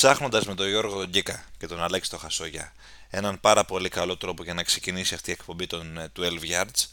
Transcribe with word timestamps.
ψάχνοντας 0.00 0.46
με 0.46 0.54
τον 0.54 0.68
Γιώργο 0.68 0.98
τον 0.98 1.08
Γκίκα 1.08 1.44
και 1.58 1.66
τον 1.66 1.82
Αλέξη 1.82 2.10
τον 2.10 2.18
Χασόγια 2.18 2.72
έναν 3.10 3.40
πάρα 3.40 3.64
πολύ 3.64 3.88
καλό 3.88 4.16
τρόπο 4.16 4.42
για 4.42 4.54
να 4.54 4.62
ξεκινήσει 4.62 5.14
αυτή 5.14 5.30
η 5.30 5.32
εκπομπή 5.32 5.66
των 5.66 5.98
12 6.18 6.22
ε, 6.22 6.28
Yards, 6.50 6.86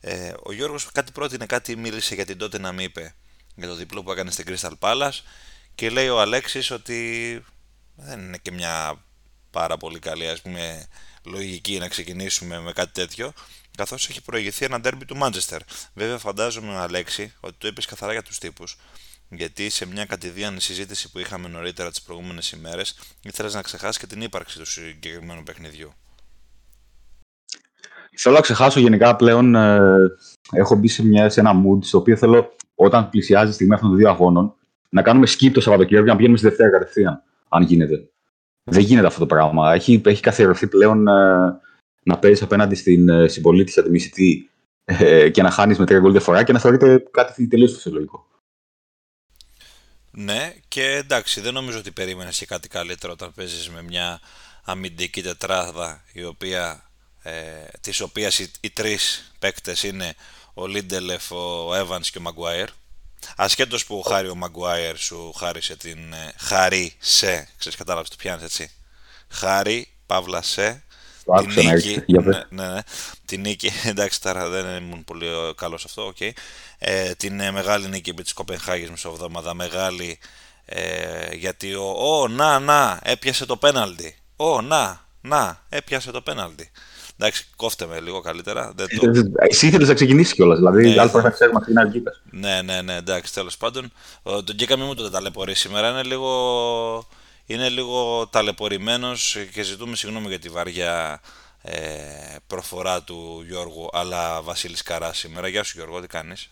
ε, 0.00 0.32
ο 0.42 0.52
Γιώργος 0.52 0.88
κάτι 0.92 1.12
πρότεινε, 1.12 1.46
κάτι 1.46 1.76
μίλησε 1.76 2.14
για 2.14 2.26
την 2.26 2.38
τότε 2.38 2.58
να 2.58 2.72
μην 2.72 2.84
είπε 2.84 3.14
για 3.54 3.68
το 3.68 3.74
διπλό 3.74 4.02
που 4.02 4.12
έκανε 4.12 4.30
στην 4.30 4.44
Crystal 4.48 4.72
Palace 4.78 5.20
και 5.74 5.90
λέει 5.90 6.08
ο 6.08 6.20
Αλέξης 6.20 6.70
ότι 6.70 7.44
δεν 7.94 8.20
είναι 8.20 8.38
και 8.42 8.52
μια 8.52 9.04
πάρα 9.50 9.76
πολύ 9.76 9.98
καλή 9.98 10.28
ας 10.28 10.40
πούμε 10.40 10.86
λογική 11.24 11.78
να 11.78 11.88
ξεκινήσουμε 11.88 12.60
με 12.60 12.72
κάτι 12.72 12.92
τέτοιο 12.92 13.32
καθώς 13.76 14.08
έχει 14.08 14.22
προηγηθεί 14.22 14.64
ένα 14.64 14.80
ντέρμπι 14.80 15.04
του 15.04 15.16
Μάντζεστερ. 15.16 15.60
Βέβαια, 15.94 16.18
φαντάζομαι, 16.18 16.78
Αλέξη, 16.78 17.32
ότι 17.40 17.54
το 17.58 17.68
είπες 17.68 17.86
καθαρά 17.86 18.12
για 18.12 18.22
τους 18.22 18.38
τύπους. 18.38 18.76
Γιατί 19.34 19.70
σε 19.70 19.86
μια 19.86 20.04
κατηδίαν 20.04 20.60
συζήτηση 20.60 21.10
που 21.10 21.18
είχαμε 21.18 21.48
νωρίτερα 21.48 21.90
τις 21.90 22.02
προηγούμενες 22.02 22.52
ημέρες, 22.52 22.98
ήθελες 23.22 23.54
να 23.54 23.62
ξεχάσεις 23.62 23.98
και 23.98 24.06
την 24.06 24.20
ύπαρξη 24.20 24.58
του 24.58 24.66
συγκεκριμένου 24.66 25.42
παιχνιδιού. 25.42 25.92
Θέλω 28.16 28.34
να 28.34 28.40
ξεχάσω 28.40 28.80
γενικά 28.80 29.16
πλέον. 29.16 29.54
Ε, 29.54 29.78
έχω 30.52 30.74
μπει 30.74 30.88
σε, 30.88 31.04
μια, 31.04 31.28
σε 31.28 31.40
ένα 31.40 31.52
mood 31.52 31.84
στο 31.84 31.98
οποίο 31.98 32.16
θέλω 32.16 32.56
όταν 32.74 33.08
πλησιάζει 33.08 33.50
η 33.50 33.54
στιγμή 33.54 33.74
αυτών 33.74 33.88
των 33.88 33.98
δύο 33.98 34.08
αγώνων 34.08 34.54
να 34.88 35.02
κάνουμε 35.02 35.26
skip 35.28 35.50
το 35.52 35.60
Σαββατοκύριακο 35.60 36.04
και 36.04 36.10
να 36.10 36.16
πηγαίνουμε 36.16 36.38
στη 36.38 36.48
Δευτέρα 36.48 36.70
κατευθείαν, 36.70 37.22
αν 37.48 37.62
γίνεται. 37.62 38.08
Δεν 38.64 38.82
γίνεται 38.82 39.06
αυτό 39.06 39.18
το 39.20 39.26
πράγμα. 39.26 39.72
Έχει, 39.74 40.00
έχει 40.04 40.22
καθιερωθεί 40.22 40.66
πλέον 40.66 41.08
ε, 41.08 41.60
να 42.02 42.18
παίζεις 42.18 42.42
απέναντι 42.42 42.74
στην 42.74 43.08
ε, 43.08 43.28
συμπολίτη 43.28 43.80
αντιμισητή 43.80 44.50
ε, 44.84 45.28
και 45.28 45.42
να 45.42 45.50
χάνεις 45.50 45.78
με 45.78 45.86
τρία 45.86 45.98
γκολ 45.98 46.10
διαφορά 46.12 46.42
και 46.42 46.52
να 46.52 46.58
θεωρείται 46.58 47.02
κάτι 47.10 47.46
τελείως 47.46 47.72
φυσιολογικό. 47.72 48.26
Ναι, 50.14 50.54
και 50.68 50.84
εντάξει, 50.84 51.40
δεν 51.40 51.52
νομίζω 51.52 51.78
ότι 51.78 51.92
περίμενες 51.92 52.38
και 52.38 52.46
κάτι 52.46 52.68
καλύτερο 52.68 53.12
όταν 53.12 53.32
παίζεις 53.34 53.68
με 53.68 53.82
μια 53.82 54.20
αμυντική 54.64 55.22
τετράδα 55.22 56.04
η 56.12 56.24
οποία, 56.24 56.90
ε, 57.22 57.32
της 57.80 58.00
οποίας 58.00 58.38
οι, 58.38 58.50
οι 58.60 58.70
τρεις 58.70 59.32
παίκτες 59.38 59.82
είναι 59.82 60.14
ο 60.54 60.66
Λίντελεφ, 60.66 61.30
ο 61.30 61.74
Evans 61.74 62.06
και 62.10 62.18
ο 62.18 62.20
Μαγκουάιρ. 62.20 62.68
Ασχέτως 63.36 63.86
που 63.86 63.98
ο 63.98 64.00
Χάρη 64.00 64.28
ο 64.28 64.34
Μαγκουάιρ 64.34 64.96
σου 64.96 65.32
χάρισε 65.32 65.76
την 65.76 66.12
ε, 66.12 66.34
Χαρή 66.36 66.96
σε, 66.98 67.48
ξέρεις 67.58 67.78
κατάλαβες 67.78 68.10
το 68.10 68.16
πιάνεις 68.18 68.44
έτσι. 68.44 68.70
Χάρη, 69.28 69.92
Παύλα 70.06 70.42
σε, 70.42 70.84
το 71.24 71.46
την 71.54 71.68
νίκη, 71.68 72.02
ναι, 72.06 72.44
ναι, 72.50 72.66
ναι, 72.66 72.80
την 73.24 73.40
νίκη, 73.40 73.70
εντάξει 73.84 74.22
τώρα 74.22 74.48
δεν 74.48 74.82
ήμουν 74.82 75.04
πολύ 75.04 75.26
καλός 75.56 75.80
σε 75.80 75.86
αυτό, 75.88 76.12
okay. 76.16 76.30
ε, 76.78 77.12
την 77.14 77.40
ε, 77.40 77.50
μεγάλη 77.50 77.88
νίκη 77.88 78.10
επί 78.10 78.22
της 78.22 78.32
Κοπενχάγης 78.32 78.90
μεσοβδόμαδα, 78.90 79.54
μεγάλη 79.54 80.18
ε, 80.64 81.34
γιατί 81.34 81.74
ο, 81.74 81.94
ο, 81.98 82.28
να, 82.28 82.58
να, 82.58 83.00
έπιασε 83.02 83.46
το 83.46 83.56
πέναλτι, 83.56 84.16
ο, 84.36 84.60
να, 84.60 85.00
να, 85.20 85.62
έπιασε 85.68 86.10
το 86.10 86.20
πέναλτι. 86.20 86.70
Εντάξει, 87.18 87.46
κόφτε 87.56 87.86
με 87.86 88.00
λίγο 88.00 88.20
καλύτερα. 88.20 88.72
Δεν 88.76 88.86
το... 88.98 89.30
Εσύ 89.34 89.66
ήθελες 89.66 89.88
να 89.88 89.94
ξεκινήσεις 89.94 90.34
κιόλας. 90.34 90.58
Δηλαδή, 90.58 90.88
ναι, 90.88 91.00
άλλη 91.00 91.10
φορά 91.10 91.22
θα 91.22 91.30
ξέρουμε 91.30 91.60
τι 91.60 91.70
είναι 91.70 92.02
Ναι, 92.30 92.62
ναι, 92.62 92.82
ναι, 92.82 92.94
εντάξει, 92.94 93.34
τέλος 93.34 93.56
πάντων. 93.56 93.92
Τον 94.22 94.54
Γκίκα 94.54 94.76
μην 94.76 94.86
μου 94.86 94.94
το 94.94 95.10
ταλαιπωρεί 95.10 95.54
σήμερα. 95.54 95.90
Είναι 95.90 96.02
λίγο 96.02 96.28
είναι 97.52 97.68
λίγο 97.68 98.26
ταλαιπωρημένος 98.26 99.36
και 99.52 99.62
ζητούμε 99.62 99.96
συγγνώμη 99.96 100.28
για 100.28 100.38
τη 100.38 100.48
βαριά 100.48 101.20
ε, 101.62 102.36
προφορά 102.46 103.02
του 103.02 103.44
Γιώργου, 103.46 103.88
αλλά 103.92 104.42
Βασίλης 104.42 104.82
Καράς 104.82 105.18
σήμερα. 105.18 105.48
Γεια 105.48 105.62
σου 105.62 105.72
Γιώργο, 105.76 106.00
τι 106.00 106.06
κάνεις; 106.06 106.48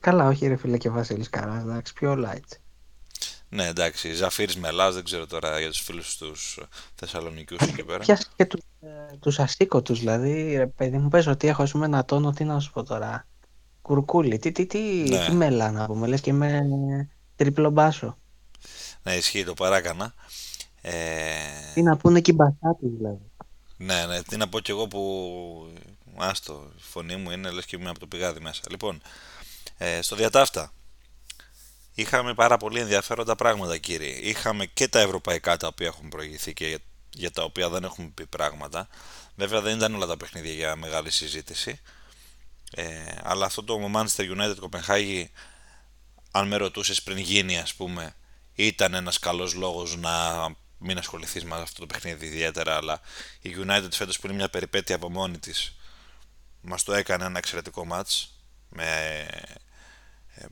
Καλά, 0.00 0.28
όχι 0.28 0.46
ρε 0.46 0.56
φίλε 0.56 0.78
και 0.78 0.90
Βασίλης 0.90 1.30
Καράς, 1.30 1.62
εντάξει, 1.62 1.92
πιο 1.92 2.24
light. 2.26 2.58
Ναι, 3.48 3.66
εντάξει, 3.66 4.12
Ζαφύρης 4.12 4.56
Μελάς, 4.56 4.94
δεν 4.94 5.04
ξέρω 5.04 5.26
τώρα 5.26 5.60
για 5.60 5.68
τους 5.68 5.80
φίλους 5.80 6.16
τους 6.16 6.58
Θεσσαλονικούς 6.94 7.58
εκεί 7.60 7.84
πέρα. 7.84 7.98
Πιάσε 7.98 8.26
και 8.36 8.44
τους, 8.44 8.60
ε, 8.80 9.16
τους 9.20 9.38
ασήκωτους, 9.38 9.98
δηλαδή, 9.98 10.56
ρε 10.56 10.66
παιδί 10.66 10.98
μου 10.98 11.08
πες 11.08 11.26
ότι 11.26 11.48
έχω 11.48 11.62
ας 11.62 11.70
πούμε 11.70 11.84
ένα 11.84 12.04
τόνο, 12.04 12.32
τι 12.32 12.44
να 12.44 12.60
σου 12.60 12.72
πω 12.72 12.82
τώρα. 12.82 13.26
Κουρκούλι, 13.82 14.38
τι, 14.38 14.52
τι, 14.52 14.66
τι, 14.66 14.78
ναι. 14.78 15.24
τι 15.26 15.32
μέλα 15.32 15.70
να 15.70 15.86
πούμε, 15.86 16.06
λες 16.06 16.20
και 16.20 16.32
με 16.32 16.60
τριπλό 17.36 17.70
μπάσο. 17.70 18.18
Ναι, 19.04 19.14
ισχύει, 19.14 19.44
το 19.44 19.54
παράκανα. 19.54 20.14
Ε... 20.82 21.72
Τι 21.74 21.82
να 21.82 21.96
πούνε 21.96 22.20
και 22.20 22.30
οι 22.30 22.34
μπασάτοι 22.34 22.86
δηλαδή. 22.86 23.30
Ναι, 23.76 24.06
ναι, 24.06 24.22
τι 24.22 24.36
να 24.36 24.48
πω 24.48 24.60
κι 24.60 24.70
εγώ 24.70 24.86
που. 24.86 25.72
Άστο, 26.16 26.72
η 26.76 26.80
φωνή 26.80 27.16
μου 27.16 27.30
είναι 27.30 27.50
λες 27.50 27.64
και 27.64 27.76
είμαι 27.76 27.90
από 27.90 27.98
το 27.98 28.06
πηγάδι 28.06 28.40
μέσα. 28.40 28.60
Λοιπόν, 28.70 29.02
ε, 29.78 30.02
στο 30.02 30.16
διατάφτα. 30.16 30.72
Είχαμε 31.94 32.34
πάρα 32.34 32.56
πολύ 32.56 32.80
ενδιαφέροντα 32.80 33.36
πράγματα, 33.36 33.78
κύριε. 33.78 34.16
Είχαμε 34.16 34.66
και 34.66 34.88
τα 34.88 34.98
ευρωπαϊκά 34.98 35.56
τα 35.56 35.66
οποία 35.66 35.86
έχουν 35.86 36.08
προηγηθεί 36.08 36.52
και 36.52 36.66
για, 36.66 36.78
για 37.10 37.30
τα 37.30 37.42
οποία 37.42 37.68
δεν 37.68 37.84
έχουμε 37.84 38.10
πει 38.14 38.26
πράγματα. 38.26 38.88
Βέβαια 39.36 39.60
δεν 39.60 39.76
ήταν 39.76 39.94
όλα 39.94 40.06
τα 40.06 40.16
παιχνίδια 40.16 40.52
για 40.52 40.76
μεγάλη 40.76 41.10
συζήτηση. 41.10 41.80
Ε, 42.70 42.84
αλλά 43.22 43.46
αυτό 43.46 43.64
το 43.64 43.90
Manchester 43.94 44.36
United 44.36 44.56
Κοπενχάγη, 44.60 45.30
αν 46.30 46.48
με 46.48 46.56
ρωτούσες 46.56 47.02
πριν 47.02 47.18
γίνει, 47.18 47.58
ας 47.58 47.74
πούμε, 47.74 48.14
ήταν 48.54 48.94
ένας 48.94 49.18
καλός 49.18 49.54
λόγος 49.54 49.96
να 49.96 50.12
μην 50.78 50.98
ασχοληθείς 50.98 51.44
με 51.44 51.56
αυτό 51.56 51.80
το 51.80 51.86
παιχνίδι 51.86 52.26
ιδιαίτερα, 52.26 52.76
αλλά 52.76 53.00
η 53.40 53.56
United 53.66 53.88
φέτος 53.90 54.18
που 54.18 54.26
είναι 54.26 54.36
μια 54.36 54.48
περιπέτεια 54.48 54.94
από 54.94 55.10
μόνη 55.10 55.38
της 55.38 55.76
μας 56.60 56.82
το 56.82 56.92
έκανε 56.94 57.24
ένα 57.24 57.38
εξαιρετικό 57.38 57.84
μάτς 57.84 58.34
με, 58.68 59.26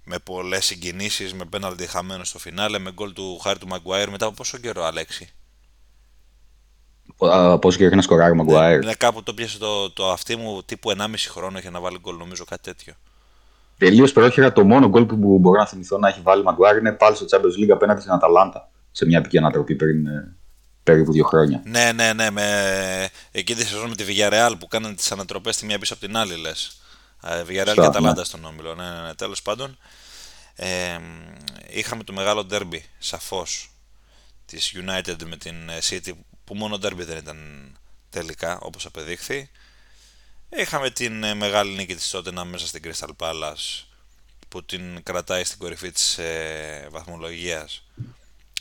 με 0.04 0.18
πολλές 0.18 0.64
συγκινήσεις, 0.64 1.34
με 1.34 1.44
πέναλτι 1.44 1.86
χαμένο 1.86 2.24
στο 2.24 2.38
φινάλε, 2.38 2.78
με 2.78 2.92
γκολ 2.92 3.12
του 3.12 3.38
Χάρη 3.38 3.58
του 3.58 3.66
Μαγκουάιρ 3.66 4.10
μετά 4.10 4.26
από 4.26 4.34
πόσο 4.34 4.58
καιρό, 4.58 4.84
Αλέξη; 4.84 5.32
Πόσο 7.16 7.76
καιρό 7.76 7.86
έχει 7.86 7.96
να 7.96 8.02
σκοράρει 8.02 8.32
ο 8.32 8.34
Μαγκουάιρ. 8.34 8.84
Ναι, 8.84 8.94
κάπου 8.94 9.22
το 9.22 9.34
πιάσε 9.34 9.58
το, 9.58 9.90
το 9.90 10.10
αυτί 10.10 10.36
μου 10.36 10.62
τύπου 10.62 10.92
1,5 10.96 11.14
χρόνο 11.28 11.58
για 11.58 11.70
να 11.70 11.80
βάλει 11.80 11.98
γκολ, 11.98 12.16
νομίζω 12.16 12.44
κάτι 12.44 12.62
τέτοιο. 12.62 12.94
Τελείως 13.84 14.12
περίεργα 14.12 14.52
το 14.52 14.64
μόνο 14.64 14.88
γκολ 14.88 15.04
που 15.04 15.38
μπορώ 15.38 15.58
να 15.58 15.66
θυμηθώ 15.66 15.98
να 15.98 16.08
έχει 16.08 16.20
βάλει 16.22 16.42
Μαγκουάρ 16.42 16.76
είναι 16.76 16.92
πάλι 16.92 17.16
στο 17.16 17.24
Champions 17.30 17.64
League 17.64 17.70
απέναντι 17.70 18.00
στην 18.00 18.12
Αταλάντα 18.12 18.70
σε 18.90 19.06
μια 19.06 19.18
επική 19.18 19.38
ανατροπή 19.38 19.74
πριν 19.74 20.06
ε, 20.06 20.36
περίπου 20.82 21.12
δύο 21.12 21.24
χρόνια. 21.24 21.62
Ναι, 21.64 21.92
ναι, 21.92 22.12
ναι. 22.12 22.30
Με... 22.30 23.08
Εκείνη 23.30 23.60
τη 23.60 23.66
σεζόν 23.66 23.88
με 23.88 23.94
τη 23.94 24.04
Villarreal 24.08 24.52
που 24.58 24.68
κάνανε 24.68 24.94
τις 24.94 25.12
ανατροπές 25.12 25.56
τη 25.56 25.66
μία 25.66 25.78
πίσω 25.78 25.94
από 25.94 26.06
την 26.06 26.16
άλλη, 26.16 26.36
λες. 26.36 26.80
Villarreal 27.22 27.72
και 27.74 27.80
Αταλάντα 27.80 28.14
ναι. 28.14 28.24
στον 28.24 28.44
όμιλο. 28.44 28.74
Ναι, 28.74 28.84
ναι, 28.84 29.06
ναι. 29.06 29.14
Τέλος 29.14 29.42
πάντων, 29.42 29.78
ε, 30.54 30.98
είχαμε 31.70 32.04
το 32.04 32.12
μεγάλο 32.12 32.46
derby 32.50 32.80
σαφώς 32.98 33.70
της 34.46 34.74
United 34.76 35.16
με 35.26 35.36
την 35.36 35.54
City 35.90 36.12
που 36.44 36.54
μόνο 36.54 36.76
derby 36.82 37.04
δεν 37.06 37.16
ήταν 37.16 37.36
τελικά 38.10 38.58
όπως 38.60 38.86
απεδείχθη. 38.86 39.50
Είχαμε 40.56 40.90
την 40.90 41.22
ε, 41.22 41.34
μεγάλη 41.34 41.74
νίκη 41.74 41.94
της 41.94 42.14
Tottenham 42.14 42.44
μέσα 42.44 42.66
στην 42.66 42.82
Crystal 42.84 43.10
Palace 43.16 43.84
που 44.48 44.64
την 44.64 45.02
κρατάει 45.02 45.44
στην 45.44 45.58
κορυφή 45.58 45.90
της 45.90 46.18
ε, 46.18 46.88
βαθμολογίας. 46.90 47.82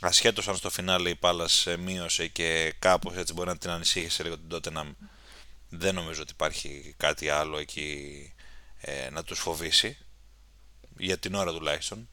Ασχέτως 0.02 0.48
αν 0.48 0.56
στο 0.56 0.70
φινάλε 0.70 1.10
η 1.10 1.20
Palace 1.22 1.66
ε, 1.72 1.78
μείωσε 1.78 2.28
και 2.28 2.74
κάπως 2.80 3.16
έτσι 3.16 3.34
μπορεί 3.34 3.48
να 3.48 3.58
την 3.58 3.70
ανησύχησε 3.70 4.24
λίγο 4.24 4.38
την 4.38 4.48
Tottenham 4.52 4.92
δεν 5.70 5.96
νομίζω 5.96 6.22
ότι 6.22 6.32
υπάρχει 6.32 6.94
κάτι 6.98 7.30
άλλο 7.30 7.58
εκεί 7.58 8.34
ε, 8.78 9.10
να 9.10 9.24
τους 9.24 9.40
φοβήσει. 9.40 9.98
Για 10.98 11.18
την 11.18 11.34
ώρα 11.34 11.54
τουλάχιστον 11.54 12.10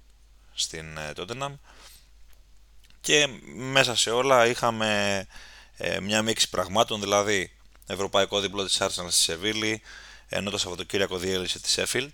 στην 0.54 0.96
ε, 0.96 1.12
Tottenham. 1.16 1.54
Και 3.00 3.26
μέσα 3.54 3.96
σε 3.96 4.10
όλα 4.10 4.46
είχαμε 4.46 5.26
ε, 5.76 6.00
μια 6.00 6.22
μίξη 6.22 6.48
πραγμάτων 6.48 7.00
δηλαδή 7.00 7.57
ευρωπαϊκό 7.88 8.40
διπλό 8.40 8.64
της 8.64 8.78
Arsenal 8.80 9.06
στη 9.08 9.12
Σεβίλη, 9.12 9.82
ενώ 10.28 10.50
το 10.50 10.58
Σαββατοκύριακο 10.58 11.16
διέλυσε 11.16 11.60
τη 11.60 11.74
Sheffield. 11.76 12.10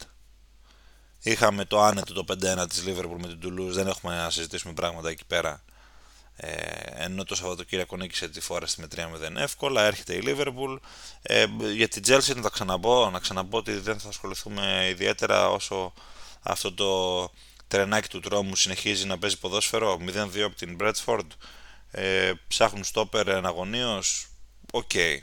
Είχαμε 1.22 1.64
το 1.64 1.82
άνετο 1.82 2.12
το 2.12 2.24
5-1 2.28 2.68
της 2.68 2.84
Liverpool 2.86 3.16
με 3.18 3.26
την 3.26 3.38
Toulouse, 3.42 3.72
δεν 3.72 3.86
έχουμε 3.86 4.16
να 4.16 4.30
συζητήσουμε 4.30 4.72
πράγματα 4.72 5.08
εκεί 5.08 5.24
πέρα. 5.26 5.64
Ε, 6.36 7.04
ενώ 7.04 7.24
το 7.24 7.34
Σαββατοκύριακο 7.34 7.96
νίκησε 7.96 8.28
τη 8.28 8.40
Forest 8.48 8.74
με 8.76 8.86
3-0 8.96 9.36
εύκολα, 9.36 9.82
έρχεται 9.82 10.14
η 10.14 10.22
Liverpool. 10.26 10.76
Ε, 11.22 11.46
για 11.74 11.88
την 11.88 12.02
Chelsea 12.06 12.34
να 12.36 12.42
τα 12.42 12.50
ξαναπώ, 12.50 13.10
να 13.10 13.18
ξαναπώ 13.18 13.56
ότι 13.56 13.72
δεν 13.72 13.98
θα 14.00 14.08
ασχοληθούμε 14.08 14.86
ιδιαίτερα 14.90 15.50
όσο 15.50 15.92
αυτό 16.42 16.72
το 16.72 17.30
τρενάκι 17.68 18.08
του 18.08 18.20
τρόμου 18.20 18.56
συνεχίζει 18.56 19.06
να 19.06 19.18
παίζει 19.18 19.38
ποδόσφαιρο. 19.38 19.98
0-2 20.00 20.40
από 20.40 20.54
την 20.54 20.76
Brentford. 20.80 21.26
Ε, 21.90 22.32
ψάχνουν 22.48 22.84
στόπερ 22.84 23.28
εναγωνίως. 23.28 24.28
OK. 24.72 24.90
Okay. 24.94 25.18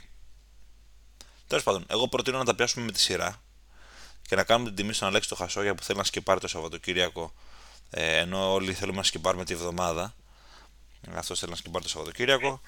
Τέλος 1.46 1.64
πάντων, 1.64 1.84
εγώ 1.88 2.08
προτείνω 2.08 2.38
να 2.38 2.44
τα 2.44 2.54
πιάσουμε 2.54 2.84
με 2.84 2.92
τη 2.92 3.00
σειρά 3.00 3.42
και 4.28 4.36
να 4.36 4.44
κάνουμε 4.44 4.68
την 4.68 4.76
τιμή 4.76 4.92
στον 4.92 5.08
Αλέξη 5.08 5.28
το 5.28 5.34
Χασόγια 5.34 5.74
που 5.74 5.82
θέλει 5.82 5.98
να 5.98 6.04
σκιπάρει 6.04 6.40
το 6.40 6.48
Σαββατοκύριακο. 6.48 7.32
Ε, 7.90 8.16
ενώ 8.16 8.52
όλοι 8.52 8.72
θέλουμε 8.74 8.96
να 8.96 9.02
σκιπάρουμε 9.02 9.44
τη 9.44 9.54
βδομάδα. 9.54 10.14
Αυτός 11.14 11.38
θέλει 11.38 11.50
να 11.50 11.56
σκιπάρει 11.56 11.84
το 11.84 11.90
Σαββατοκύριακο 11.90 12.60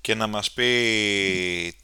και 0.00 0.14
να 0.14 0.26
μας 0.26 0.50
πει. 0.50 1.76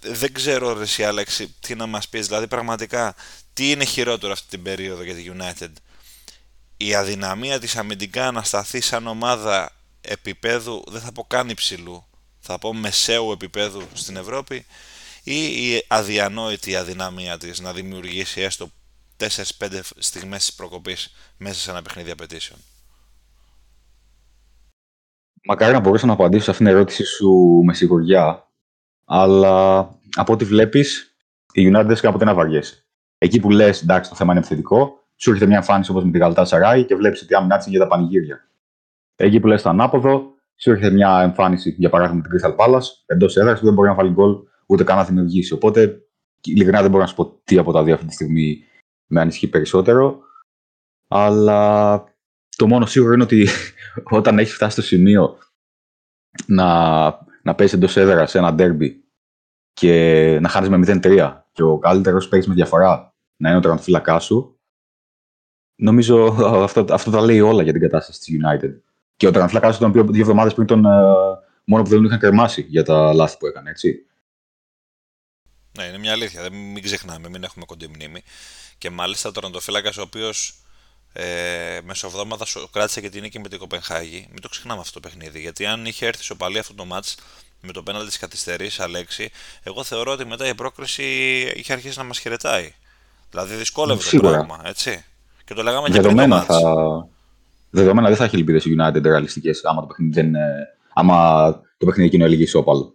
Δεν 0.00 0.32
ξέρω, 0.32 0.72
ρε, 0.72 0.82
εσύ, 0.82 1.04
Αλέξη, 1.04 1.54
τι 1.60 1.74
να 1.74 1.86
μας 1.86 2.08
πεις. 2.08 2.26
Δηλαδή, 2.26 2.46
πραγματικά, 2.46 3.14
τι 3.52 3.70
είναι 3.70 3.84
χειρότερο 3.84 4.32
αυτή 4.32 4.48
την 4.48 4.62
περίοδο 4.62 5.02
για 5.02 5.14
τη 5.14 5.30
United; 5.36 5.72
η 6.76 6.94
αδυναμία 6.94 7.58
της 7.58 7.76
αμυντικά 7.76 8.30
να 8.30 8.42
σταθεί 8.42 8.80
σαν 8.80 9.06
ομάδα 9.06 9.72
επίπεδου, 10.00 10.84
δεν 10.86 11.00
θα 11.00 11.12
πω 11.12 11.24
καν 11.24 11.48
υψηλού, 11.48 12.06
θα 12.40 12.58
πω 12.58 12.74
μεσαίου 12.74 13.32
επίπεδου 13.32 13.88
στην 13.92 14.16
Ευρώπη 14.16 14.66
ή 15.24 15.70
η 15.70 15.84
αδιανόητη 15.88 16.76
αδυναμία 16.76 17.38
της 17.38 17.60
να 17.60 17.72
δημιουργήσει 17.72 18.40
έστω 18.40 18.68
4-5 19.16 19.80
στιγμές 19.96 20.38
της 20.38 20.54
προκοπής 20.54 21.12
μέσα 21.36 21.60
σε 21.60 21.70
ένα 21.70 21.82
παιχνίδι 21.82 22.10
απαιτήσεων; 22.10 22.58
Μακάρι 25.44 25.72
να 25.72 25.80
μπορούσα 25.80 26.06
να 26.06 26.12
απαντήσω 26.12 26.44
σε 26.44 26.50
αυτήν 26.50 26.66
την 26.66 26.74
ερώτηση 26.74 27.04
σου 27.04 27.30
με 27.64 27.74
σιγουριά, 27.74 28.48
αλλά 29.04 29.78
από 30.16 30.32
ό,τι 30.32 30.44
βλέπεις, 30.44 31.16
η 31.52 31.72
United 31.72 31.84
δεν 31.86 31.96
κάποτε 32.00 32.24
να 32.24 32.34
βαριέσαι. 32.34 32.86
Εκεί 33.18 33.40
που 33.40 33.50
λες, 33.50 33.82
εντάξει, 33.82 34.10
το 34.10 34.16
θέμα 34.16 34.30
είναι 34.32 34.40
επιθετικό, 34.40 35.02
σου 35.16 35.30
έρχεται 35.30 35.46
μια 35.46 35.56
εμφάνιση 35.56 35.90
όπως 35.90 36.04
με 36.04 36.10
τη 36.10 36.18
Γαλτά 36.18 36.44
Σαράι 36.44 36.84
και 36.84 36.94
βλέπεις 36.94 37.22
ότι 37.22 37.34
άμυνα 37.34 37.64
για 37.66 37.78
τα 37.78 37.86
πανηγύρια. 37.86 38.48
Εκεί 39.16 39.40
που 39.40 39.46
λες 39.46 39.62
το 39.62 39.68
ανάποδο, 39.68 40.34
σου 40.56 40.70
έρχεται 40.70 40.90
μια 40.90 41.20
εμφάνιση, 41.22 41.74
για 41.78 41.90
παράδειγμα, 41.90 42.22
με 42.22 42.28
την 42.28 42.50
Crystal 42.50 42.56
Palace, 42.56 42.86
εντός 43.06 43.36
έδρας 43.36 43.58
που 43.58 43.64
δεν 43.64 43.74
μπορεί 43.74 43.88
να 43.88 43.94
βάλει 43.94 44.10
γκολ 44.10 44.36
ούτε 44.66 44.84
καν 44.84 44.96
να 44.96 45.04
δημιουργήσει. 45.04 45.52
Οπότε, 45.52 46.06
ειλικρινά 46.44 46.80
δεν 46.80 46.90
μπορώ 46.90 47.02
να 47.02 47.08
σου 47.08 47.14
πω 47.14 47.40
τι 47.44 47.58
από 47.58 47.72
τα 47.72 47.84
δύο 47.84 47.94
αυτή 47.94 48.06
τη 48.06 48.12
στιγμή 48.12 48.64
με 49.06 49.20
ανισχύει 49.20 49.48
περισσότερο. 49.48 50.20
Αλλά 51.08 52.04
το 52.56 52.66
μόνο 52.66 52.86
σίγουρο 52.86 53.12
είναι 53.12 53.22
ότι 53.22 53.48
όταν 54.18 54.38
έχει 54.38 54.52
φτάσει 54.52 54.72
στο 54.72 54.82
σημείο 54.82 55.38
να, 56.46 57.04
να 57.42 57.54
πέσει 57.54 57.74
εντός 57.74 57.96
έδρας 57.96 58.30
σε 58.30 58.38
ένα 58.38 58.54
ντέρμπι 58.54 59.04
και 59.72 60.38
να 60.40 60.48
χάνεις 60.48 60.68
με 60.68 61.00
0-3 61.02 61.40
και 61.52 61.62
ο 61.62 61.78
καλύτερος 61.78 62.28
παίξει 62.28 62.48
με 62.48 62.54
διαφορά 62.54 63.14
να 63.36 63.48
είναι 63.48 63.58
ο 63.58 63.60
τερματοφύλακά 63.60 64.18
σου, 64.18 64.60
νομίζω 65.82 66.24
αυτό, 66.64 66.84
αυτό 66.90 67.10
τα 67.10 67.20
λέει 67.20 67.40
όλα 67.40 67.62
για 67.62 67.72
την 67.72 67.80
κατάσταση 67.80 68.20
της 68.20 68.28
United. 68.28 68.80
Και 69.16 69.26
ο 69.26 69.30
τερματοφύλακά 69.30 69.72
σου 69.72 69.78
τον 69.78 69.88
οποίο 69.88 70.04
δύο 70.04 70.20
εβδομάδες 70.20 70.54
πριν 70.54 70.66
τον. 70.66 70.84
Ε, 70.84 70.90
μόνο 71.64 71.82
που 71.82 71.88
δεν 71.88 71.98
τον 71.98 72.06
είχαν 72.06 72.18
κρεμάσει 72.18 72.66
για 72.68 72.82
τα 72.84 73.14
λάθη 73.14 73.36
που 73.36 73.46
έκανε, 73.46 73.70
έτσι. 73.70 74.06
Ναι, 75.72 75.84
είναι 75.84 75.98
μια 75.98 76.12
αλήθεια. 76.12 76.42
Δεν, 76.42 76.52
μην 76.52 76.82
ξεχνάμε, 76.82 77.28
μην 77.28 77.42
έχουμε 77.42 77.64
κοντή 77.64 77.88
μνήμη. 77.88 78.22
Και 78.78 78.90
μάλιστα 78.90 79.28
ο 79.28 79.32
τερματοφύλακα 79.32 79.92
ο 79.98 80.00
οποίος 80.02 80.54
ε, 81.12 81.78
μεσοβδόμαδα 81.84 82.46
κράτησε 82.72 83.00
και 83.00 83.08
την 83.08 83.22
νίκη 83.22 83.38
με 83.38 83.48
την 83.48 83.58
Κοπενχάγη. 83.58 84.26
Μην 84.30 84.40
το 84.40 84.48
ξεχνάμε 84.48 84.80
αυτό 84.80 85.00
το 85.00 85.08
παιχνίδι. 85.08 85.40
Γιατί 85.40 85.66
αν 85.66 85.86
είχε 85.86 86.06
έρθει 86.06 86.22
σοπαλή 86.22 86.58
αυτό 86.58 86.74
το 86.74 86.86
match 86.92 87.14
με 87.60 87.72
το 87.72 87.82
πέναλτι 87.82 88.08
της 88.08 88.18
καθυστερής 88.18 88.80
Αλέξη, 88.80 89.30
εγώ 89.62 89.84
θεωρώ 89.84 90.12
ότι 90.12 90.24
μετά 90.24 90.48
η 90.48 90.54
πρόκριση 90.54 91.04
είχε 91.56 91.72
αρχίσει 91.72 91.98
να 91.98 92.04
μας 92.04 92.18
χαιρετάει. 92.18 92.74
Δηλαδή 93.30 93.54
δυσκόλευε 93.54 94.10
το 94.10 94.18
πράγμα, 94.18 94.60
έτσι. 94.64 95.04
Και 95.44 95.54
το 95.54 95.62
λέγαμε 95.62 95.88
και 95.88 96.00
πριν 96.00 96.28
το 96.28 96.40
θα... 96.40 96.60
Δεδομένα 97.70 98.08
δεν 98.08 98.16
θα 98.16 98.24
έχει 98.24 98.36
ελπίδες 98.36 98.64
η 98.64 98.76
United 98.78 99.02
ρεαλιστικές 99.02 99.64
άμα 99.64 99.80
το 99.80 99.86
παιχνίδι, 99.86 100.12
δεν, 100.12 100.32
άμα 100.94 101.50
το 101.78 101.86
παιχνίδι 101.86 102.08
εκείνο 102.08 102.24
έλεγε 102.24 102.42
ισόπαλο. 102.42 102.94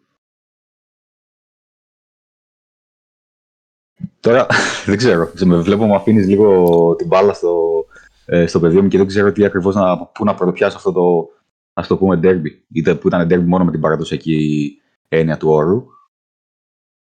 Τώρα 4.20 4.48
δεν 4.86 4.98
ξέρω. 4.98 5.32
Με 5.46 5.58
βλέπω 5.58 5.86
μου 5.86 5.96
αφήνεις 5.96 6.28
λίγο 6.28 6.96
την 6.96 7.08
μπάλα 7.08 7.34
στο, 7.34 7.86
ε, 8.26 8.46
στο 8.46 8.60
πεδίο 8.60 8.82
μου 8.82 8.88
και 8.88 8.98
δεν 8.98 9.08
ξέρω 9.08 9.32
τι 9.32 9.46
ακριβώς 9.46 9.76
να, 9.76 10.06
πού 10.06 10.24
να 10.24 10.36
πρωτοπιάσω 10.36 10.78
αυτό 10.78 10.92
το 10.92 11.30
ας 11.74 11.88
το 11.88 11.98
πούμε 11.98 12.20
derby. 12.24 12.50
Είτε 12.74 12.96
που 12.96 13.08
ήταν 13.08 13.28
derby 13.28 13.46
μόνο 13.46 13.66
με 13.66 13.72
την 13.72 13.80
παραδοσιακή 13.80 14.72
έννοια 15.08 15.38
του 15.38 15.50
όρου. 15.50 15.86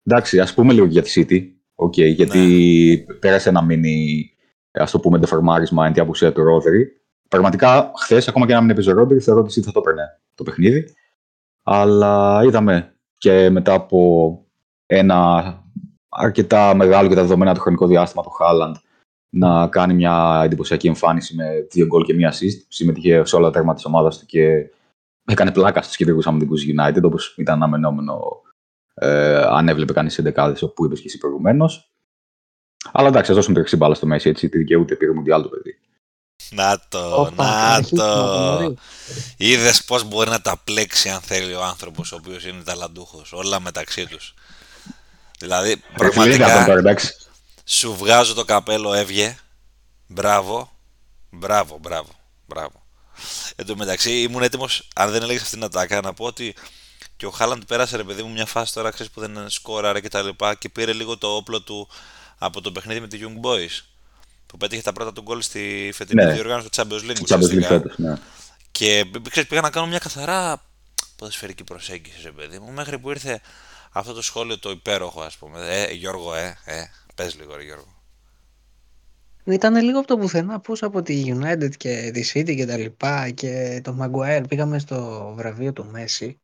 Εντάξει, 0.03 0.39
ας 0.39 0.53
πούμε 0.53 0.73
λίγο 0.73 0.85
για 0.85 1.01
τη 1.01 1.11
City. 1.15 1.59
Okay, 1.85 2.13
γιατί 2.13 2.39
ναι. 3.07 3.13
πέρασε 3.13 3.49
ένα 3.49 3.61
μήνυ, 3.61 4.29
ας 4.71 4.91
το 4.91 4.99
πούμε, 4.99 5.17
δεφορμάρισμα 5.17 5.85
εν 5.85 5.93
τη 5.93 5.99
απουσία 5.99 6.33
του 6.33 6.43
Ρόδερη. 6.43 6.87
Πραγματικά, 7.27 7.91
χθες, 8.01 8.27
ακόμα 8.27 8.45
και 8.45 8.53
να 8.53 8.61
μην 8.61 8.69
έπαιζε 8.69 8.91
ο 8.91 8.93
Ρόδερη, 8.93 9.19
θεωρώ 9.19 9.39
ότι 9.41 9.59
η 9.59 9.61
City 9.61 9.65
θα 9.65 9.71
το 9.71 9.79
έπαιρνε 9.79 10.19
το 10.35 10.43
παιχνίδι. 10.43 10.93
Αλλά 11.63 12.41
είδαμε 12.43 12.95
και 13.17 13.49
μετά 13.49 13.73
από 13.73 14.31
ένα 14.85 15.58
αρκετά 16.19 16.75
μεγάλο 16.75 17.09
και 17.09 17.15
τα 17.15 17.21
δεδομένα 17.21 17.53
του 17.53 17.59
χρονικό 17.59 17.87
διάστημα 17.87 18.23
του 18.23 18.29
Χάλαντ 18.29 18.75
να 19.29 19.67
κάνει 19.67 19.93
μια 19.93 20.41
εντυπωσιακή 20.43 20.87
εμφάνιση 20.87 21.35
με 21.35 21.67
δύο 21.71 21.85
γκολ 21.85 22.03
και 22.03 22.13
μία 22.13 22.33
assist. 22.33 22.65
Συμμετείχε 22.67 23.25
σε 23.25 23.35
όλα 23.35 23.45
τα 23.45 23.51
τέρματα 23.51 23.75
της 23.75 23.85
ομάδας 23.85 24.19
του 24.19 24.25
και 24.25 24.69
έκανε 25.25 25.51
πλάκα 25.51 25.81
στους 25.81 25.95
κεντρικού 25.95 26.21
αμυντικούς 26.25 26.65
United 26.65 27.01
όπως 27.03 27.35
ήταν 27.37 27.55
αναμενόμενο 27.55 28.41
ε, 28.93 29.41
αν 29.41 29.67
έβλεπε 29.67 29.93
κανείς 29.93 30.13
σε 30.13 30.21
δεκάδες 30.21 30.61
όπου 30.61 30.85
είπες 30.85 30.99
και 30.99 31.07
εσύ 31.07 31.17
προηγουμένως. 31.17 31.91
Αλλά 32.91 33.07
εντάξει, 33.07 33.31
ας 33.31 33.37
δώσουμε 33.37 33.63
το 33.63 33.77
μπάλα 33.77 33.93
στο 33.93 34.05
Μέση 34.05 34.29
έτσι. 34.29 34.49
Τη 34.49 34.57
δικαιούται 34.57 34.95
πήρε 34.95 35.13
Μουντιάλ 35.13 35.41
το 35.41 35.49
παιδί. 35.49 35.79
Να 36.51 36.79
το, 36.89 37.31
να 37.35 37.81
το. 37.89 38.75
Είδες 39.37 39.83
πώς 39.83 40.03
μπορεί 40.03 40.29
να 40.29 40.41
τα 40.41 40.61
πλέξει 40.63 41.09
αν 41.09 41.19
θέλει 41.19 41.53
ο 41.53 41.63
άνθρωπος 41.63 42.11
ο 42.11 42.15
οποίος 42.15 42.45
είναι 42.45 42.63
ταλαντούχος. 42.63 43.33
Όλα 43.33 43.59
μεταξύ 43.59 44.07
τους. 44.07 44.33
Δηλαδή, 45.39 45.81
πραγματικά 45.95 46.65
σου 47.63 47.95
βγάζω 47.95 48.33
το 48.33 48.45
καπέλο, 48.45 48.93
έβγε. 48.93 49.37
Μπράβο, 50.07 50.71
μπράβο, 51.29 51.77
μπράβο, 51.81 52.09
μπράβο. 52.45 52.83
Εν 53.55 53.65
τω 53.65 53.75
μεταξύ 53.75 54.21
ήμουν 54.21 54.43
έτοιμος, 54.43 54.87
αν 54.95 55.11
δεν 55.11 55.21
έλεγες 55.21 55.41
αυτήν 55.41 55.57
την 55.59 55.67
ατάκα, 55.67 56.01
να 56.01 56.13
πω 56.13 56.25
ότι 56.25 56.55
και 57.17 57.25
ο 57.25 57.29
Χάλαντ 57.31 57.63
πέρασε 57.63 57.97
ρε 57.97 58.03
παιδί 58.03 58.23
μου 58.23 58.31
μια 58.31 58.45
φάση 58.45 58.73
τώρα 58.73 58.89
ξέρεις 58.91 59.11
που 59.11 59.19
δεν 59.19 59.49
σκόραρε 59.49 59.99
και 59.99 60.07
τα 60.09 60.21
λοιπά 60.21 60.55
και 60.55 60.69
πήρε 60.69 60.93
λίγο 60.93 61.17
το 61.17 61.27
όπλο 61.27 61.61
του 61.61 61.89
από 62.37 62.61
το 62.61 62.71
παιχνίδι 62.71 62.99
με 62.99 63.07
τη 63.07 63.19
Young 63.21 63.45
Boys 63.45 63.83
που 64.45 64.57
πέτυχε 64.57 64.81
τα 64.81 64.93
πρώτα 64.93 65.13
του 65.13 65.21
γκολ 65.21 65.41
στη 65.41 65.91
φετινή 65.93 66.23
ναι. 66.23 66.33
διοργάνωση 66.33 66.69
του 66.69 66.81
Champions 66.81 67.11
League. 67.11 67.35
Champions 67.35 67.69
League 67.69 67.81
ναι. 67.95 68.17
Και 68.71 69.05
ξέρεις, 69.29 69.49
πήγα 69.49 69.61
να 69.61 69.69
κάνω 69.69 69.87
μια 69.87 69.99
καθαρά 69.99 70.63
ποδοσφαιρική 71.15 71.63
προσέγγιση, 71.63 72.19
ρε 72.23 72.31
παιδί 72.31 72.59
μου, 72.59 72.71
μέχρι 72.71 72.99
που 72.99 73.09
ήρθε 73.09 73.41
αυτό 73.99 74.13
το 74.13 74.21
σχόλιο 74.21 74.59
το 74.59 74.69
υπέροχο, 74.69 75.21
ας 75.21 75.37
πούμε. 75.37 75.59
Ε, 75.59 75.93
Γιώργο, 75.93 76.35
ε, 76.35 76.57
ε, 76.65 76.83
πες 77.15 77.37
λίγο, 77.37 77.55
ρε 77.55 77.63
Γιώργο. 77.63 77.97
Ήταν 79.43 79.75
λίγο 79.75 79.99
από 79.99 80.07
το 80.07 80.17
πουθενά, 80.17 80.59
πώς 80.59 80.83
από 80.83 81.01
τη 81.01 81.23
United 81.27 81.69
και 81.77 82.11
τη 82.13 82.31
City 82.33 82.55
και 82.55 82.65
τα 82.65 82.77
λοιπά 82.77 83.29
και 83.29 83.81
το 83.83 83.97
Maguire 84.01 84.43
πήγαμε 84.47 84.79
στο 84.79 85.31
βραβείο 85.35 85.73
του 85.73 85.85
Μέση. 85.85 86.39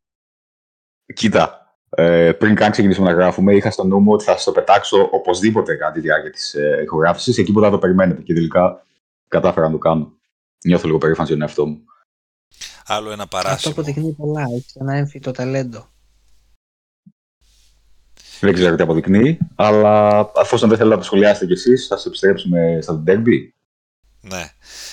Κοίτα, 1.14 1.76
ε, 1.90 2.32
πριν 2.32 2.56
καν 2.56 2.72
ξεκινήσουμε 2.72 3.10
να 3.10 3.16
γράφουμε, 3.16 3.56
είχα 3.56 3.72
στο 3.72 3.84
νου 3.84 4.00
μου 4.00 4.12
ότι 4.14 4.24
θα 4.24 4.32
σας 4.32 4.44
το 4.44 4.52
πετάξω 4.52 5.10
οπωσδήποτε 5.12 5.76
κατά 5.76 5.92
τη 5.92 6.00
διάρκεια 6.00 6.32
της 6.32 6.54
ε, 6.54 6.82
ηχογράφησης, 6.84 7.38
εκεί 7.38 7.52
που 7.52 7.62
θα 7.62 7.70
το 7.70 7.78
περιμένετε. 7.78 8.22
Και 8.22 8.34
τελικά 8.34 8.86
κατάφερα 9.28 9.66
να 9.66 9.72
το 9.72 9.78
κάνω. 9.78 10.14
Νιώθω 10.66 10.86
λίγο 10.86 10.98
περήφανος 10.98 11.30
για 11.30 11.38
τον 11.38 11.48
εαυτό 11.48 11.66
μου. 11.66 11.86
Άλλο 12.86 13.12
ένα 13.12 13.28
παράσημο. 13.28 13.56
Αυτό 13.56 13.70
αποδεικνύει 13.70 14.14
πολλά. 14.14 14.42
Έχει 14.42 14.78
ένα 14.80 14.96
έμφυτο 14.96 15.32
ταλέντο. 15.32 15.90
Δεν 18.40 18.54
ξέρω 18.54 18.76
τι 18.76 18.84
αποδεικνύει, 18.84 19.38
αλλά 19.56 20.18
αφού 20.36 20.58
δεν 20.58 20.70
θέλετε 20.70 20.96
να 20.96 20.98
το 20.98 21.04
σχολιάσετε 21.04 21.46
κι 21.46 21.54
εσείς, 21.54 21.88
θα 21.88 21.96
σας 21.96 22.06
επιστρέψουμε 22.06 22.80
στα 22.82 23.04
derby. 23.08 23.50
Ναι. 24.22 24.52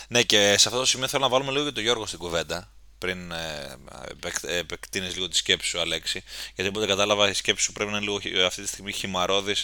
ναι, 0.08 0.22
και 0.22 0.54
σε 0.58 0.68
αυτό 0.68 0.78
το 0.78 0.87
σημείο 0.87 1.08
θέλω 1.08 1.22
να 1.22 1.28
βάλουμε 1.28 1.50
λίγο 1.50 1.64
και 1.64 1.72
τον 1.72 1.82
Γιώργο 1.82 2.06
στην 2.06 2.18
κουβέντα. 2.18 2.72
Πριν 2.99 3.32
ε, 3.32 4.58
επεκτείνεις 4.58 5.14
λίγο 5.14 5.28
τη 5.28 5.37
σκέψη 5.37 5.68
σου, 5.68 5.80
Αλέξη. 5.80 6.22
Γιατί 6.54 6.70
όποτε 6.70 6.87
κατάλαβα, 6.87 7.28
η 7.28 7.32
σκέψη 7.32 7.64
σου 7.64 7.72
πρέπει 7.72 7.90
να 7.90 7.96
είναι 7.96 8.06
λίγο 8.06 8.46
αυτή 8.46 8.62
τη 8.62 8.68
στιγμή 8.68 8.92
χυμαρώδη, 8.92 9.54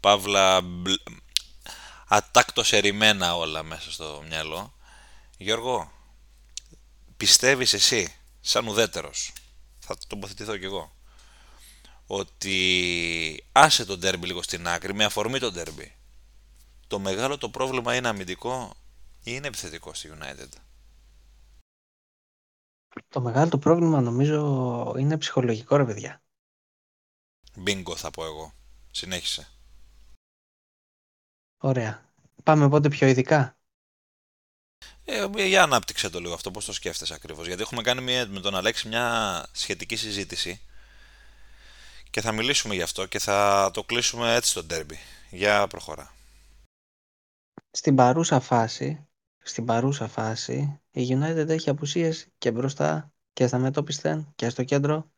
παύλα, 0.00 0.60
ατάκτο 2.08 2.62
ερημένα 2.70 3.36
όλα 3.36 3.62
μέσα 3.62 3.92
στο 3.92 4.22
μυαλό. 4.28 4.74
Γιώργο, 5.38 5.92
πιστεύεις 7.16 7.72
εσύ, 7.72 8.14
σαν 8.40 8.66
ουδέτερος, 8.66 9.32
θα 9.78 9.96
τοποθετηθώ 10.06 10.56
κι 10.56 10.64
εγώ, 10.64 10.92
ότι 12.14 13.44
άσε 13.52 13.84
τον 13.84 14.00
τέρμπι 14.00 14.26
λίγο 14.26 14.42
στην 14.42 14.68
άκρη 14.68 14.94
με 14.94 15.04
αφορμή 15.04 15.38
τον 15.38 15.52
τέρμπι. 15.52 15.96
Το 16.86 16.98
μεγάλο 16.98 17.38
το 17.38 17.48
πρόβλημα 17.48 17.94
είναι 17.96 18.08
αμυντικό 18.08 18.74
ή 19.18 19.20
είναι 19.24 19.46
επιθετικό 19.46 19.94
στη 19.94 20.10
United; 20.18 20.48
Το 23.08 23.20
μεγάλο 23.20 23.50
το 23.50 23.58
πρόβλημα 23.58 24.00
νομίζω 24.00 24.94
είναι 24.98 25.18
ψυχολογικό 25.18 25.76
ρε 25.76 25.84
παιδιά. 25.84 26.22
Μπίνγκο 27.56 27.96
θα 27.96 28.10
πω 28.10 28.24
εγώ. 28.24 28.52
Συνέχισε. 28.90 29.48
Ωραία. 31.58 32.10
Πάμε 32.42 32.68
πότε 32.68 32.88
πιο 32.88 33.06
ειδικά. 33.06 33.56
Ε, 35.04 35.46
για 35.46 35.62
ανάπτυξε 35.62 36.10
το 36.10 36.20
λίγο 36.20 36.34
αυτό, 36.34 36.50
πώς 36.50 36.64
το 36.64 36.72
σκέφτεσαι 36.72 37.14
ακριβώς; 37.14 37.46
Γιατί 37.46 37.62
έχουμε 37.62 37.82
κάνει 37.82 38.00
μια, 38.00 38.26
με 38.26 38.40
τον 38.40 38.54
Αλέξη 38.54 38.88
μια 38.88 39.46
σχετική 39.52 39.96
συζήτηση 39.96 40.60
και 42.12 42.20
θα 42.20 42.32
μιλήσουμε 42.32 42.74
γι' 42.74 42.82
αυτό 42.82 43.06
και 43.06 43.18
θα 43.18 43.70
το 43.72 43.82
κλείσουμε 43.82 44.34
έτσι 44.34 44.50
στο 44.50 44.64
ντέρμπι. 44.64 44.96
Για 45.30 45.66
προχωρά. 45.66 46.14
Στην 47.70 47.94
παρούσα 47.94 48.40
φάση, 48.40 49.08
στην 49.38 49.64
παρούσα 49.64 50.08
φάση, 50.08 50.80
η 50.90 51.06
United 51.10 51.48
έχει 51.48 51.70
απουσίες 51.70 52.28
και 52.38 52.50
μπροστά 52.50 53.12
και 53.32 53.46
στα 53.46 53.58
μετώπισθεν 53.58 54.32
και 54.34 54.48
στο 54.48 54.64
κέντρο. 54.64 55.10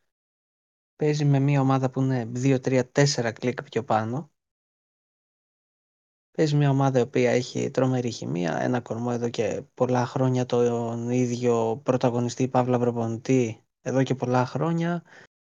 Παίζει 0.95 1.25
με 1.25 1.39
μια 1.39 1.61
ομάδα 1.61 1.89
που 1.89 2.01
είναι 2.01 2.31
2-3-4 2.35 3.31
κλικ 3.33 3.63
πιο 3.63 3.83
πάνω. 3.83 4.31
Παίζει 6.31 6.55
μια 6.55 6.69
ομάδα 6.69 6.99
η 6.99 7.01
οποία 7.01 7.31
έχει 7.31 7.71
τρομερή 7.71 8.11
χημεία, 8.11 8.61
ένα 8.61 8.81
κορμό 8.81 9.09
εδώ 9.13 9.29
και 9.29 9.63
πολλά 9.73 10.05
χρόνια 10.05 10.45
τον 10.45 11.09
ίδιο 11.09 11.81
πρωταγωνιστή 11.83 12.47
Παύλα 12.47 12.79
προπονητή 12.79 13.65
εδώ 13.81 14.03
και 14.03 14.15
πολλά 14.15 14.45
χρόνια. 14.45 15.03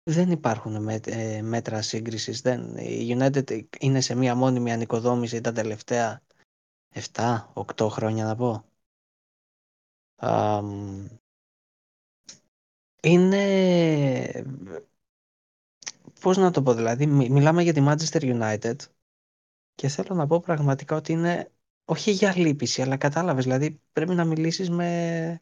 Δεν 0.10 0.32
υπάρχουν 0.32 0.88
ε, 0.88 1.42
μέτρα 1.42 1.82
σύγκρισης. 1.82 2.42
Δεν. 2.42 2.78
Η 2.78 3.18
United 3.20 3.62
είναι 3.80 4.02
σε 4.02 4.16
μια 4.16 4.36
μόνιμη 4.36 4.72
ανοικοδόμηση 4.72 5.42
τα 5.42 5.52
τελευταία 5.52 6.22
7-8 7.12 7.88
χρόνια 7.90 8.26
να 8.26 8.36
πω. 8.36 8.64
είναι... 13.02 14.46
Πώς 16.20 16.38
να 16.38 16.52
το 16.52 16.62
πω 16.62 16.74
δηλαδή, 16.74 17.06
μιλάμε 17.06 17.64
για 17.64 17.74
τη 17.74 17.84
Manchester 17.88 18.40
United 18.42 18.76
και 19.76 19.88
θέλω 19.88 20.16
να 20.16 20.28
πω 20.28 20.40
πραγματικά 20.40 20.96
ότι 20.96 21.12
είναι 21.12 21.52
όχι 21.86 22.12
για 22.12 22.38
λύπηση, 22.38 22.82
αλλά 22.82 22.98
κατάλαβες, 22.98 23.44
δηλαδή 23.44 23.82
πρέπει 23.92 24.14
να 24.14 24.26
μιλήσεις 24.26 24.70
με, 24.70 25.42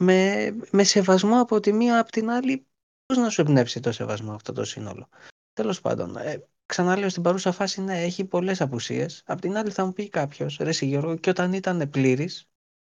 με, 0.00 0.50
με 0.70 0.84
σεβασμό 0.84 1.40
από 1.40 1.60
τη 1.60 1.72
μία 1.72 1.98
από 1.98 2.10
την 2.10 2.30
άλλη. 2.30 2.66
Πώς 3.06 3.18
να 3.18 3.28
σου 3.28 3.40
εμπνεύσει 3.40 3.80
το 3.80 3.92
σεβασμό 3.92 4.32
αυτό 4.32 4.52
το 4.52 4.64
σύνολο. 4.64 5.08
Τέλος 5.52 5.80
πάντων, 5.80 6.16
ε, 6.16 6.48
ξαναλέω 6.66 7.08
στην 7.08 7.22
παρούσα 7.22 7.52
φάση 7.52 7.80
ναι, 7.80 8.02
έχει 8.02 8.24
πολλές 8.24 8.60
απουσίες. 8.60 9.22
Απ' 9.26 9.40
την 9.40 9.56
άλλη 9.56 9.70
θα 9.70 9.84
μου 9.84 9.92
πει 9.92 10.08
κάποιος, 10.08 10.56
ρε 10.56 10.70
Γιώργο, 10.70 11.16
και 11.16 11.30
όταν 11.30 11.52
ήταν 11.52 11.90
πλήρης, 11.90 12.50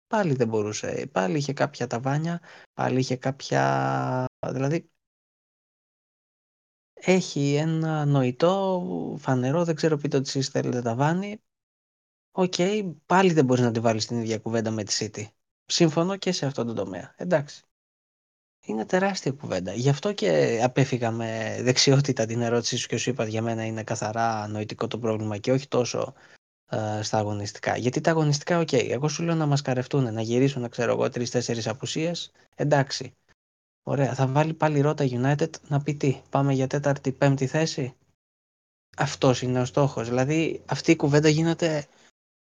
πάλι 0.06 0.34
δεν 0.34 0.48
μπορούσε. 0.48 1.08
Πάλι 1.12 1.36
είχε 1.36 1.52
κάποια 1.52 1.86
ταβάνια, 1.86 2.40
πάλι 2.72 2.98
είχε 2.98 3.16
κάποια... 3.16 4.24
Δηλαδή, 4.46 4.90
έχει 6.94 7.54
ένα 7.54 8.04
νοητό, 8.04 8.84
φανερό, 9.18 9.64
δεν 9.64 9.74
ξέρω 9.74 9.96
πείτε 9.96 10.16
ότι 10.16 10.28
εσείς 10.28 10.48
θέλετε 10.48 10.82
ταβάνι. 10.82 11.42
OK, 12.32 12.54
okay, 12.56 12.94
πάλι 13.06 13.32
δεν 13.32 13.44
μπορείς 13.44 13.64
να 13.64 13.70
τη 13.70 13.80
βάλεις 13.80 14.02
στην 14.02 14.20
ίδια 14.20 14.38
κουβέντα 14.38 14.70
με 14.70 14.84
τη 14.84 14.96
City. 14.98 15.24
Σύμφωνοι 15.70 16.16
και 16.16 16.32
σε 16.32 16.46
αυτόν 16.46 16.66
τον 16.66 16.74
τομέα. 16.74 17.14
Εντάξει. 17.16 17.62
Είναι 18.66 18.86
τεράστια 18.86 19.32
κουβέντα. 19.32 19.72
Γι' 19.72 19.88
αυτό 19.88 20.12
και 20.12 20.60
απέφυγα 20.62 21.10
με 21.10 21.58
δεξιότητα 21.62 22.26
την 22.26 22.40
ερώτησή 22.40 22.76
σου 22.76 22.88
και 22.88 22.96
σου 22.96 23.10
είπα 23.10 23.24
για 23.24 23.42
μένα 23.42 23.64
είναι 23.64 23.84
καθαρά 23.84 24.46
νοητικό 24.48 24.86
το 24.86 24.98
πρόβλημα 24.98 25.38
και 25.38 25.52
όχι 25.52 25.68
τόσο 25.68 26.14
ε, 26.70 27.02
στα 27.02 27.18
αγωνιστικά. 27.18 27.76
Γιατί 27.76 28.00
τα 28.00 28.10
αγωνιστικά, 28.10 28.58
OK, 28.58 28.68
okay, 28.68 28.88
εγώ 28.90 29.08
σου 29.08 29.22
λέω 29.22 29.34
να 29.34 29.46
μας 29.46 29.62
καρευτούν, 29.62 30.12
να 30.12 30.20
γυρίσουν, 30.20 30.68
ξέρω 30.68 30.92
εγώ, 30.92 31.08
τρεις-τέσσερις 31.08 31.68
απουσίες. 31.68 32.32
Εντάξει. 32.54 33.14
Ωραία. 33.82 34.14
Θα 34.14 34.26
βάλει 34.26 34.54
πάλι 34.54 34.80
ρότα 34.80 35.04
United 35.10 35.50
να 35.68 35.82
πει 35.82 35.94
τι, 35.94 36.22
πάμε 36.30 36.52
για 36.52 36.66
τέταρτη, 36.66 37.12
πέμπτη 37.12 37.46
θέση; 37.46 37.94
Αυτός 38.96 39.42
είναι 39.42 39.60
ο 39.60 39.64
στόχος. 39.64 40.08
Δηλαδή 40.08 40.62
αυτή 40.66 40.90
η 40.90 40.96
κουβέντα 40.96 41.28
γίνεται. 41.28 41.86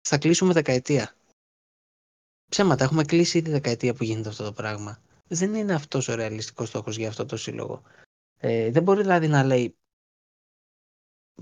Θα 0.01 0.17
κλείσουμε 0.17 0.53
δεκαετία. 0.53 1.15
Ψέματα, 2.51 2.83
έχουμε 2.83 3.03
κλείσει 3.03 3.37
ήδη 3.37 3.51
δεκαετία 3.51 3.93
που 3.93 4.03
γίνεται 4.03 4.29
αυτό 4.29 4.43
το 4.43 4.51
πράγμα. 4.51 5.01
Δεν 5.27 5.53
είναι 5.53 5.73
αυτός 5.73 6.07
ο 6.07 6.15
ρεαλιστικός 6.15 6.67
στόχος 6.67 6.97
για 6.97 7.07
αυτό 7.07 7.25
το 7.25 7.37
σύλλογο. 7.37 7.81
Ε, 8.37 8.71
δεν 8.71 8.83
μπορεί 8.83 9.01
δηλαδή 9.01 9.27
να 9.27 9.43
λέει 9.43 9.77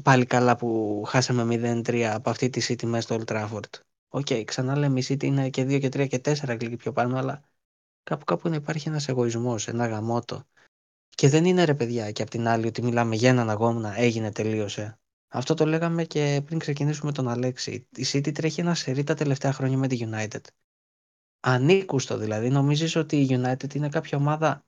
πάλι 0.04 0.26
καλά 0.26 0.56
που 0.56 1.04
χάσαμε 1.08 1.44
0-3 1.84 2.02
από 2.02 2.30
αυτή 2.30 2.50
τη 2.50 2.66
City 2.68 2.86
μέσα 2.86 3.02
στο 3.02 3.16
Old 3.20 3.34
Trafford. 3.34 3.70
OK, 4.08 4.26
okay, 4.30 4.44
ξανά 4.46 4.78
λέμε 4.78 5.00
η 5.00 5.04
City 5.08 5.24
είναι 5.24 5.50
και 5.50 5.64
2 5.64 5.80
και 5.80 5.88
3 5.88 6.08
και 6.08 6.22
4 6.26 6.58
κλικ 6.58 6.78
πιο 6.78 6.92
πάνω, 6.92 7.18
αλλά 7.18 7.44
κάπου 8.04 8.26
κάπου 8.26 8.50
να 8.50 8.56
υπάρχει 8.56 8.88
ένας 8.88 9.08
εγωισμός, 9.08 9.68
ένα 9.68 9.88
γαμώτο. 9.88 10.44
Και 11.10 11.30
δεν 11.30 11.46
είναι 11.46 11.64
ρε 11.64 11.74
παιδιά 11.74 12.12
και 12.12 12.22
απ' 12.22 12.30
την 12.30 12.48
άλλη 12.48 12.68
ότι 12.68 12.82
μιλάμε 12.82 13.16
για 13.16 13.30
έναν 13.30 13.50
αγώνα, 13.50 14.00
έγινε, 14.00 14.32
τελείωσε. 14.32 15.00
Αυτό 15.28 15.54
το 15.54 15.66
λέγαμε 15.66 16.04
και 16.04 16.42
πριν 16.46 16.60
ξεκινήσουμε 16.60 17.12
τον 17.12 17.28
Αλέξη. 17.28 17.88
Η 17.96 18.06
City 18.12 18.34
τρέχει 18.34 18.60
ένα 18.60 18.76
σερί 18.76 19.04
τα 19.04 19.14
τελευταία 19.14 19.54
χρόνια 19.54 19.78
με 19.78 19.88
τη 19.88 19.98
United 20.02 20.42
ανήκουστο 21.40 22.18
δηλαδή. 22.18 22.50
Νομίζεις 22.50 22.96
ότι 22.96 23.18
η 23.22 23.28
United 23.32 23.76
είναι 23.76 23.90
κάποια 23.90 24.18
ομάδα 24.18 24.66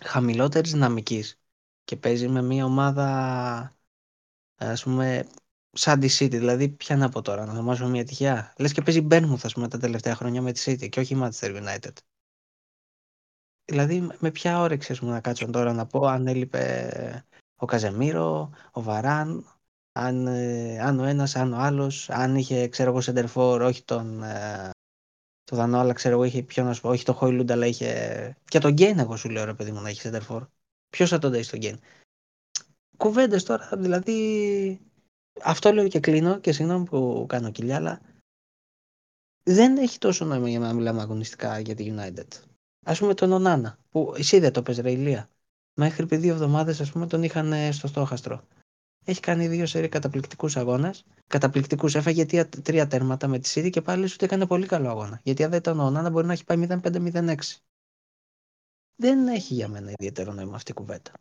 χαμηλότερης 0.00 0.72
δυναμικής 0.72 1.40
και 1.84 1.96
παίζει 1.96 2.28
με 2.28 2.42
μια 2.42 2.64
ομάδα 2.64 3.76
ας 4.56 4.82
πούμε 4.82 5.26
σαν 5.72 6.00
τη 6.00 6.16
City, 6.18 6.30
δηλαδή 6.30 6.68
ποια 6.68 6.96
να 6.96 7.08
πω 7.08 7.22
τώρα, 7.22 7.44
να 7.44 7.52
ονομάσουμε 7.52 7.88
μια 7.88 8.04
τυχαία. 8.04 8.54
Λες 8.58 8.72
και 8.72 8.82
παίζει 8.82 9.06
Bournemouth 9.10 9.42
ας 9.42 9.52
πούμε 9.52 9.68
τα 9.68 9.78
τελευταία 9.78 10.14
χρόνια 10.14 10.42
με 10.42 10.52
τη 10.52 10.62
City 10.64 10.88
και 10.88 11.00
όχι 11.00 11.14
η 11.14 11.18
Manchester 11.22 11.62
United. 11.62 11.92
Δηλαδή 13.64 14.08
με 14.18 14.30
ποια 14.30 14.60
όρεξη 14.60 14.92
ας 14.92 14.98
πούμε, 14.98 15.12
να 15.12 15.20
κάτσω 15.20 15.50
τώρα 15.50 15.72
να 15.72 15.86
πω 15.86 16.06
αν 16.06 16.26
έλειπε 16.26 17.24
ο 17.56 17.66
Καζεμίρο, 17.66 18.50
ο 18.72 18.82
Βαράν, 18.82 19.46
αν, 19.92 20.26
ε, 20.26 20.80
αν 20.80 20.98
ο 20.98 21.04
ένας, 21.04 21.36
αν 21.36 21.52
ο 21.52 21.56
άλλος, 21.56 22.10
αν 22.10 22.36
είχε 22.36 22.68
ξέρω 22.68 22.90
εγώ 22.90 23.00
σεντερφόρ, 23.00 23.62
όχι 23.62 23.84
τον 23.84 24.22
ε, 24.22 24.70
το 25.44 25.56
Δανό, 25.56 25.78
αλλά 25.78 25.92
ξέρω 25.92 26.14
εγώ 26.14 26.24
είχε 26.24 26.42
πιο 26.42 26.64
να 26.64 26.72
σου 26.72 26.80
πω, 26.80 26.88
όχι 26.88 27.04
το 27.04 27.12
Χόιλουντ, 27.12 27.50
αλλά 27.50 27.66
είχε. 27.66 28.36
Και 28.44 28.58
τον 28.58 28.72
Γκέιν, 28.72 28.98
εγώ 28.98 29.16
σου 29.16 29.28
λέω 29.28 29.44
ρε 29.44 29.54
παιδί 29.54 29.72
μου 29.72 29.80
να 29.80 29.88
έχεις 29.88 30.02
σέντερφορ. 30.02 30.46
Ποιος 30.90 31.08
θα 31.08 31.18
τον 31.18 31.32
δει 31.32 31.42
στον 31.42 31.58
Γκέιν; 31.58 31.80
Κουβέντες 32.96 33.44
τώρα, 33.44 33.70
δηλαδή. 33.76 34.80
Αυτό 35.42 35.72
λέω 35.72 35.88
και 35.88 36.00
κλείνω 36.00 36.38
και 36.38 36.52
συγγνώμη 36.52 36.84
που 36.84 37.26
κάνω 37.28 37.50
κοιλιά, 37.50 37.76
αλλά 37.76 38.00
δεν 39.42 39.76
έχει 39.76 39.98
τόσο 39.98 40.24
νόημα 40.24 40.48
για 40.48 40.58
να 40.58 40.72
μιλάμε 40.72 41.00
αγωνιστικά 41.00 41.58
για 41.58 41.74
τη 41.74 41.94
United. 41.96 42.26
Α 42.84 42.94
πούμε 42.94 43.14
τον 43.14 43.32
Ονάνα, 43.32 43.78
που 43.90 44.14
εσύ 44.16 44.38
δεν 44.38 44.52
το 44.52 44.62
πες 44.62 44.78
ρε 44.78 44.90
Ηλία. 44.90 45.28
Μέχρι 45.74 46.06
πριν 46.06 46.20
δύο 46.20 46.32
εβδομάδες, 46.32 46.80
ας 46.80 46.90
πούμε, 46.90 47.06
τον 47.06 47.22
είχαν 47.22 47.72
στο 47.72 47.86
στόχαστρο. 47.86 48.44
Έχει 49.04 49.20
κάνει 49.20 49.48
δύο 49.48 49.66
σερί 49.66 49.88
καταπληκτικούς 49.88 50.56
αγώνες. 50.56 51.04
Καταπληκτικούς. 51.26 51.94
Έφαγε 51.94 52.44
τρία 52.62 52.86
τέρματα 52.86 53.26
με 53.26 53.38
τη 53.38 53.48
Σίδη 53.48 53.70
και 53.70 53.80
πάλι 53.80 54.06
σου 54.06 54.16
έκανε 54.20 54.46
πολύ 54.46 54.66
καλό 54.66 54.88
αγώνα. 54.88 55.20
Γιατί 55.22 55.44
αν 55.44 55.50
δεν 55.50 55.58
ήταν 55.58 55.80
ο 55.80 55.90
Νάνα 55.90 56.10
μπορεί 56.10 56.26
να 56.26 56.32
έχει 56.32 56.44
πάει 56.44 56.66
0-5-0-6. 56.68 57.36
Δεν 58.96 59.28
έχει 59.28 59.54
για 59.54 59.68
μένα 59.68 59.90
ιδιαίτερο 59.90 60.32
νόημα 60.32 60.56
αυτή 60.56 60.70
η 60.70 60.74
κουβέντα. 60.74 61.12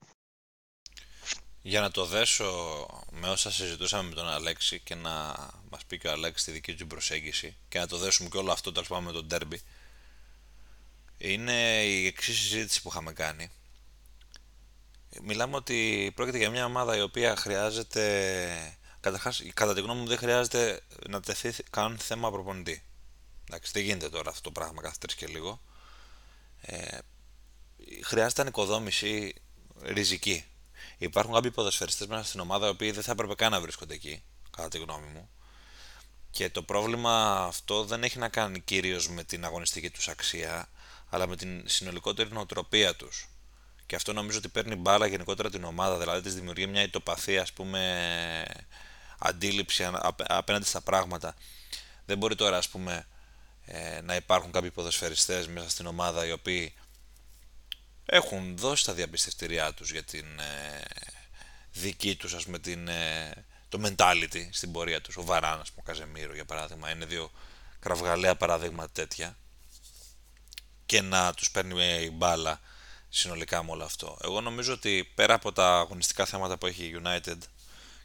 Για 1.61 1.81
να 1.81 1.91
το 1.91 2.05
δέσω 2.05 2.45
με 3.11 3.29
όσα 3.29 3.51
συζητούσαμε 3.51 4.09
με 4.09 4.15
τον 4.15 4.27
Αλέξη 4.27 4.79
και 4.79 4.95
να 4.95 5.35
μας 5.69 5.85
πει 5.87 5.97
και 5.97 6.07
ο 6.07 6.11
Αλέξης 6.11 6.45
τη 6.45 6.51
δική 6.51 6.75
του 6.75 6.87
προσέγγιση 6.87 7.55
και 7.67 7.79
να 7.79 7.87
το 7.87 7.97
δέσουμε 7.97 8.29
και 8.29 8.37
όλο 8.37 8.51
αυτό 8.51 8.71
τέλος 8.71 8.87
πάντων 8.87 9.03
με 9.03 9.11
τον 9.11 9.25
Ντέρμπι. 9.25 9.61
Είναι 11.17 11.83
η 11.83 12.05
εξής 12.05 12.37
συζήτηση 12.37 12.81
που 12.81 12.89
είχαμε 12.89 13.13
κάνει 13.13 13.51
μιλάμε 15.21 15.55
ότι 15.55 16.11
πρόκειται 16.15 16.37
για 16.37 16.49
μια 16.49 16.65
ομάδα 16.65 16.97
η 16.97 17.01
οποία 17.01 17.35
χρειάζεται. 17.35 18.79
Καταρχάς, 18.99 19.41
κατά 19.53 19.73
τη 19.73 19.81
γνώμη 19.81 19.99
μου, 19.99 20.07
δεν 20.07 20.17
χρειάζεται 20.17 20.81
να 21.09 21.21
τεθεί 21.21 21.53
καν 21.69 21.97
θέμα 21.97 22.31
προπονητή. 22.31 22.83
Εντάξει, 23.47 23.71
δεν 23.71 23.83
γίνεται 23.83 24.09
τώρα 24.09 24.29
αυτό 24.29 24.41
το 24.41 24.51
πράγμα 24.51 24.81
κάθε 24.81 24.95
τρεις 24.99 25.15
και 25.15 25.27
λίγο. 25.27 25.61
Ε, 26.61 26.97
χρειάζεται 28.03 28.41
ανοικοδόμηση 28.41 29.33
ριζική. 29.81 30.45
Υπάρχουν 30.97 31.33
κάποιοι 31.33 31.51
ποδοσφαιριστές 31.51 32.07
μέσα 32.07 32.23
στην 32.23 32.39
ομάδα 32.39 32.67
οι 32.67 32.69
οποίοι 32.69 32.91
δεν 32.91 33.03
θα 33.03 33.11
έπρεπε 33.11 33.35
καν 33.35 33.51
να 33.51 33.61
βρίσκονται 33.61 33.93
εκεί, 33.93 34.23
κατά 34.51 34.67
τη 34.67 34.77
γνώμη 34.77 35.07
μου. 35.07 35.29
Και 36.31 36.49
το 36.49 36.63
πρόβλημα 36.63 37.45
αυτό 37.45 37.83
δεν 37.83 38.03
έχει 38.03 38.17
να 38.17 38.29
κάνει 38.29 38.59
κυρίως 38.59 39.09
με 39.09 39.23
την 39.23 39.45
αγωνιστική 39.45 39.89
τους 39.89 40.07
αξία, 40.07 40.69
αλλά 41.09 41.27
με 41.27 41.35
την 41.35 41.63
συνολικότερη 41.65 42.31
νοοτροπία 42.31 42.95
τους. 42.95 43.27
Και 43.85 43.95
αυτό 43.95 44.13
νομίζω 44.13 44.37
ότι 44.37 44.49
παίρνει 44.49 44.75
μπάλα 44.75 45.05
γενικότερα 45.05 45.49
την 45.49 45.63
ομάδα, 45.63 45.97
δηλαδή 45.97 46.21
της 46.21 46.35
δημιουργεί 46.35 46.67
μια 46.67 46.81
ητοπαθή, 46.81 47.37
ας 47.37 47.53
πούμε, 47.53 48.45
αντίληψη 49.17 49.89
απέναντι 50.17 50.65
στα 50.65 50.81
πράγματα. 50.81 51.35
Δεν 52.05 52.17
μπορεί 52.17 52.35
τώρα, 52.35 52.57
ας 52.57 52.69
πούμε, 52.69 53.07
ε, 53.65 54.01
να 54.01 54.15
υπάρχουν 54.15 54.51
κάποιοι 54.51 54.71
ποδοσφαιριστές 54.71 55.47
μέσα 55.47 55.69
στην 55.69 55.85
ομάδα 55.85 56.25
οι 56.25 56.31
οποίοι 56.31 56.73
έχουν 58.05 58.57
δώσει 58.57 58.85
τα 58.85 58.93
διαπιστευτηριά 58.93 59.73
τους 59.73 59.91
για 59.91 60.03
την 60.03 60.25
ε, 60.39 60.81
δική 61.71 62.15
τους, 62.15 62.33
ας 62.33 62.43
πούμε, 62.45 62.59
την, 62.59 62.87
ε, 62.87 63.31
το 63.69 63.81
mentality 63.83 64.47
στην 64.51 64.71
πορεία 64.71 65.01
τους. 65.01 65.17
Ο 65.17 65.23
Βαράν, 65.23 65.59
ας 65.59 65.69
πούμε, 65.71 65.81
ο 65.85 65.91
Καζεμίρο, 65.91 66.33
για 66.33 66.45
παράδειγμα, 66.45 66.91
είναι 66.91 67.05
δύο 67.05 67.31
κραυγαλαία 67.79 68.35
παραδείγματα 68.35 68.91
τέτοια 68.91 69.37
και 70.85 71.01
να 71.01 71.33
τους 71.33 71.51
παίρνει 71.51 72.03
η 72.03 72.11
μπάλα 72.13 72.59
συνολικά 73.15 73.63
με 73.63 73.71
όλο 73.71 73.83
αυτό. 73.83 74.17
Εγώ 74.23 74.41
νομίζω 74.41 74.73
ότι 74.73 75.11
πέρα 75.15 75.33
από 75.33 75.51
τα 75.51 75.77
αγωνιστικά 75.77 76.25
θέματα 76.25 76.57
που 76.57 76.65
έχει 76.65 76.83
η 76.83 77.01
United 77.03 77.37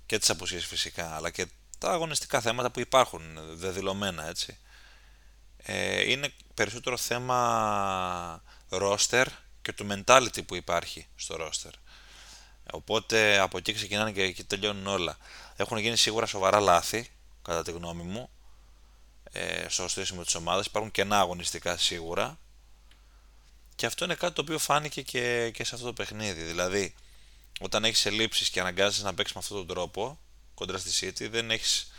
και 0.06 0.18
τις 0.18 0.30
αποσίες 0.30 0.66
φυσικά, 0.66 1.14
αλλά 1.14 1.30
και 1.30 1.46
τα 1.78 1.90
αγωνιστικά 1.90 2.40
θέματα 2.40 2.70
που 2.70 2.80
υπάρχουν 2.80 3.38
δεδηλωμένα 3.54 4.28
έτσι, 4.28 4.58
ε, 5.56 6.10
είναι 6.10 6.32
περισσότερο 6.54 6.96
θέμα 6.96 8.42
roster 8.70 9.24
και 9.62 9.72
του 9.72 9.86
mentality 9.90 10.46
που 10.46 10.54
υπάρχει 10.54 11.06
στο 11.16 11.36
roster. 11.40 11.72
Οπότε 12.72 13.38
από 13.38 13.58
εκεί 13.58 13.72
ξεκινάνε 13.72 14.12
και, 14.12 14.32
και 14.32 14.44
τελειώνουν 14.44 14.86
όλα. 14.86 15.16
Έχουν 15.56 15.76
γίνει 15.78 15.96
σίγουρα 15.96 16.26
σοβαρά 16.26 16.60
λάθη, 16.60 17.10
κατά 17.42 17.62
τη 17.62 17.70
γνώμη 17.70 18.02
μου, 18.02 18.30
ε, 19.32 19.68
στο 19.68 19.88
στήσιμο 19.88 20.22
της 20.22 20.34
ομάδας. 20.34 20.66
Υπάρχουν 20.66 20.90
κενά 20.90 21.20
αγωνιστικά 21.20 21.76
σίγουρα, 21.76 22.38
και 23.78 23.87
αυτό 23.87 24.04
είναι 24.04 24.14
κάτι 24.14 24.35
το 24.35 24.40
οποίο 24.40 24.58
φάνηκε 24.58 25.02
και, 25.02 25.50
και 25.50 25.64
σε 25.64 25.75
αυτό 25.75 25.87
το 25.87 25.92
παιχνίδι. 25.92 26.42
Δηλαδή, 26.42 26.94
όταν 27.61 27.85
έχεις 27.85 28.06
ελλείψεις 28.06 28.50
και 28.50 28.61
αναγκάζεσαι 28.61 29.02
να 29.02 29.14
παίξεις 29.14 29.35
με 29.35 29.40
αυτόν 29.42 29.56
τον 29.56 29.66
τρόπο, 29.66 30.18
κοντρα 30.54 30.78
στη 30.78 30.90
City 31.06 31.30
δεν 31.30 31.50
έχεις 31.50 31.92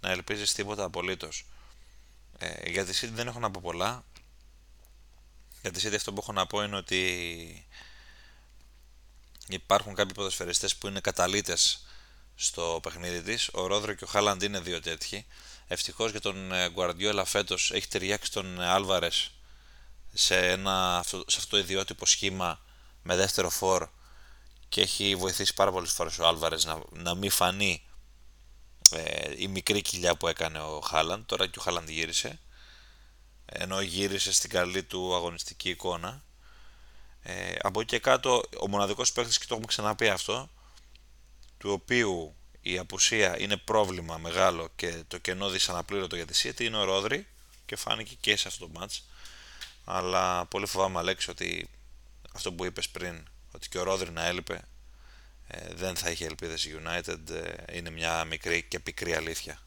να 0.00 0.10
ελπίζεις 0.10 0.52
τίποτα 0.52 0.84
απολύτως. 0.84 1.46
Ε, 2.38 2.70
για 2.70 2.84
τη 2.84 2.98
City 3.00 3.10
δεν 3.12 3.26
έχω 3.26 3.38
να 3.38 3.50
πω 3.50 3.60
πολλά. 3.62 4.04
Για 5.60 5.70
τη 5.70 5.80
City 5.84 5.94
αυτό 5.94 6.12
που 6.12 6.20
έχω 6.22 6.32
να 6.32 6.46
πω 6.46 6.62
είναι 6.62 6.76
ότι 6.76 7.66
υπάρχουν 9.48 9.94
κάποιοι 9.94 10.14
ποδοσφαιριστές 10.14 10.76
που 10.76 10.86
είναι 10.86 11.00
καταλήτες 11.00 11.86
στο 12.34 12.78
παιχνίδι 12.82 13.22
της. 13.22 13.48
Ο 13.52 13.66
Ρόδρο 13.66 13.94
και 13.94 14.04
ο 14.04 14.06
Χάλαντ 14.06 14.42
είναι 14.42 14.60
δύο 14.60 14.80
τέτοιοι. 14.80 15.26
Ευτυχώς 15.68 16.10
για 16.10 16.20
τον 16.20 16.50
Guardiola 16.76 17.22
φέτος 17.26 17.70
έχει 17.70 17.88
ταιριάξει 17.88 18.32
τον 18.32 18.60
Άλβαρες 18.60 19.30
σε, 20.12 20.50
ένα, 20.50 21.04
σε 21.06 21.36
αυτό 21.36 21.46
το 21.48 21.58
ιδιότυπο 21.58 22.06
σχήμα 22.06 22.60
με 23.02 23.16
δεύτερο 23.16 23.50
φόρ 23.50 23.88
και 24.68 24.80
έχει 24.80 25.16
βοηθήσει 25.16 25.54
πάρα 25.54 25.72
πολλές 25.72 25.92
φορές 25.92 26.18
ο 26.18 26.26
Άλβαρες 26.26 26.64
να, 26.64 26.78
να 26.90 27.14
μην 27.14 27.30
φανεί 27.30 27.82
ε, 28.90 29.34
η 29.36 29.48
μικρή 29.48 29.82
κοιλιά 29.82 30.16
που 30.16 30.28
έκανε 30.28 30.58
ο 30.58 30.80
Χάλαντ. 30.80 31.22
Τώρα 31.26 31.46
και 31.46 31.58
ο 31.58 31.62
Χάλαντ 31.62 31.88
γύρισε 31.88 32.40
ενώ 33.44 33.80
γύρισε 33.80 34.32
στην 34.32 34.50
καλή 34.50 34.82
του 34.82 35.14
αγωνιστική 35.14 35.68
εικόνα. 35.68 36.22
Ε, 37.22 37.54
από 37.62 37.80
εκεί 37.80 37.88
και 37.88 37.98
κάτω 37.98 38.42
ο 38.60 38.68
μοναδικός 38.68 39.12
παίκτης 39.12 39.38
και 39.38 39.44
το 39.44 39.54
έχουμε 39.54 39.66
ξαναπεί 39.66 40.08
αυτό 40.08 40.50
του 41.58 41.70
οποίου 41.70 42.34
η 42.60 42.78
απουσία 42.78 43.40
είναι 43.40 43.56
πρόβλημα 43.56 44.18
μεγάλο 44.18 44.68
και 44.76 45.04
το 45.08 45.18
κενό 45.18 45.48
δυσαναπλήρωτο 45.48 46.16
για 46.16 46.26
τη 46.26 46.40
City 46.42 46.60
είναι 46.60 46.76
ο 46.76 46.84
Ρόδρυ 46.84 47.26
και 47.66 47.76
φάνηκε 47.76 48.14
και 48.20 48.36
σε 48.36 48.48
αυτό 48.48 48.68
το 48.68 48.80
match 48.80 48.98
αλλά 49.84 50.46
πολύ 50.46 50.66
φοβάμαι 50.66 50.98
Αλέξη 50.98 51.30
ότι 51.30 51.68
αυτό 52.34 52.52
που 52.52 52.64
είπες 52.64 52.88
πριν 52.88 53.14
ότι 53.54 53.68
και 53.68 53.78
ο 53.78 53.82
Ρόδρυ 53.82 54.10
να 54.10 54.26
έλειπε 54.26 54.60
ε, 55.46 55.74
δεν 55.74 55.96
θα 55.96 56.10
είχε 56.10 56.24
ελπίδες 56.24 56.64
η 56.64 56.70
United 56.82 57.30
ε, 57.30 57.76
είναι 57.76 57.90
μια 57.90 58.24
μικρή 58.24 58.64
και 58.68 58.80
πικρή 58.80 59.14
αλήθεια 59.14 59.58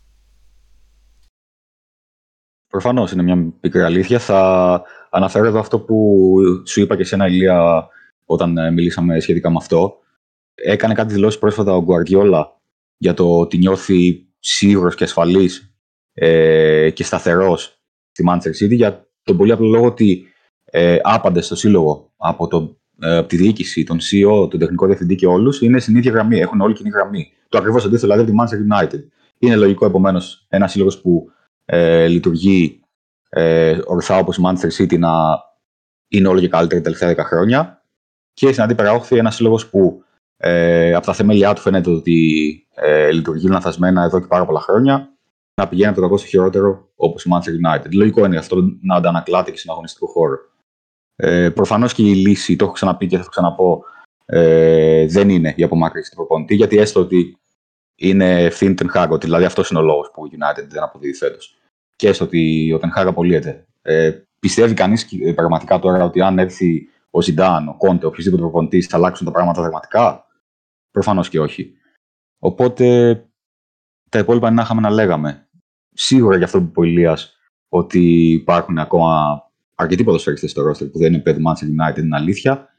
Προφανώς 2.68 3.12
είναι 3.12 3.24
μια 3.24 3.54
πικρή 3.60 3.82
αλήθεια. 3.82 4.20
Θα 4.20 4.84
αναφέρω 5.10 5.46
εδώ 5.46 5.60
αυτό 5.60 5.80
που 5.80 6.36
σου 6.66 6.82
είπα 6.82 6.96
και 6.96 7.04
σε 7.04 7.16
ένα 7.16 7.28
Ηλία 7.28 7.88
όταν 8.26 8.58
ε, 8.58 8.72
μιλήσαμε 8.72 9.20
σχετικά 9.20 9.50
με 9.50 9.58
αυτό. 9.60 9.98
Έκανε 10.56 10.94
κάτι 10.94 11.14
δηλώσεις 11.14 11.40
πρόσφατα 11.40 11.76
ο 11.76 11.84
Γκουαρδιόλα 11.84 12.62
για 12.98 13.14
το 13.14 13.40
ότι 13.40 13.58
νιώθει 13.58 14.28
σίγουρος 14.40 14.96
και 14.96 15.04
ασφαλής 15.04 15.76
ε, 16.14 16.90
και 16.90 17.04
σταθερός 17.04 17.80
στη 18.12 18.24
Manchester 18.30 18.64
City 18.64 18.76
για 18.76 19.05
τον 19.26 19.38
πολύ 19.38 19.52
απλό 19.52 19.68
λόγο 19.68 19.86
ότι 19.86 20.26
ε, 20.66 20.98
άπαντε 21.02 21.42
στο 21.42 21.56
σύλλογο 21.56 22.12
από, 22.18 22.48
το, 22.48 22.78
ε, 23.00 23.18
από 23.18 23.28
τη 23.28 23.38
διοίκηση, 23.38 23.84
τον 23.84 23.98
CEO, 23.98 24.50
τον 24.50 24.60
τεχνικό 24.60 24.86
διευθυντή 24.86 25.16
και 25.16 25.28
όλους 25.28 25.62
είναι 25.62 25.80
στην 25.80 25.96
ίδια 25.96 26.12
γραμμή. 26.12 26.40
Έχουν 26.40 26.62
όλη 26.62 26.74
κοινή 26.74 26.90
γραμμή. 26.90 27.32
Το 27.50 27.58
ακριβώς 27.58 27.86
αντίθετο 27.86 28.14
δηλαδή 28.14 28.32
από 28.32 28.44
τη 28.46 28.56
Manchester 28.56 28.76
United. 28.76 29.00
Είναι 29.40 29.56
λογικό 29.56 29.86
επομένως 29.86 30.46
ένας 30.50 30.72
σύλλογος 30.72 31.02
που 31.02 31.32
ε, 31.66 32.08
λειτουργεί 32.08 32.80
ε, 33.30 33.78
ορθά 33.86 34.18
όπως 34.18 34.38
η 34.38 34.42
Manchester 34.46 34.82
City 34.82 35.00
να 35.00 35.12
είναι 36.08 36.28
όλο 36.28 36.40
και 36.40 36.48
καλύτερη 36.48 36.82
τα 36.82 36.92
τελευταία 36.92 37.26
10 37.26 37.28
χρόνια. 37.28 37.84
Και 38.34 38.52
στην 38.52 38.64
αντίπερα 38.64 38.92
όχθη 38.92 39.18
ένας 39.18 39.36
σύλλογος 39.36 39.70
που 39.70 40.04
ε, 40.38 40.94
από 40.94 41.06
τα 41.06 41.14
θεμέλια 41.14 41.54
του 41.54 41.62
φαίνεται 41.62 41.90
ότι 41.90 42.68
ε, 42.76 43.12
λειτουργεί 43.12 43.48
λανθασμένα 43.48 44.04
εδώ 44.04 44.20
και 44.20 44.28
πάρα 44.28 44.46
πολλά 44.46 44.60
χρόνια, 44.60 45.10
να 45.56 45.68
πηγαίνει 45.68 45.88
από 45.88 45.96
το 45.96 46.02
κακό 46.02 46.18
στο 46.18 46.28
χειρότερο 46.28 46.85
όπως 46.96 47.26
η 47.26 47.30
Manchester 47.34 47.70
United. 47.70 47.92
Λογικό 47.92 48.26
είναι 48.26 48.38
αυτό 48.38 48.56
να 48.82 48.96
αντανακλάται 48.96 49.52
και 49.52 49.58
στον 49.58 49.72
αγωνιστικό 49.72 50.08
χώρο. 50.08 50.38
Ε, 51.16 51.50
Προφανώς 51.50 51.94
και 51.94 52.02
η 52.02 52.16
λύση, 52.16 52.56
το 52.56 52.66
έχω 52.66 52.74
ξαναπεί 52.74 53.08
και 53.08 53.18
θα 53.18 53.24
το 53.24 53.30
ξαναπώ, 53.30 53.84
ε, 54.26 55.06
δεν 55.06 55.30
είναι 55.30 55.54
η 55.58 55.64
απομάκρυνση 55.64 56.10
του 56.10 56.16
προπονητή, 56.16 56.56
γιατί 56.56 56.78
έστω 56.78 57.00
ότι 57.00 57.38
είναι 57.96 58.44
ευθύνη 58.44 58.74
Ten 58.78 59.20
δηλαδή 59.20 59.46
αυτός 59.46 59.70
είναι 59.70 59.80
ο 59.80 59.84
λόγος 59.84 60.12
που 60.12 60.26
η 60.26 60.30
United 60.32 60.68
δεν 60.68 60.84
αποδίδει 60.84 61.14
φέτος. 61.14 61.58
Και 61.96 62.08
έστω 62.08 62.26
ότι 62.26 62.72
ο 62.74 62.80
Ten 62.82 62.90
απολύεται. 62.94 63.68
Ε, 63.82 64.12
πιστεύει 64.40 64.74
κανείς 64.74 65.08
ε, 65.22 65.34
πραγματικά 65.34 65.80
τώρα 65.80 66.04
ότι 66.04 66.22
αν 66.22 66.40
έρθει 66.40 66.90
ο 67.10 67.22
Ζιντάν, 67.22 67.68
ο 67.68 67.76
Κόντε, 67.78 68.06
οποιοδήποτε 68.06 68.42
προπονητής, 68.42 68.88
θα 68.88 68.98
αλλάξουν 68.98 69.26
τα 69.26 69.32
πράγματα 69.32 69.62
δραματικά. 69.62 70.26
Προφανώς 70.92 71.30
και 71.30 71.40
όχι. 71.40 71.74
Οπότε 72.40 73.16
τα 74.10 74.20
υπόλοιπα 74.20 74.48
είναι 74.48 74.56
να 74.56 74.62
είχαμε 74.62 74.82
να 74.82 74.90
λέγαμε. 74.90 75.45
Σίγουρα 75.98 76.36
για 76.36 76.46
αυτό 76.46 76.62
που 76.62 76.66
είπε 76.66 76.80
ο 76.80 76.84
Ηλίας, 76.84 77.38
ότι 77.70 78.32
υπάρχουν 78.32 78.78
ακόμα 78.78 79.42
αρκετοί 79.76 80.04
ποδοσφαιριστές 80.04 80.52
στο 80.52 80.62
ρόστερ 80.62 80.88
που 80.88 80.98
δεν 80.98 81.14
είναι 81.14 81.22
παιδί 81.22 81.44
Manchester 81.48 81.92
United, 81.92 81.98
είναι 81.98 82.16
αλήθεια. 82.16 82.70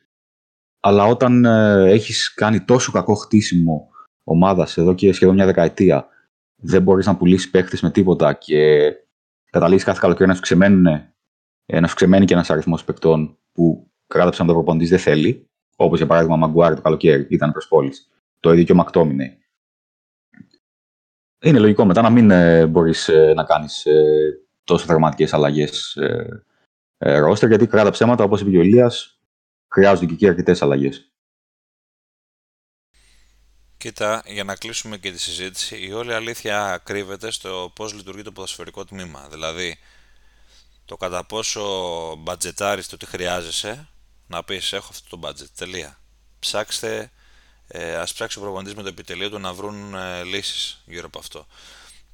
Αλλά 0.80 1.06
όταν 1.06 1.44
ε, 1.44 1.90
έχεις 1.90 2.34
κάνει 2.34 2.60
τόσο 2.60 2.92
κακό 2.92 3.14
χτίσιμο 3.14 3.88
ομάδας 4.24 4.76
εδώ 4.76 4.94
και 4.94 5.12
σχεδόν 5.12 5.34
μια 5.34 5.46
δεκαετία, 5.46 6.08
δεν 6.56 6.82
μπορείς 6.82 7.06
να 7.06 7.16
πουλήσεις 7.16 7.50
παίχτε 7.50 7.78
με 7.82 7.90
τίποτα 7.90 8.32
και 8.32 8.92
καταλήγεις 9.50 9.84
κάθε 9.84 9.98
καλοκαίρι 10.00 10.28
να 10.28 10.34
σου 10.34 10.40
ξεμένουν 10.40 10.86
ε, 11.66 11.80
να 11.80 11.86
σου 11.86 11.94
ξεμένει 11.94 12.24
και 12.24 12.34
ένας 12.34 12.50
αριθμός 12.50 12.84
παικτών 12.84 13.38
που 13.52 13.90
κράταψαν 14.06 14.46
τον 14.46 14.54
προπονητής 14.54 14.88
δεν 14.88 14.98
θέλει, 14.98 15.50
όπως 15.76 15.98
για 15.98 16.06
παράδειγμα 16.06 16.34
ο 16.34 16.38
Μαγκουάρη 16.38 16.74
το 16.74 16.82
καλοκαίρι 16.82 17.26
ήταν 17.30 17.52
προς 17.52 17.68
πόλης. 17.68 18.10
Το 18.40 18.52
ίδιο 18.52 18.64
και 18.64 18.72
ο 18.72 18.74
Μακτόμινε. 18.74 19.38
Είναι 21.46 21.58
λογικό 21.58 21.84
μετά 21.84 22.02
να 22.02 22.10
μην 22.10 22.30
ε, 22.30 22.66
μπορείς 22.66 23.08
ε, 23.08 23.32
να 23.34 23.44
κάνεις 23.44 23.86
ε, 23.86 24.38
τόσο 24.64 24.86
δραματικές 24.86 25.32
αλλαγές 25.32 25.96
ε, 25.96 26.44
ε, 26.98 27.18
ρόστερ, 27.18 27.48
γιατί 27.48 27.66
κράτα 27.66 27.90
ψέματα, 27.90 28.24
όπως 28.24 28.40
είπε 28.40 28.58
ο 28.58 28.60
Ηλίας, 28.60 29.18
χρειάζονται 29.68 30.06
και 30.06 30.12
εκεί 30.12 30.28
αρκετές 30.28 30.62
αλλαγές. 30.62 31.10
Κοίτα, 33.76 34.22
για 34.26 34.44
να 34.44 34.56
κλείσουμε 34.56 34.96
και 34.96 35.10
τη 35.10 35.20
συζήτηση, 35.20 35.86
η 35.86 35.92
όλη 35.92 36.12
αλήθεια 36.12 36.80
κρύβεται 36.84 37.30
στο 37.30 37.72
πώς 37.74 37.94
λειτουργεί 37.94 38.22
το 38.22 38.32
ποδοσφαιρικό 38.32 38.84
τμήμα. 38.84 39.28
Δηλαδή, 39.30 39.78
το 40.84 40.96
κατά 40.96 41.24
πόσο 41.24 41.62
μπατζετάρεις 42.18 42.88
το 42.88 42.96
τι 42.96 43.06
χρειάζεσαι, 43.06 43.88
να 44.26 44.44
πεις 44.44 44.72
έχω 44.72 44.88
αυτό 44.90 45.08
το 45.08 45.16
μπατζετ, 45.16 45.48
τελεία. 45.56 45.98
Ψάξτε, 46.38 47.10
ε, 47.68 47.94
ας 47.96 48.12
ψάξει 48.12 48.38
ο 48.38 48.40
προπονητής 48.40 48.74
με 48.74 48.82
το 48.82 48.88
επιτελείο 48.88 49.30
του 49.30 49.38
να 49.38 49.52
βρουν 49.52 49.94
ε, 49.94 50.22
λύσεις 50.22 50.82
γύρω 50.86 51.06
από 51.06 51.18
αυτό. 51.18 51.46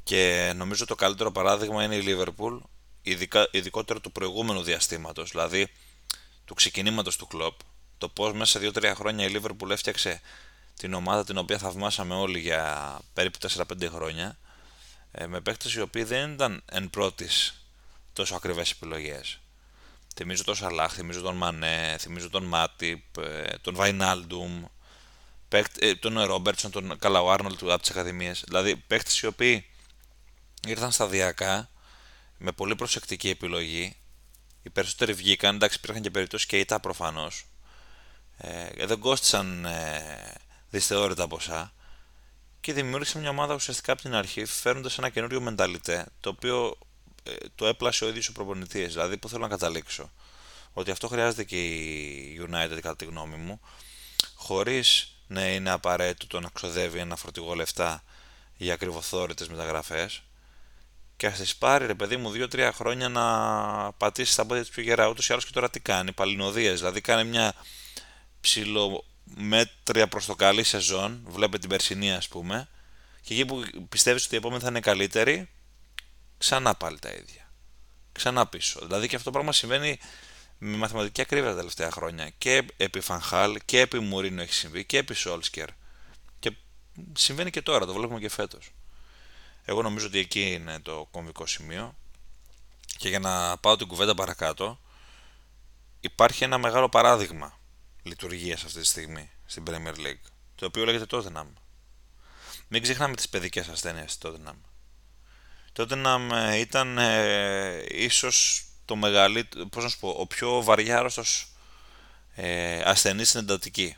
Και 0.03 0.53
νομίζω 0.57 0.85
το 0.85 0.95
καλύτερο 0.95 1.33
παράδειγμα 1.33 1.85
είναι 1.85 1.97
η 1.97 2.05
Liverpool, 2.07 2.59
ειδικά, 3.03 3.49
ειδικότερα 3.51 4.01
του 4.01 4.13
προηγούμενου 4.13 4.63
διαστήματος, 4.63 5.31
δηλαδή 5.31 5.69
του 6.45 6.55
ξεκινήματος 6.55 7.17
του 7.17 7.27
κλοπ, 7.27 7.59
το 7.99 8.09
πώς 8.09 8.33
μέσα 8.33 8.61
σε 8.61 8.71
2-3 8.75 8.93
χρόνια 8.95 9.27
η 9.27 9.33
Liverpool 9.35 9.71
έφτιαξε 9.71 10.21
την 10.77 10.95
ομάδα 10.95 11.25
την 11.25 11.39
οποία 11.39 11.59
θαυμάσαμε 11.59 12.15
όλοι 12.15 12.39
για 12.39 12.99
περίπου 13.13 13.39
4-5 13.57 13.89
χρόνια, 13.89 14.39
ε, 15.13 15.27
με 15.27 15.41
παίκτες 15.41 15.75
οι 15.75 15.81
οποίοι 15.81 16.05
δεν 16.05 16.33
ήταν 16.33 16.63
εν 16.65 16.91
πρώτης 16.91 17.65
τόσο 18.13 18.35
ακριβές 18.35 18.71
επιλογές. 18.71 19.39
Θυμίζω 20.15 20.45
τον 20.45 20.55
Σαλάχ, 20.55 20.93
θυμίζω 20.93 21.21
τον 21.21 21.37
Μανέ, 21.37 21.97
θυμίζω 22.01 22.31
τον 22.31 22.45
Μάτιπ, 22.45 23.19
ε, 23.19 23.57
τον 23.61 23.75
Βαϊνάλντουμ, 23.75 24.65
ε, 25.53 25.95
τον 25.95 26.23
Ρόμπερτσον, 26.23 26.71
τον 26.71 26.99
Καλαουάρνολ 26.99 27.57
του 27.57 27.73
από 27.73 27.83
τις 27.83 27.91
Ακαδημίες. 27.91 28.45
Δηλαδή 28.47 28.77
παίκτε 28.77 29.11
οι 29.23 29.27
οποίοι 29.27 29.67
ήρθαν 30.67 30.91
σταδιακά 30.93 31.71
με 32.39 32.53
πολύ 32.53 32.75
προσεκτική 32.75 33.29
επιλογή. 33.29 33.97
Οι 34.63 34.71
περισσότεροι 34.71 35.13
βγήκαν, 35.13 35.55
εντάξει, 35.55 35.79
υπήρχαν 35.79 36.03
και 36.03 36.11
περιπτώσεις 36.11 36.47
και 36.47 36.59
ητά 36.59 36.81
προφανώς. 36.81 37.45
Ε, 38.37 38.87
δεν 38.87 38.99
κόστησαν 38.99 39.65
ε, 39.65 40.35
δυσθεώρητα 40.71 41.29
ποσά 41.29 41.73
και 42.61 42.73
δημιούργησαν 42.73 43.21
μια 43.21 43.31
ομάδα 43.31 43.55
ουσιαστικά 43.55 43.93
από 43.93 44.03
την 44.03 44.15
αρχή, 44.15 44.45
φέρνοντα 44.45 44.91
ένα 44.99 45.09
καινούριο 45.09 45.41
μενταλιτέ, 45.41 46.07
το 46.21 46.29
οποίο 46.29 46.79
ε, 47.23 47.35
το 47.55 47.67
έπλασε 47.67 48.05
ο 48.05 48.09
ίδιος 48.09 48.29
ο 48.29 48.33
προπονητής. 48.33 48.93
Δηλαδή, 48.93 49.19
που 49.19 49.29
θέλω 49.29 49.43
να 49.43 49.49
καταλήξω. 49.49 50.13
Ότι 50.73 50.91
αυτό 50.91 51.09
χρειάζεται 51.09 51.45
και 51.45 51.65
η 51.65 52.47
United, 52.49 52.79
κατά 52.81 52.97
τη 52.97 53.05
γνώμη 53.05 53.37
μου, 53.37 53.61
χωρίς 54.35 55.12
να 55.27 55.49
είναι 55.49 55.71
απαραίτητο 55.71 56.27
το 56.27 56.41
να 56.41 56.49
ξοδεύει 56.53 56.99
ένα 56.99 57.17
φορτηγό 57.17 57.55
λεφτά 57.55 58.03
για 58.57 58.75
ακριβοθόρητε 58.75 59.47
μεταγραφές. 59.51 60.23
Και 61.17 61.27
ας 61.27 61.39
τη 61.39 61.53
πάρει, 61.59 61.87
ρε 61.87 61.95
παιδί 61.95 62.17
μου, 62.17 62.31
2-3 62.31 62.71
χρόνια 62.75 63.09
να 63.09 63.27
πατήσει 63.93 64.37
τα 64.37 64.47
πόδια 64.47 64.63
της 64.63 64.71
πιο 64.71 64.83
γερά. 64.83 65.09
Ούτως 65.09 65.29
ή 65.29 65.33
άλλως 65.33 65.45
και 65.45 65.53
τώρα 65.53 65.71
τι 65.71 65.81
κάνει, 65.81 66.13
παλινοδίες. 66.13 66.79
Δηλαδή, 66.79 67.01
κάνει 67.01 67.29
μια 67.29 67.55
ψηλομέτρια 68.41 70.09
προς 70.09 70.27
το 70.27 70.35
καλή 70.35 70.63
σεζόν. 70.63 71.23
Βλέπετε 71.27 71.59
την 71.59 71.69
περσινή, 71.69 72.13
ας 72.13 72.29
πούμε. 72.29 72.69
Και 73.21 73.35
εκεί 73.35 73.45
που 73.45 73.65
πιστεύεις 73.89 74.25
ότι 74.25 74.35
η 74.35 74.39
επόμενη 74.39 74.61
θα 74.63 74.69
είναι 74.69 74.81
καλύτερη, 74.81 75.49
ξανά 76.39 76.75
πάλι 76.75 76.99
τα 76.99 77.11
ίδια. 77.11 77.51
Ξανά 78.13 78.47
πίσω. 78.47 78.81
Δηλαδή 78.83 79.09
και 79.09 79.17
αυτό 79.17 79.27
το 79.27 79.35
πράγμα 79.35 79.53
συμβαίνει 79.53 79.99
με 80.65 80.77
μαθηματική 80.77 81.21
ακρίβεια 81.21 81.51
τα 81.51 81.57
τελευταία 81.57 81.91
χρόνια. 81.91 82.31
Και 82.39 82.67
επί 82.77 83.01
Φανχάλ 83.01 83.59
και 83.65 83.81
επί 83.81 83.99
Μουρίνο 83.99 84.43
έχει 84.43 84.53
συμβεί 84.53 84.85
και 84.85 84.99
επί 84.99 85.15
Σόλσκερ. 85.15 85.69
Και 86.39 86.53
συμβαίνει 87.13 87.51
και 87.51 87.63
τώρα, 87.63 87.87
το 87.87 87.93
βλέπουμε 87.93 88.19
και 88.21 88.29
φέτος. 88.29 88.73
Εγώ 89.65 89.83
νομίζω 89.83 90.07
ότι 90.07 90.19
εκεί 90.19 90.53
είναι 90.53 90.81
το 90.81 91.09
κομβικό 91.11 91.47
σημείο. 91.47 91.97
Και 92.97 93.09
για 93.09 93.19
να 93.19 93.59
πάω 93.59 93.77
την 93.77 93.87
κουβέντα 93.87 94.15
παρακάτω, 94.15 94.81
υπάρχει 96.01 96.45
ένα 96.45 96.59
μεγάλο 96.59 96.89
παράδειγμα 96.89 97.59
λειτουργίας 98.03 98.65
αυτή 98.65 98.81
τη 98.81 98.87
στιγμή 98.87 99.31
στην 99.47 99.63
Premier 99.67 99.95
League, 99.97 100.25
το 100.55 100.67
οποίο 100.67 100.85
λέγεται 100.85 101.07
Tottenham. 101.11 101.47
μην 102.69 102.83
ξεχνάμε 102.83 103.17
τις 103.17 103.29
παιδικές 103.29 103.69
ασθένειες 103.69 104.19
τότε 104.19 104.39
να 104.39 104.55
τότε 105.73 105.95
να 105.95 106.57
ήταν 106.57 106.99
ε, 106.99 107.85
ίσως 107.89 108.67
το 108.85 108.97
μεγαλύτερο, 108.97 109.67
πώς 109.67 109.83
να 109.83 109.89
σου 109.89 109.99
πω, 109.99 110.09
ο 110.09 110.27
πιο 110.27 110.63
βαριά 110.63 110.99
άρρωστος 110.99 111.53
ε, 112.35 112.81
ασθενής 112.85 113.29
στην 113.29 113.41
εντατική. 113.41 113.97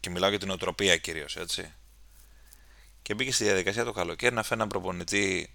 Και 0.00 0.10
μιλάω 0.10 0.30
για 0.30 0.38
την 0.38 0.50
οτροπία 0.50 0.96
κυρίως, 0.96 1.36
έτσι. 1.36 1.72
Και 3.02 3.14
μπήκε 3.14 3.32
στη 3.32 3.44
διαδικασία 3.44 3.84
το 3.84 3.92
καλοκαίρι 3.92 4.34
να 4.34 4.42
φέρει 4.42 4.54
έναν 4.54 4.68
προπονητή 4.68 5.54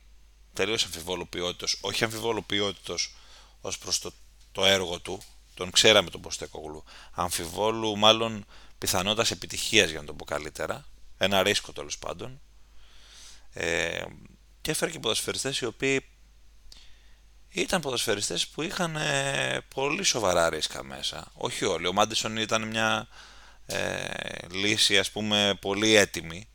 τελείως 0.54 0.84
αμφιβόλου 0.84 1.28
ποιότητος, 1.28 1.78
όχι 1.82 2.04
αμφιβόλου 2.04 2.46
ποιότητος 2.46 3.16
ως 3.62 3.78
προς 3.78 4.00
το, 4.00 4.12
το 4.52 4.66
έργο 4.66 5.00
του, 5.00 5.22
τον 5.54 5.72
ξέραμε 5.72 6.10
τον 6.10 6.22
Ποστέκογλου, 6.22 6.84
αμφιβόλου 7.12 7.98
μάλλον 7.98 8.46
πιθανότητας 8.78 9.32
επιτυχίας 9.32 9.90
για 9.90 10.00
να 10.00 10.06
το 10.06 10.14
πω 10.14 10.26
καλύτερα, 10.26 10.86
ένα 11.18 11.44
ρίσκο 11.44 11.74
τέλος 11.74 11.98
πάντων, 11.98 12.42
ε, 13.54 14.04
και 14.62 14.72
έφερε 14.72 14.92
και 14.92 15.00
ποδοσφαιριστές 15.00 15.60
οι 15.60 15.66
οποίοι 15.66 16.06
ήταν 17.54 17.82
ποδοσφαιριστές 17.82 18.48
που 18.48 18.62
είχαν 18.62 18.96
ε, 18.96 19.62
πολύ 19.76 20.04
σοβαρά 20.04 20.50
ρίσκα 20.50 20.84
μέσα. 20.84 21.32
Όχι 21.34 21.66
όλοι. 21.66 21.88
Ο 21.88 21.94
Μάντισον 21.94 22.38
ήταν 22.38 22.68
μια 22.68 23.08
ε, 23.66 24.08
λύση 24.52 24.98
ας 24.98 25.12
πούμε 25.12 25.58
πολύ 25.62 25.96
έτοιμη. 25.96 26.48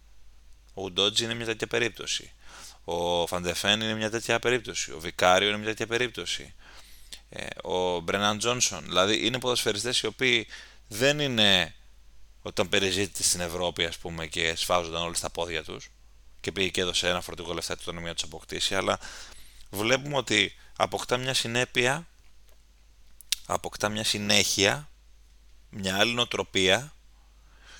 Ο 0.74 0.90
Ντότζι 0.90 1.24
είναι 1.24 1.34
μια 1.34 1.46
τέτοια 1.46 1.66
περίπτωση. 1.66 2.32
Ο 2.84 3.26
Φαντεφέν 3.26 3.80
είναι 3.80 3.94
μια 3.94 4.10
τέτοια 4.10 4.38
περίπτωση. 4.38 4.92
Ο 4.92 5.00
Βικάριο 5.00 5.48
είναι 5.48 5.56
μια 5.56 5.66
τέτοια 5.66 5.86
περίπτωση. 5.86 6.54
Ε, 7.28 7.46
ο 7.62 8.00
Μπρενάν 8.00 8.38
Τζόνσον. 8.38 8.84
Δηλαδή 8.84 9.26
είναι 9.26 9.38
ποδοσφαιριστές 9.38 10.00
οι 10.00 10.06
οποίοι 10.06 10.46
δεν 10.88 11.18
είναι 11.20 11.74
όταν 12.42 12.68
περιζήτητη 12.68 13.22
στην 13.22 13.40
Ευρώπη 13.40 13.84
ας 13.84 13.98
πούμε 13.98 14.26
και 14.26 14.54
σφάζονταν 14.56 15.02
όλοι 15.02 15.16
στα 15.16 15.30
πόδια 15.30 15.64
τους 15.64 15.90
και 16.40 16.52
πήγε 16.52 16.68
και 16.68 16.80
έδωσε 16.80 17.08
ένα 17.08 17.20
φορτηγό 17.20 17.52
λεφτά 17.54 17.76
του 17.76 17.92
να 17.92 18.14
τους 18.14 18.22
αποκτήσει 18.22 18.74
αλλά 18.74 18.98
βλέπουμε 19.70 20.16
ότι 20.16 20.54
αποκτά 20.80 21.16
μια 21.16 21.34
συνέπεια 21.34 22.06
αποκτά 23.46 23.88
μια 23.88 24.04
συνέχεια 24.04 24.88
μια 25.70 25.98
άλλη 25.98 26.14
νοοτροπία 26.14 26.92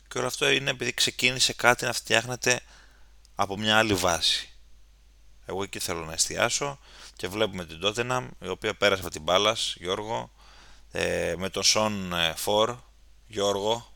και 0.09 0.19
όλο 0.19 0.27
αυτό 0.27 0.51
είναι 0.51 0.71
επειδή 0.71 0.95
ξεκίνησε 0.95 1.53
κάτι 1.53 1.85
να 1.85 1.93
φτιάχνεται 1.93 2.61
από 3.35 3.57
μια 3.59 3.79
άλλη 3.79 3.95
βάση 3.95 4.49
εγώ 5.47 5.63
εκεί 5.63 5.79
θέλω 5.79 6.05
να 6.05 6.13
εστιάσω 6.13 6.79
και 7.17 7.29
βλέπουμε 7.29 7.65
την 7.65 7.81
Tottenham 7.85 8.29
η 8.43 8.49
οποία 8.49 8.75
πέρασε 8.75 9.01
από 9.01 9.11
την 9.11 9.23
μπάλας 9.23 9.75
Γιώργο 9.79 10.31
ε, 10.93 11.35
με 11.37 11.49
τον 11.49 11.63
Σον 11.63 12.13
ε, 12.13 12.35
Φορ 12.37 12.77
Γιώργο 13.27 13.93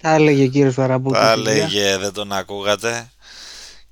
τα 0.00 0.10
έλεγε 0.10 0.44
ο 0.44 0.48
κύριος 0.48 0.74
Βαραμπούτη. 0.74 1.18
Τα 1.18 1.30
έλεγε, 1.30 1.96
δεν 1.96 2.12
τον 2.12 2.32
ακούγατε. 2.32 3.10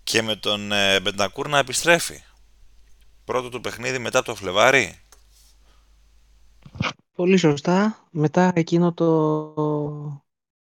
Και 0.05 0.23
με 0.23 0.37
τον 0.37 0.73
ε, 0.73 1.01
Μπεντακούρ 1.01 1.49
να 1.49 1.59
επιστρέφει. 1.59 2.23
Πρώτο 3.29 3.49
του 3.49 3.61
παιχνίδι 3.61 3.99
μετά 3.99 4.23
το 4.23 4.35
Φλεβάρι; 4.35 5.01
Πολύ 7.13 7.37
σωστά. 7.37 8.09
Μετά 8.11 8.53
εκείνο 8.55 8.93
το 8.93 10.25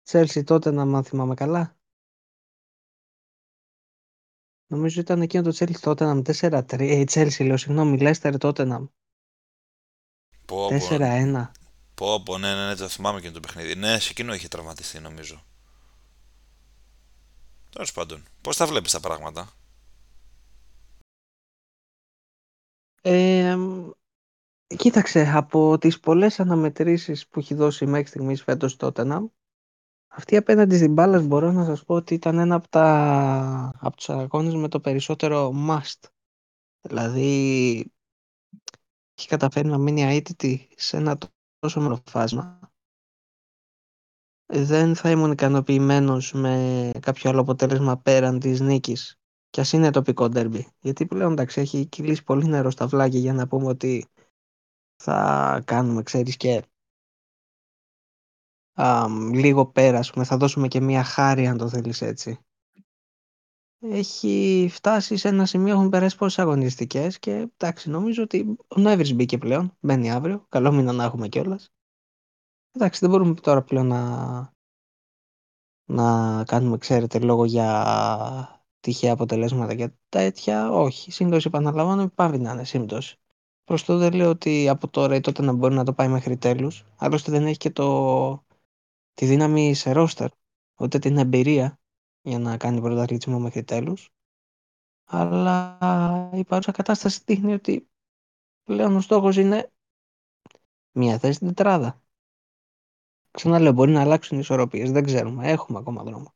Chelsea 0.09 0.43
τότε 0.43 0.71
να 0.71 0.85
μάθημα 0.85 1.25
με 1.25 1.33
καλά. 1.33 1.77
Νομίζω 4.67 4.99
ήταν 4.99 5.21
εκείνο 5.21 5.43
το 5.43 5.55
Chelsea 5.59 5.79
τότε 5.79 6.05
να 6.05 6.21
4-3. 6.25 6.79
Ε, 6.79 7.03
Chelsea 7.11 7.45
λέω, 7.45 7.57
συγγνώμη, 7.57 7.97
Leicester 8.01 8.35
τότε 8.39 8.63
να. 8.63 8.89
4-1. 10.45 11.51
Πω, 11.95 12.23
πω, 12.23 12.37
ναι, 12.37 12.55
ναι, 12.55 12.67
ναι, 12.67 12.75
το 12.75 12.87
θυμάμαι 12.87 13.21
και 13.21 13.31
το 13.31 13.39
παιχνίδι. 13.39 13.75
Ναι, 13.75 13.99
σε 13.99 14.09
εκείνο 14.09 14.33
είχε 14.33 14.47
τραυματιστεί 14.47 14.99
νομίζω. 14.99 15.43
Τέλος 17.69 17.91
πάντων, 17.91 18.23
πώς 18.41 18.57
τα 18.57 18.67
βλέπεις 18.67 18.91
τα 18.91 18.99
πράγματα; 18.99 19.53
Ε, 23.07 23.57
κοίταξε, 24.67 25.31
από 25.33 25.77
τις 25.77 25.99
πολλές 25.99 26.39
αναμετρήσεις 26.39 27.27
που 27.27 27.39
έχει 27.39 27.53
δώσει 27.53 27.85
μέχρι 27.85 28.07
στιγμής 28.07 28.43
φέτος 28.43 28.75
τότε 28.75 29.03
να 29.03 29.29
αυτή 30.07 30.37
απέναντι 30.37 30.75
στην 30.75 30.93
μπάλα 30.93 31.21
μπορώ 31.21 31.51
να 31.51 31.65
σας 31.65 31.83
πω 31.83 31.95
ότι 31.95 32.13
ήταν 32.13 32.37
ένα 32.37 32.55
από, 32.55 32.67
τα, 32.67 33.71
από 33.79 33.95
τους 33.95 34.09
αγώνες 34.09 34.55
με 34.55 34.67
το 34.67 34.79
περισσότερο 34.79 35.53
must. 35.69 36.09
Δηλαδή, 36.81 37.91
έχει 39.17 39.27
καταφέρει 39.27 39.67
να 39.67 39.77
μείνει 39.77 40.01
αίτητη 40.01 40.69
σε 40.75 40.97
ένα 40.97 41.17
τόσο 41.59 41.79
μεγάλο 41.79 42.01
φάσμα, 42.09 42.71
δεν 44.45 44.95
θα 44.95 45.11
ήμουν 45.11 45.31
ικανοποιημένος 45.31 46.33
με 46.33 46.91
κάποιο 46.99 47.29
άλλο 47.29 47.41
αποτέλεσμα 47.41 47.97
πέραν 47.97 48.39
της 48.39 48.59
νίκης. 48.59 49.19
Κι 49.55 49.61
ας 49.61 49.73
είναι 49.73 49.91
τοπικό 49.91 50.29
ντέρμπι. 50.29 50.67
Γιατί 50.79 51.05
πλέον 51.05 51.31
εντάξει, 51.31 51.61
έχει 51.61 51.85
κυλήσει 51.85 52.23
πολύ 52.23 52.45
νερό 52.45 52.71
στα 52.71 52.87
βλάκια 52.87 53.19
για 53.19 53.33
να 53.33 53.47
πούμε 53.47 53.67
ότι 53.67 54.07
θα 54.95 55.61
κάνουμε, 55.65 56.03
ξέρεις 56.03 56.37
και 56.37 56.63
α, 58.73 59.07
λίγο 59.33 59.65
πέρα, 59.65 60.03
θα 60.03 60.37
δώσουμε 60.37 60.67
και 60.67 60.79
μία 60.79 61.03
χάρη 61.03 61.47
αν 61.47 61.57
το 61.57 61.69
θέλεις 61.69 62.01
έτσι. 62.01 62.39
Έχει 63.79 64.67
φτάσει 64.71 65.17
σε 65.17 65.27
ένα 65.27 65.45
σημείο, 65.45 65.73
έχουν 65.73 65.89
περάσει 65.89 66.17
πόσες 66.17 66.39
αγωνιστικές 66.39 67.19
και 67.19 67.31
εντάξει, 67.31 67.89
νομίζω 67.89 68.23
ότι 68.23 68.57
ο 68.67 68.79
Νέβρι 68.79 69.13
μπήκε 69.13 69.37
πλέον. 69.37 69.77
Μπαίνει 69.79 70.11
αύριο. 70.11 70.45
Καλό 70.49 70.71
μήνα 70.71 70.91
να 70.91 71.03
έχουμε 71.03 71.27
κιόλας. 71.27 71.73
Εντάξει, 72.71 72.99
δεν 72.99 73.09
μπορούμε 73.09 73.33
τώρα 73.33 73.63
πλέον 73.63 73.87
να, 73.87 74.53
να 75.85 76.43
κάνουμε, 76.43 76.77
ξέρετε, 76.77 77.19
λόγο 77.19 77.45
για 77.45 78.63
τυχαία 78.85 79.13
αποτελέσματα 79.13 79.75
και 79.75 79.91
τέτοια. 80.09 80.71
Όχι, 80.71 81.11
σύμπτωση 81.11 81.47
επαναλαμβάνω, 81.47 82.09
πάβει 82.09 82.37
να 82.37 82.51
είναι 82.51 82.63
σύμπτωση. 82.63 83.17
Προς 83.63 83.83
το 83.83 83.97
δεν 83.97 84.13
λέω 84.13 84.29
ότι 84.29 84.69
από 84.69 84.87
τώρα 84.87 85.15
ή 85.15 85.19
τότε 85.19 85.41
να 85.41 85.53
μπορεί 85.53 85.75
να 85.75 85.83
το 85.83 85.93
πάει 85.93 86.07
μέχρι 86.07 86.37
τέλους. 86.37 86.85
Άλλωστε 86.97 87.31
δεν 87.31 87.45
έχει 87.45 87.57
και 87.57 87.71
το, 87.71 88.45
τη 89.13 89.25
δύναμη 89.25 89.73
σε 89.73 89.91
ρόστερ, 89.91 90.29
ούτε 90.79 90.99
την 90.99 91.17
εμπειρία 91.17 91.79
για 92.21 92.39
να 92.39 92.57
κάνει 92.57 92.81
πρωταθλητισμό 92.81 93.39
μέχρι 93.39 93.63
τέλους. 93.63 94.09
Αλλά 95.05 95.79
η 96.33 96.43
παρούσα 96.43 96.71
κατάσταση 96.71 97.21
δείχνει 97.25 97.53
ότι 97.53 97.89
πλέον 98.63 98.95
ο 98.95 99.01
στόχος 99.01 99.37
είναι 99.37 99.71
μια 100.91 101.19
θέση 101.19 101.33
στην 101.33 101.47
τετράδα. 101.47 102.01
Ξαναλέω, 103.31 103.71
μπορεί 103.71 103.91
να 103.91 104.01
αλλάξουν 104.01 104.37
οι 104.37 104.41
ισορροπίες, 104.43 104.91
δεν 104.91 105.03
ξέρουμε, 105.03 105.51
έχουμε 105.51 105.79
ακόμα 105.79 106.03
δρόμο. 106.03 106.33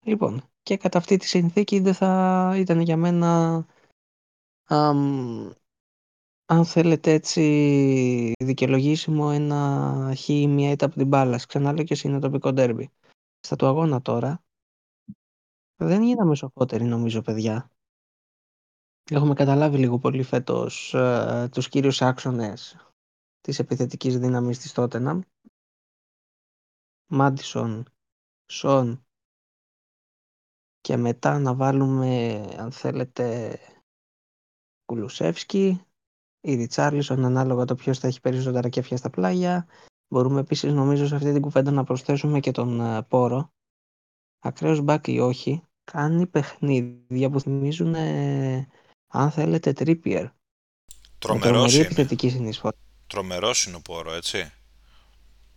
Λοιπόν, 0.00 0.42
και 0.68 0.76
κατά 0.76 0.98
αυτή 0.98 1.16
τη 1.16 1.26
συνθήκη 1.26 1.80
δεν 1.80 1.94
θα 1.94 2.52
ήταν 2.56 2.80
για 2.80 2.96
μένα, 2.96 3.66
αν 6.44 6.64
θέλετε 6.64 7.12
έτσι, 7.12 8.32
δικαιολογήσιμο 8.38 9.30
ένα 9.32 10.12
χ 10.16 10.28
ή 10.28 10.46
μία 10.46 10.70
ήττα 10.70 10.86
από 10.86 10.94
την 10.94 11.06
μπάλα. 11.06 11.36
Ξαναλέω 11.48 11.84
και 11.84 12.00
είναι 12.04 12.18
τοπικό 12.18 12.52
ντέρμπι. 12.52 12.90
Στα 13.40 13.56
του 13.56 13.66
αγώνα 13.66 14.02
τώρα, 14.02 14.42
δεν 15.76 16.02
γίναμε 16.02 16.34
σοφότεροι 16.34 16.84
νομίζω 16.84 17.22
παιδιά. 17.22 17.70
Έχουμε 19.10 19.34
καταλάβει 19.34 19.78
λίγο 19.78 19.98
πολύ 19.98 20.22
φέτος 20.22 20.94
ε, 20.94 21.48
τους 21.52 21.68
κύριους 21.68 22.02
άξονες 22.02 22.76
της 23.40 23.58
επιθετικής 23.58 24.18
δύναμης 24.18 24.58
της 24.58 24.72
Τότεναμ 24.72 25.20
Μάντισον, 27.06 27.84
Σον 28.46 29.07
και 30.88 30.96
μετά 30.96 31.38
να 31.38 31.54
βάλουμε 31.54 32.34
αν 32.58 32.72
θέλετε 32.72 33.58
Κουλουσεύσκι 34.84 35.80
ή 36.40 36.54
Ριτσάρλισον 36.54 37.24
ανάλογα 37.24 37.64
το 37.64 37.74
ποιος 37.74 37.98
θα 37.98 38.06
έχει 38.06 38.20
περισσότερα 38.20 38.68
κέφια 38.68 38.96
στα 38.96 39.10
πλάγια. 39.10 39.66
Μπορούμε 40.08 40.40
επίσης 40.40 40.72
νομίζω 40.72 41.06
σε 41.06 41.14
αυτή 41.14 41.32
την 41.32 41.42
κουβέντα 41.42 41.70
να 41.70 41.84
προσθέσουμε 41.84 42.40
και 42.40 42.50
τον 42.50 42.80
ε, 42.80 43.02
Πόρο. 43.02 43.52
Ακραίος 44.38 44.80
μπακ 44.80 45.06
ή 45.06 45.18
όχι, 45.18 45.62
κάνει 45.84 46.26
παιχνίδια 46.26 47.30
που 47.30 47.40
θυμίζουν 47.40 47.94
αν 49.06 49.30
θέλετε 49.30 49.72
τρίπιερ. 49.72 50.26
Τρομερός 51.18 51.74
είναι. 51.74 52.54
Τρομερός 53.06 53.66
είναι 53.66 53.76
ο 53.76 53.80
Πόρο, 53.80 54.12
έτσι. 54.12 54.52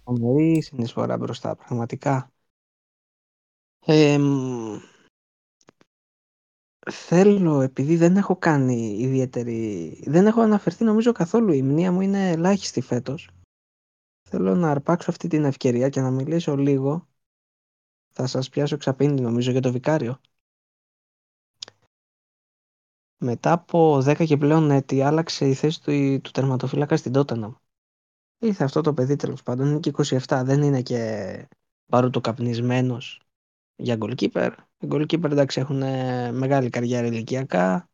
Φοβερή 0.04 0.62
συνεισφορά 0.62 1.18
μπροστά, 1.18 1.56
πραγματικά. 1.56 2.32
Ε, 3.86 4.18
θέλω, 6.90 7.62
επειδή 7.62 7.96
δεν 7.96 8.18
έχω 8.18 8.36
κάνει 8.36 8.98
ιδιαίτερη... 9.00 10.04
Δεν 10.06 10.26
έχω 10.28 10.42
αναφερθεί 10.42 10.84
νομίζω 10.84 11.12
καθόλου, 11.12 11.54
η 11.54 11.62
μνήμα 11.62 11.92
μου 11.92 12.02
είναι 12.02 12.30
ελάχιστη 12.30 12.82
φέτος. 12.82 13.30
Θέλω 14.30 14.56
να 14.56 14.70
αρπάξω 14.72 15.12
αυτή 15.12 15.28
την 15.28 15.44
ευκαιρία 15.44 15.90
και 15.90 16.02
να 16.02 16.12
μιλήσω 16.12 16.56
λίγο. 16.56 17.08
Θα 18.14 18.28
σας 18.28 18.50
πιάσω 18.50 18.78
ξαπίνη 18.78 19.22
νομίζω 19.22 19.52
για 19.52 19.62
το 19.62 19.72
Βικάριο. 19.72 20.22
Μετά 23.18 23.52
από 23.52 23.98
10 23.98 24.26
και 24.26 24.38
πλέον 24.38 24.72
έτη 24.72 25.02
άλλαξε 25.02 25.48
η 25.48 25.54
θέση 25.54 25.84
του, 25.84 26.22
του 26.22 26.32
τερματοφύλακα 26.32 26.98
στην 26.98 27.12
Τότεναμ. 27.12 27.54
Ήρθε 28.40 28.64
αυτό 28.64 28.82
το 28.82 28.94
παιδί 28.94 29.16
τέλος 29.16 29.44
πάντων, 29.44 29.68
είναι 29.68 29.80
και 29.80 29.92
27, 30.28 30.42
δεν 30.46 30.62
είναι 30.62 30.82
και 30.82 31.48
παρούτο 31.86 32.22
καπνισμένος 32.22 33.22
για 33.82 33.98
goalkeeper. 34.00 34.52
Οι 34.80 34.88
goalkeeper 34.90 35.32
εντάξει 35.32 35.60
έχουν 35.60 35.78
μεγάλη 36.38 36.70
καριέρα 36.70 37.08
ηλικιακά. 37.08 37.90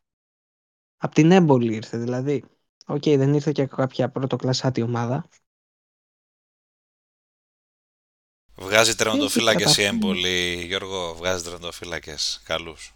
Απ' 0.96 1.14
την 1.14 1.30
έμπολη 1.30 1.74
ήρθε 1.74 1.98
δηλαδή. 1.98 2.44
OK, 2.86 3.02
okay, 3.04 3.14
δεν 3.16 3.34
ήρθε 3.34 3.52
και 3.52 3.66
κάποια 3.66 4.10
πρωτοκλασάτη 4.10 4.82
ομάδα. 4.82 5.28
Βγάζει 8.54 8.94
τερματοφύλακες 8.94 9.82
η 9.82 9.84
Έμπολι, 9.84 10.64
Γιώργο. 10.66 11.14
Βγάζει 11.14 11.44
τερματοφύλακες 11.44 12.14
καλούς. 12.44 12.92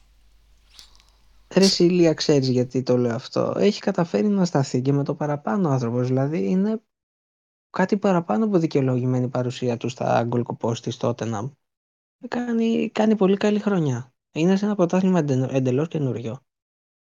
Ρε 1.55 1.65
Σίλια, 1.65 2.15
ξέρεις 2.15 2.49
γιατί 2.49 2.83
το 2.83 2.97
λέω 2.97 3.15
αυτό. 3.15 3.55
Έχει 3.57 3.81
καταφέρει 3.81 4.29
να 4.29 4.45
σταθεί 4.45 4.83
και 4.83 4.93
με 4.93 5.05
το 5.05 5.15
παραπάνω 5.15 5.69
άνθρωπος. 5.69 6.07
Δηλαδή 6.07 6.49
είναι 6.49 6.83
κάτι 7.71 7.97
παραπάνω 7.97 8.45
από 8.45 8.59
δικαιολογημένη 8.59 9.29
παρουσία 9.29 9.77
του 9.77 9.89
στα 9.89 10.23
γκολ 10.23 10.45
της 10.83 10.97
Τότεναμ. 10.97 11.51
Κάνει, 12.29 12.91
κάνει 12.91 13.17
πολύ 13.17 13.37
καλή 13.37 13.59
χρονιά. 13.59 14.15
Είναι 14.33 14.57
σε 14.57 14.65
ένα 14.65 14.75
πρωτάθλημα 14.75 15.19
εντελώς 15.51 15.89
καινούριο. 15.89 16.45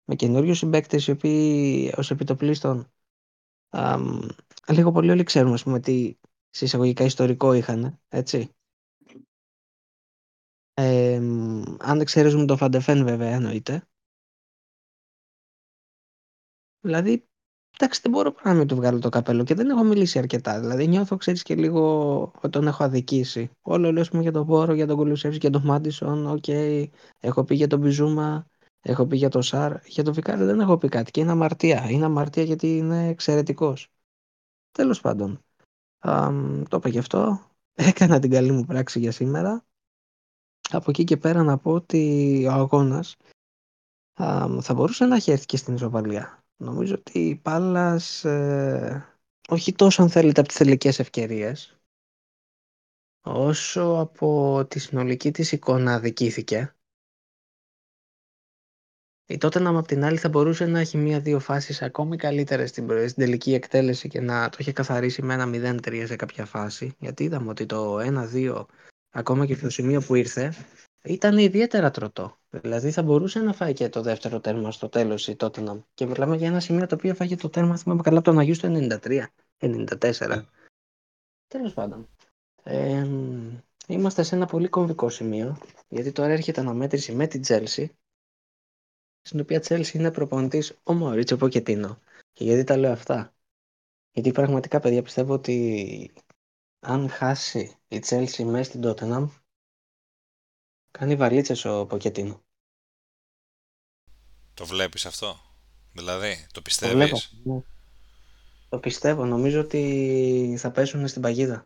Με 0.05 0.15
καινούριους 0.15 0.57
συμπαίκτες 0.57 1.07
οι 1.07 1.11
οποίοι 1.11 1.93
ως 1.97 2.11
επί 2.11 2.30
το 2.30 2.42
πλείστον 2.42 2.91
λίγο 4.67 4.91
πολύ 4.91 5.11
όλοι 5.11 5.23
ξέρουμε 5.23 5.53
ας 5.53 5.63
πούμε, 5.63 5.79
τι 5.79 6.15
σε 6.49 6.58
εισαγωγικά 6.58 7.03
ιστορικό 7.03 7.53
είχαν. 7.53 7.99
Έτσι. 8.09 8.55
Ε, 10.73 11.15
αν 11.79 11.97
δεν 11.97 12.05
ξέρουμε 12.05 12.45
το 12.45 12.57
Φαν 12.57 12.74
ντε 12.74 12.87
Φεν 12.87 13.03
βέβαια 13.03 13.29
εννοείται. 13.29 13.87
Δηλαδή 16.79 17.29
Εντάξει, 17.83 18.01
δεν 18.03 18.11
μπορώ 18.11 18.33
να 18.43 18.53
μην 18.53 18.67
του 18.67 18.75
βγάλω 18.75 18.99
το 18.99 19.09
καπέλο 19.09 19.43
και 19.43 19.53
δεν 19.53 19.69
έχω 19.69 19.83
μιλήσει 19.83 20.19
αρκετά. 20.19 20.59
Δηλαδή, 20.59 20.87
νιώθω, 20.87 21.17
ξέρεις 21.17 21.43
και 21.43 21.55
λίγο 21.55 22.21
ότι 22.21 22.49
τον 22.49 22.67
έχω 22.67 22.83
αδικήσει. 22.83 23.49
Όλο 23.61 23.91
λέω 23.91 24.03
πούμε, 24.03 24.21
για 24.21 24.31
τον 24.31 24.47
Πόρο, 24.47 24.73
για 24.73 24.87
τον 24.87 24.97
Κουλουσέφσκι, 24.97 25.37
για 25.41 25.49
τον 25.49 25.61
Μάντισον. 25.65 26.27
OK, 26.27 26.43
okay. 26.47 26.85
έχω 27.19 27.43
πει 27.43 27.55
για 27.55 27.67
τον 27.67 27.79
Μπιζούμα, 27.79 28.45
έχω 28.81 29.05
πει 29.05 29.17
για 29.17 29.29
τον 29.29 29.41
Σάρ. 29.41 29.79
Για 29.85 30.03
τον 30.03 30.13
Βικάρη 30.13 30.43
δεν 30.43 30.59
έχω 30.59 30.77
πει 30.77 30.87
κάτι. 30.89 31.11
Και 31.11 31.19
είναι 31.19 31.31
αμαρτία. 31.31 31.89
Είναι 31.89 32.05
αμαρτία 32.05 32.43
γιατί 32.43 32.77
είναι 32.77 33.07
εξαιρετικός. 33.07 33.87
Τέλος 34.71 35.01
πάντων. 35.01 35.39
Α, 35.99 36.29
το 36.69 36.77
είπα 36.77 36.89
γι' 36.89 36.99
αυτό. 36.99 37.41
Έκανα 37.89 38.19
την 38.19 38.29
καλή 38.31 38.51
μου 38.51 38.65
πράξη 38.65 38.99
για 38.99 39.11
σήμερα. 39.11 39.65
Από 40.71 40.89
εκεί 40.89 41.03
και 41.03 41.17
πέρα 41.17 41.43
να 41.43 41.57
πω 41.57 41.71
ότι 41.71 42.45
ο 42.47 42.51
αγώνας 42.51 43.15
θα 44.61 44.73
μπορούσε 44.75 45.05
να 45.05 45.15
έχει 45.15 45.31
έρθει 45.31 45.45
και 45.45 45.57
στην 45.57 45.73
ισοπαλία. 45.73 46.40
Νομίζω 46.61 46.93
ότι 46.93 47.19
η 47.19 47.35
Πάλας 47.35 48.25
ε, 48.25 49.19
όχι 49.49 49.73
τόσο 49.73 50.01
αν 50.01 50.09
θέλετε 50.09 50.39
από 50.39 50.49
τις 50.49 50.57
θελικές 50.57 50.99
ευκαιρίες 50.99 51.79
όσο 53.21 53.97
από 53.99 54.65
τη 54.69 54.79
συνολική 54.79 55.31
της 55.31 55.51
εικόνα 55.51 55.93
αδικήθηκε. 55.93 56.75
Η 59.25 59.37
τότε 59.37 59.59
να 59.59 59.69
από 59.69 59.87
την 59.87 60.03
άλλη 60.03 60.17
θα 60.17 60.29
μπορούσε 60.29 60.65
να 60.65 60.79
έχει 60.79 60.97
μία-δύο 60.97 61.39
φάσεις 61.39 61.81
ακόμη 61.81 62.17
καλύτερες 62.17 62.69
στην, 62.69 62.87
στην 63.09 63.23
τελική 63.23 63.53
εκτέλεση 63.53 64.07
και 64.07 64.21
να 64.21 64.49
το 64.49 64.57
είχε 64.59 64.71
καθαρίσει 64.71 65.21
με 65.21 65.33
ένα 65.33 65.77
0-3 65.83 66.03
σε 66.05 66.15
κάποια 66.15 66.45
φάση. 66.45 66.95
Γιατί 66.99 67.23
είδαμε 67.23 67.49
ότι 67.49 67.65
το 67.65 67.99
1-2 68.33 68.65
ακόμα 69.09 69.45
και 69.45 69.55
στο 69.55 69.69
σημείο 69.69 70.01
που 70.01 70.15
ήρθε 70.15 70.53
ήταν 71.03 71.37
ιδιαίτερα 71.37 71.91
τροτό. 71.91 72.40
Δηλαδή 72.51 72.91
θα 72.91 73.03
μπορούσε 73.03 73.39
να 73.39 73.53
φάει 73.53 73.73
και 73.73 73.89
το 73.89 74.01
δεύτερο 74.01 74.39
τέρμα 74.39 74.71
στο 74.71 74.89
τέλος 74.89 75.27
η 75.27 75.35
Tottenham. 75.39 75.81
Και 75.93 76.05
μιλάμε 76.05 76.35
για 76.35 76.47
ένα 76.47 76.59
σημείο 76.59 76.87
το 76.87 76.95
οποίο 76.95 77.15
φάγε 77.15 77.35
το 77.35 77.49
τέρμα, 77.49 77.77
θυμάμαι 77.77 78.01
καλά, 78.01 78.17
από 78.17 78.29
τον 78.29 78.39
Αγίου 78.39 78.55
στο 78.55 78.69
93, 78.71 79.25
94. 79.57 80.45
Τέλος 81.47 81.73
πάντων. 81.73 82.09
Ε, 82.63 83.07
είμαστε 83.87 84.23
σε 84.23 84.35
ένα 84.35 84.45
πολύ 84.45 84.67
κομβικό 84.67 85.09
σημείο, 85.09 85.57
γιατί 85.87 86.11
τώρα 86.11 86.31
έρχεται 86.31 86.61
αναμέτρηση 86.61 87.15
με 87.15 87.27
την 87.27 87.41
Chelsea, 87.45 87.85
στην 89.21 89.39
οποία 89.39 89.63
Chelsea 89.63 89.93
είναι 89.93 90.11
προπονητής 90.11 90.79
ο 90.83 90.93
Μωρίτσο 90.93 91.37
Ποκετίνο. 91.37 91.99
Και 92.31 92.43
γιατί 92.43 92.63
τα 92.63 92.77
λέω 92.77 92.91
αυτά; 92.91 93.33
Γιατί 94.11 94.31
πραγματικά, 94.31 94.79
παιδιά, 94.79 95.01
πιστεύω 95.01 95.33
ότι 95.33 96.11
αν 96.79 97.09
χάσει 97.09 97.75
η 97.87 98.01
Chelsea 98.05 98.43
μέσα 98.43 98.63
στην 98.63 98.81
Tottenham, 98.83 99.27
Κάνει 100.91 101.15
βαλίτσες 101.15 101.65
ο 101.65 101.85
Ποκετίνο. 101.85 102.43
Το 104.53 104.65
βλέπεις 104.65 105.05
αυτό; 105.05 105.39
Δηλαδή, 105.93 106.47
το 106.51 106.61
πιστεύεις; 106.61 106.93
Το, 106.93 106.97
βλέπω, 106.97 107.55
ναι. 107.55 107.63
το 108.69 108.79
πιστεύω. 108.79 109.25
Νομίζω 109.25 109.59
ότι 109.59 110.55
θα 110.59 110.71
πέσουν 110.71 111.07
στην 111.07 111.21
παγίδα. 111.21 111.65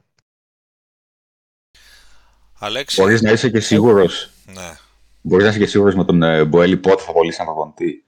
Αλέξη. 2.59 3.01
Μπορείς 3.01 3.21
να 3.21 3.31
είσαι 3.31 3.49
και 3.49 3.59
σίγουρος. 3.59 4.31
Ναι. 4.45 4.77
Μπορείς 5.21 5.43
να 5.43 5.49
είσαι 5.49 5.59
και 5.59 5.65
σίγουρος 5.65 5.95
με 5.95 6.05
τον 6.05 6.23
ε, 6.23 6.45
Μπόελι 6.45 6.77
πότε 6.77 7.01
θα 7.01 7.11
απολύσει 7.11 7.41
ένα 7.41 7.53
προπονητή. 7.53 8.05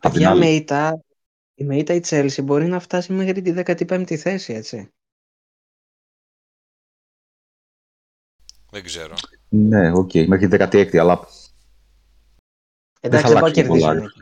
Παιδιά, 0.00 0.34
με 0.34 0.48
ήττα, 0.48 1.04
με 1.54 1.64
ήττα 1.64 1.94
η 1.94 2.00
Chelsea 2.04 2.42
μπορεί 2.42 2.66
να 2.66 2.80
φτάσει 2.80 3.12
μέχρι 3.12 3.42
τη 3.42 3.52
15η 3.56 4.16
θέση, 4.16 4.52
έτσι. 4.52 4.92
Δεν 8.70 8.82
ξέρω. 8.82 9.14
Ναι, 9.48 9.92
OK, 9.92 10.10
okay. 10.12 10.26
μέχρι 10.26 10.48
16η, 10.50 10.96
αλλά. 10.96 11.20
Εντάξει, 13.00 13.32
δεν 13.32 13.42
θα 13.42 13.50
κερδίσουν. 13.50 14.12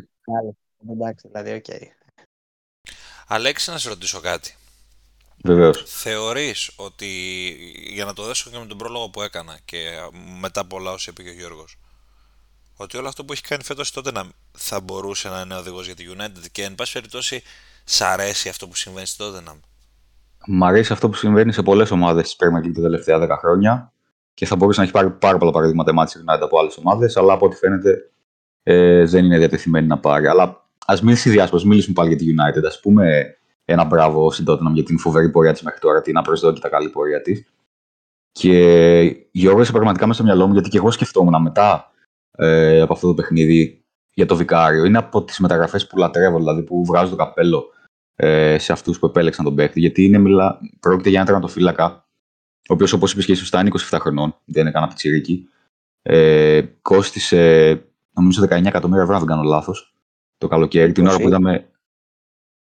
Εντάξει, 0.91 1.29
δηλαδή, 1.29 1.53
OK. 1.53 1.65
Okay. 1.69 1.87
Αλέξη, 3.27 3.71
να 3.71 3.79
σε 3.79 3.89
ρωτήσω 3.89 4.21
κάτι. 4.21 4.55
Βεβαίως. 5.45 5.83
Θεωρείς 5.87 6.71
ότι, 6.77 7.07
για 7.93 8.05
να 8.05 8.13
το 8.13 8.23
δέσω 8.23 8.51
και 8.51 8.59
με 8.59 8.67
τον 8.67 8.79
πρόλογο 8.79 9.11
που 9.11 9.23
έκανα 9.23 9.59
και 9.65 9.79
μετά 10.41 10.61
από 10.61 10.77
όλα 10.77 10.93
όσα 10.93 11.11
είπε 11.11 11.23
και 11.23 11.29
ο 11.29 11.33
Γιώργος, 11.33 11.79
ότι 12.77 12.97
όλο 12.97 13.09
αυτό 13.09 13.25
που 13.25 13.33
έχει 13.33 13.43
κάνει 13.43 13.63
φέτος 13.63 13.91
τότε 13.91 14.13
να 14.13 14.25
θα 14.53 14.81
μπορούσε 14.81 15.29
να 15.29 15.41
είναι 15.41 15.55
οδηγός 15.55 15.87
για 15.87 15.95
τη 15.95 16.05
United 16.17 16.47
και 16.53 16.65
εν 16.65 16.75
πάση 16.75 16.93
περιπτώσει 16.93 17.43
σ' 17.85 18.01
αρέσει 18.01 18.49
αυτό 18.49 18.69
που 18.69 18.75
συμβαίνει 18.75 19.07
στη 19.07 19.25
Tottenham; 19.25 19.61
Μ' 20.47 20.65
αρέσει 20.65 20.93
αυτό 20.93 21.09
που 21.09 21.17
συμβαίνει 21.17 21.53
σε 21.53 21.63
πολλές 21.63 21.91
ομάδες 21.91 22.25
της 22.25 22.37
Premier 22.39 22.67
League 22.67 22.75
τα 22.75 22.83
τελευταία 22.83 23.19
10 23.19 23.37
χρόνια 23.39 23.93
και 24.37 24.47
θα 24.47 24.57
μπορούσε 24.57 24.79
να 24.81 24.85
έχει 24.85 24.95
πάρει 24.95 25.11
πάρα 25.11 25.39
πολλά 25.39 25.51
παραδείγματα 25.51 25.93
Manchester 25.93 26.33
United 26.33 26.41
από 26.41 26.59
άλλες 26.59 26.77
ομάδες, 26.77 27.17
αλλά 27.17 27.33
από 27.33 27.47
ό,τι 27.47 27.57
φαίνεται 27.57 28.11
ε, 28.63 29.05
δεν 29.05 29.25
είναι 29.25 29.39
διατεθειμένη 29.39 29.87
να 29.87 29.99
πάρει. 29.99 30.27
Αλλά 30.27 30.69
ας 30.87 31.03
μην 31.03 31.17
συνδυάσουμε, 31.17 31.59
ας 31.59 31.65
μιλήσουμε 31.67 31.95
πάλι 31.95 32.09
για 32.09 32.19
τη 32.19 32.25
United. 32.25 32.65
Α 32.77 32.81
πούμε 32.81 33.37
ένα 33.65 33.85
μπράβο 33.85 34.33
στην 34.33 34.45
Tottenham 34.49 34.73
για 34.73 34.83
την 34.83 34.99
φοβερή 34.99 35.31
πορεία 35.31 35.53
της 35.53 35.63
μέχρι 35.63 35.81
τώρα, 35.81 36.01
την 36.01 36.17
απροσδόκητα 36.17 36.69
καλή 36.69 36.89
πορεία 36.89 37.23
της. 37.23 37.45
Και 38.33 39.27
Γιώργο, 39.31 39.65
πραγματικά 39.73 40.07
μέσα 40.07 40.19
στο 40.19 40.29
μυαλό 40.29 40.47
μου, 40.47 40.53
γιατί 40.53 40.69
και 40.69 40.77
εγώ 40.77 40.91
σκεφτόμουν 40.91 41.43
μετά 41.43 41.91
ε, 42.31 42.81
από 42.81 42.93
αυτό 42.93 43.07
το 43.07 43.15
παιχνίδι 43.15 43.85
για 44.15 44.27
το 44.27 44.37
Βικάριο. 44.37 44.85
Είναι 44.85 44.99
από 44.99 45.25
τις 45.25 45.39
μεταγραφές 45.39 45.87
που 45.87 45.97
λατρεύω, 45.97 46.39
δηλαδή 46.39 46.63
που 46.63 46.85
βγάζω 46.85 47.11
το 47.11 47.17
καπέλο 47.17 47.65
ε, 48.17 48.59
σε 48.59 48.73
αυτούς 48.73 48.99
που 48.99 49.07
επέλεξαν 49.07 49.45
τον 49.45 49.55
παίχτη. 49.55 49.81
Γιατί 49.81 50.05
είναι, 50.05 50.19
μιλά, 50.19 50.59
πρόκειται 50.81 51.09
για 51.09 51.19
ένα 51.19 51.27
τερματοφύλακα 51.27 52.06
ο 52.69 52.75
οποίος 52.75 52.93
όπως 52.93 53.13
είπες 53.13 53.25
και 53.25 53.35
σωστά 53.35 53.61
είναι 53.61 53.71
27 53.91 53.99
χρονών, 54.01 54.37
δεν 54.45 54.63
είναι 54.63 54.71
κανένα 54.71 54.93
πιτσιρίκι. 54.93 55.49
Ε, 56.03 56.63
κόστησε 56.83 57.83
νομίζω 58.13 58.43
19 58.43 58.67
εκατομμύρια 58.67 59.03
ευρώ, 59.03 59.15
αν 59.15 59.21
δεν 59.21 59.29
κάνω 59.29 59.43
λάθος, 59.43 59.95
το 60.39 60.49
καλοκαίρι, 60.49 60.93
την 60.93 61.07
ώρα 61.07 61.17
που 61.17 61.27
είδαμε. 61.27 61.71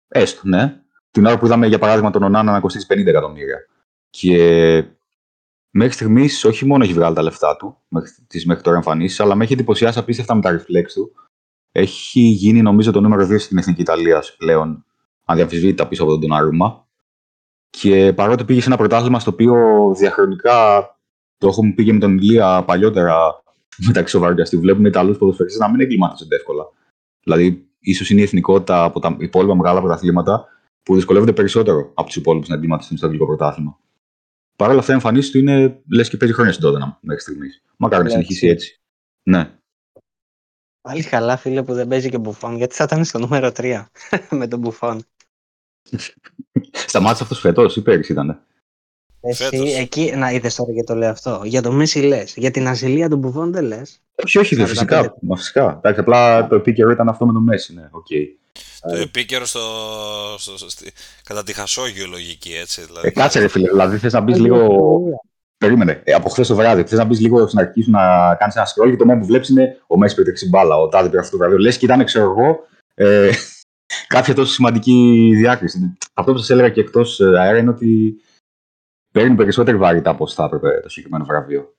Έστω, 0.07 0.41
ναι. 0.43 0.81
Την 1.11 1.25
ώρα 1.25 1.37
που 1.39 1.45
είδαμε, 1.45 1.67
για 1.67 1.79
παράδειγμα, 1.79 2.09
τον 2.09 2.23
Ονάνα 2.23 2.51
να 2.51 2.59
κοστίζει 2.59 2.85
50 2.89 3.05
εκατομμύρια. 3.05 3.57
Και 4.09 4.85
μέχρι 5.69 5.93
στιγμής 5.93 6.45
όχι 6.45 6.65
μόνο 6.65 6.83
έχει 6.83 6.93
βγάλει 6.93 7.15
τα 7.15 7.21
λεφτά 7.21 7.55
του, 7.55 7.77
τις 8.27 8.45
μέχρι 8.45 8.63
τώρα 8.63 8.75
εμφανίσεις, 8.75 9.19
αλλά 9.19 9.35
με 9.35 9.43
έχει 9.43 9.53
εντυπωσιάσει 9.53 9.99
απίστευτα 9.99 10.35
με 10.35 10.41
τα 10.41 10.51
reflex 10.51 10.91
του. 10.93 11.11
Έχει 11.71 12.19
γίνει, 12.19 12.61
νομίζω, 12.61 12.91
το 12.91 13.01
νούμερο 13.01 13.27
2 13.27 13.39
στην 13.39 13.57
Εθνική 13.57 13.81
Ιταλίας 13.81 14.35
πλέον, 14.35 14.85
αδιαφυσβήτητα 15.25 15.87
πίσω 15.87 16.03
από 16.03 16.11
τον 16.11 16.21
Τονάρουμα. 16.21 16.86
Και 17.69 18.13
παρότι 18.13 18.43
πήγε 18.43 18.61
σε 18.61 18.67
ένα 18.67 18.77
πρωτάθλημα 18.77 19.19
στο 19.19 19.31
οποίο 19.31 19.55
διαχρονικά 19.97 20.81
το 21.37 21.47
έχουμε 21.47 21.73
πει 21.73 21.93
με 21.93 21.99
τον 21.99 22.17
Ηλία 22.17 22.63
παλιότερα 22.63 23.43
μεταξύ 23.85 24.13
σοβαρότητα, 24.13 24.59
βλέπουμε 24.59 24.87
Ιταλού 24.87 25.17
ποδοσφαιριστές 25.17 25.61
να 25.61 25.69
μην 25.69 25.79
εγκληματίζονται 25.79 26.35
εύκολα. 26.35 26.63
Δηλαδή, 27.23 27.67
ίσως 27.79 28.09
είναι 28.09 28.19
η 28.19 28.23
εθνικότητα 28.23 28.83
από 28.83 28.99
τα 28.99 29.17
υπόλοιπα 29.19 29.55
μεγάλα 29.55 29.79
πρωταθλήματα 29.79 30.45
που 30.83 30.95
δυσκολεύονται 30.95 31.33
περισσότερο 31.33 31.91
από 31.93 32.07
τους 32.07 32.15
υπόλοιπους 32.15 32.47
να 32.49 32.55
εγκληματιστούν 32.55 32.97
στο 32.97 33.05
αγγλικό 33.05 33.25
πρωτάθλημα. 33.25 33.79
Παρ' 34.55 34.69
όλα 34.69 34.79
αυτά, 34.79 34.91
η 34.91 34.95
εμφανίση 34.95 35.31
του 35.31 35.37
είναι 35.37 35.81
λες 35.91 36.09
και 36.09 36.17
παίζει 36.17 36.33
χρόνια 36.33 36.53
στην 36.53 36.65
Τότενα 36.65 36.97
μέχρι 37.01 37.21
στιγμής. 37.21 37.63
Μακάρι 37.77 38.03
να 38.03 38.09
συνεχίσει 38.09 38.47
έτσι. 38.47 38.81
Ναι. 39.23 39.51
Πάλι 40.81 41.03
καλά, 41.03 41.37
φίλε, 41.37 41.63
που 41.63 41.73
δεν 41.73 41.87
παίζει 41.87 42.09
και 42.09 42.17
μπουφόν, 42.17 42.55
γιατί 42.55 42.75
θα 42.75 42.83
ήταν 42.83 43.05
στο 43.05 43.19
νούμερο 43.19 43.51
3 43.55 43.85
με 44.29 44.47
τον 44.47 44.59
μπουφόν. 44.59 45.03
Σταμάτησε 46.71 47.23
αυτός 47.23 47.39
φέτος 47.39 47.75
ή 47.75 47.81
πέρυσι 47.81 48.11
ήταν. 48.11 48.39
Εσύ, 49.21 49.75
εκεί, 49.77 50.13
να 50.15 50.31
είδες 50.31 50.55
τώρα 50.55 50.73
και 50.73 50.83
το 50.83 50.95
λέω 50.95 51.09
αυτό. 51.09 51.41
Για 51.43 51.61
το 51.61 51.71
Μέση 51.71 51.99
λε. 51.99 52.23
Για 52.35 52.51
την 52.51 52.67
ασυλία 52.67 53.09
των 53.09 53.19
Μπουφών 53.19 53.51
δεν 53.51 53.63
λες. 53.63 54.01
Όχι, 54.23 54.37
όχι, 54.37 54.65
φυσικά. 54.65 55.15
Μα 55.21 55.35
φυσικά. 55.35 55.75
Εντάξει, 55.77 55.99
απλά 55.99 56.47
το 56.47 56.55
επίκαιρο 56.55 56.91
ήταν 56.91 57.09
αυτό 57.09 57.25
με 57.25 57.33
το 57.33 57.39
Μέση, 57.39 57.73
ναι. 57.73 57.89
Okay. 57.91 58.25
Το 58.81 58.95
επίκαιρο 58.95 59.45
στο, 59.45 59.59
στο, 60.37 60.57
στο, 60.57 60.85
κατά 61.23 61.43
τη 61.43 61.53
χασόγειο 61.53 62.07
λογική, 62.07 62.53
έτσι. 62.61 62.81
Δηλαδή. 62.85 63.07
Ε, 63.07 63.11
κάτσε 63.11 63.39
ρε 63.39 63.47
φίλε, 63.47 63.69
δηλαδή 63.69 63.97
θες 63.97 64.13
να 64.13 64.19
μπεις 64.19 64.39
λίγο... 64.39 64.99
Περίμενε. 65.57 66.01
Ε, 66.03 66.13
από 66.13 66.29
χθες 66.29 66.47
το 66.47 66.55
βράδυ. 66.55 66.83
Θες 66.83 66.97
να 66.97 67.03
μπεις 67.03 67.19
λίγο 67.19 67.47
στην 67.47 67.59
αρχή 67.59 67.81
σου 67.81 67.91
να 67.91 68.35
κάνεις 68.35 68.55
ένα 68.55 68.67
scroll 68.67 68.89
και 68.89 68.95
το 68.95 69.05
μόνο 69.05 69.19
που 69.19 69.25
βλέπεις 69.25 69.49
είναι 69.49 69.77
ο 69.87 69.97
Μέση 69.97 70.15
πέτρεξε 70.15 70.47
μπάλα. 70.47 70.77
Ο 70.77 70.87
Τάδε 70.87 71.09
πήρε 71.09 71.19
αυτό 71.19 71.31
το 71.31 71.37
βράδυ. 71.37 71.61
Λες 71.61 71.77
και 71.77 71.85
ήταν, 71.85 72.05
ξέρω 72.05 72.25
εγώ, 72.25 72.67
ε, 72.93 73.29
κάποια 74.07 74.33
τόσο 74.33 74.51
σημαντική 74.51 75.31
διάκριση. 75.35 75.97
Αυτό 76.13 76.31
που 76.31 76.37
σας 76.37 76.49
έλεγα 76.49 76.69
και 76.69 76.81
εκτός 76.81 77.19
ε, 77.19 77.39
αέρα 77.39 77.57
είναι 77.57 77.69
ότι 77.69 78.21
παίρνει 79.11 79.35
περισσότερη 79.35 79.77
βαρύτητα 79.77 80.09
από 80.09 80.27
θα 80.27 80.43
έπρεπε 80.43 80.79
το 80.81 80.89
συγκεκριμένο 80.89 81.25
βραβείο. 81.25 81.75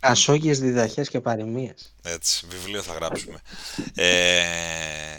Ασόγειες 0.00 0.60
διδαχές 0.60 1.08
και 1.08 1.20
παροιμίες. 1.20 1.94
Έτσι, 2.02 2.46
βιβλίο 2.48 2.82
θα 2.82 2.94
γράψουμε. 2.94 3.38
ε, 3.94 5.18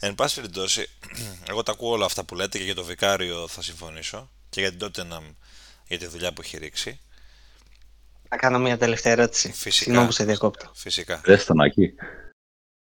εν 0.00 0.14
πάση 0.14 0.34
περιπτώσει, 0.34 0.88
εγώ 1.48 1.62
τα 1.62 1.72
ακούω 1.72 1.92
όλα 1.92 2.04
αυτά 2.04 2.24
που 2.24 2.34
λέτε 2.34 2.58
και 2.58 2.64
για 2.64 2.74
το 2.74 2.84
Βικάριο 2.84 3.48
θα 3.48 3.62
συμφωνήσω 3.62 4.30
και 4.48 4.60
για 4.60 4.70
την 4.70 4.78
Tottenham 4.82 5.34
για 5.88 5.98
τη 5.98 6.06
δουλειά 6.06 6.32
που 6.32 6.40
έχει 6.40 6.58
ρίξει. 6.58 7.00
Θα 8.28 8.36
κάνω 8.36 8.58
μια 8.58 8.78
τελευταία 8.78 9.12
ερώτηση. 9.12 9.52
Φυσικά. 9.52 9.84
Συγγνώμη 9.84 10.06
που 10.06 10.12
σε 10.12 10.24
διακόπτω. 10.24 10.70
Φυσικά. 10.74 11.20
Δες 11.24 11.44
τον 11.44 11.60
εκεί. 11.60 11.94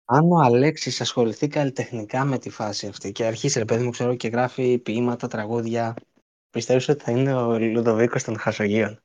Αν 0.10 0.32
ο 0.32 0.38
Αλέξης 0.38 1.02
ασχοληθεί 1.02 1.48
καλλιτεχνικά 1.48 2.24
με 2.24 2.38
τη 2.38 2.50
φάση 2.50 2.88
αυτή 2.88 3.12
και 3.12 3.26
αρχίσει, 3.26 3.60
ρε 3.60 3.66
παιδί 3.66 3.84
μου, 3.84 3.90
ξέρω 3.90 4.16
και 4.16 4.28
γράφει 4.28 4.78
ποίηματα, 4.78 5.28
τραγούδια, 5.28 5.94
πιστεύεις 6.50 6.90
ότι 6.90 7.04
θα 7.04 7.12
είναι 7.12 7.34
ο 7.34 7.60
Λουδοβίκος 7.60 8.24
των 8.24 8.40
Χασογείων; 8.40 9.02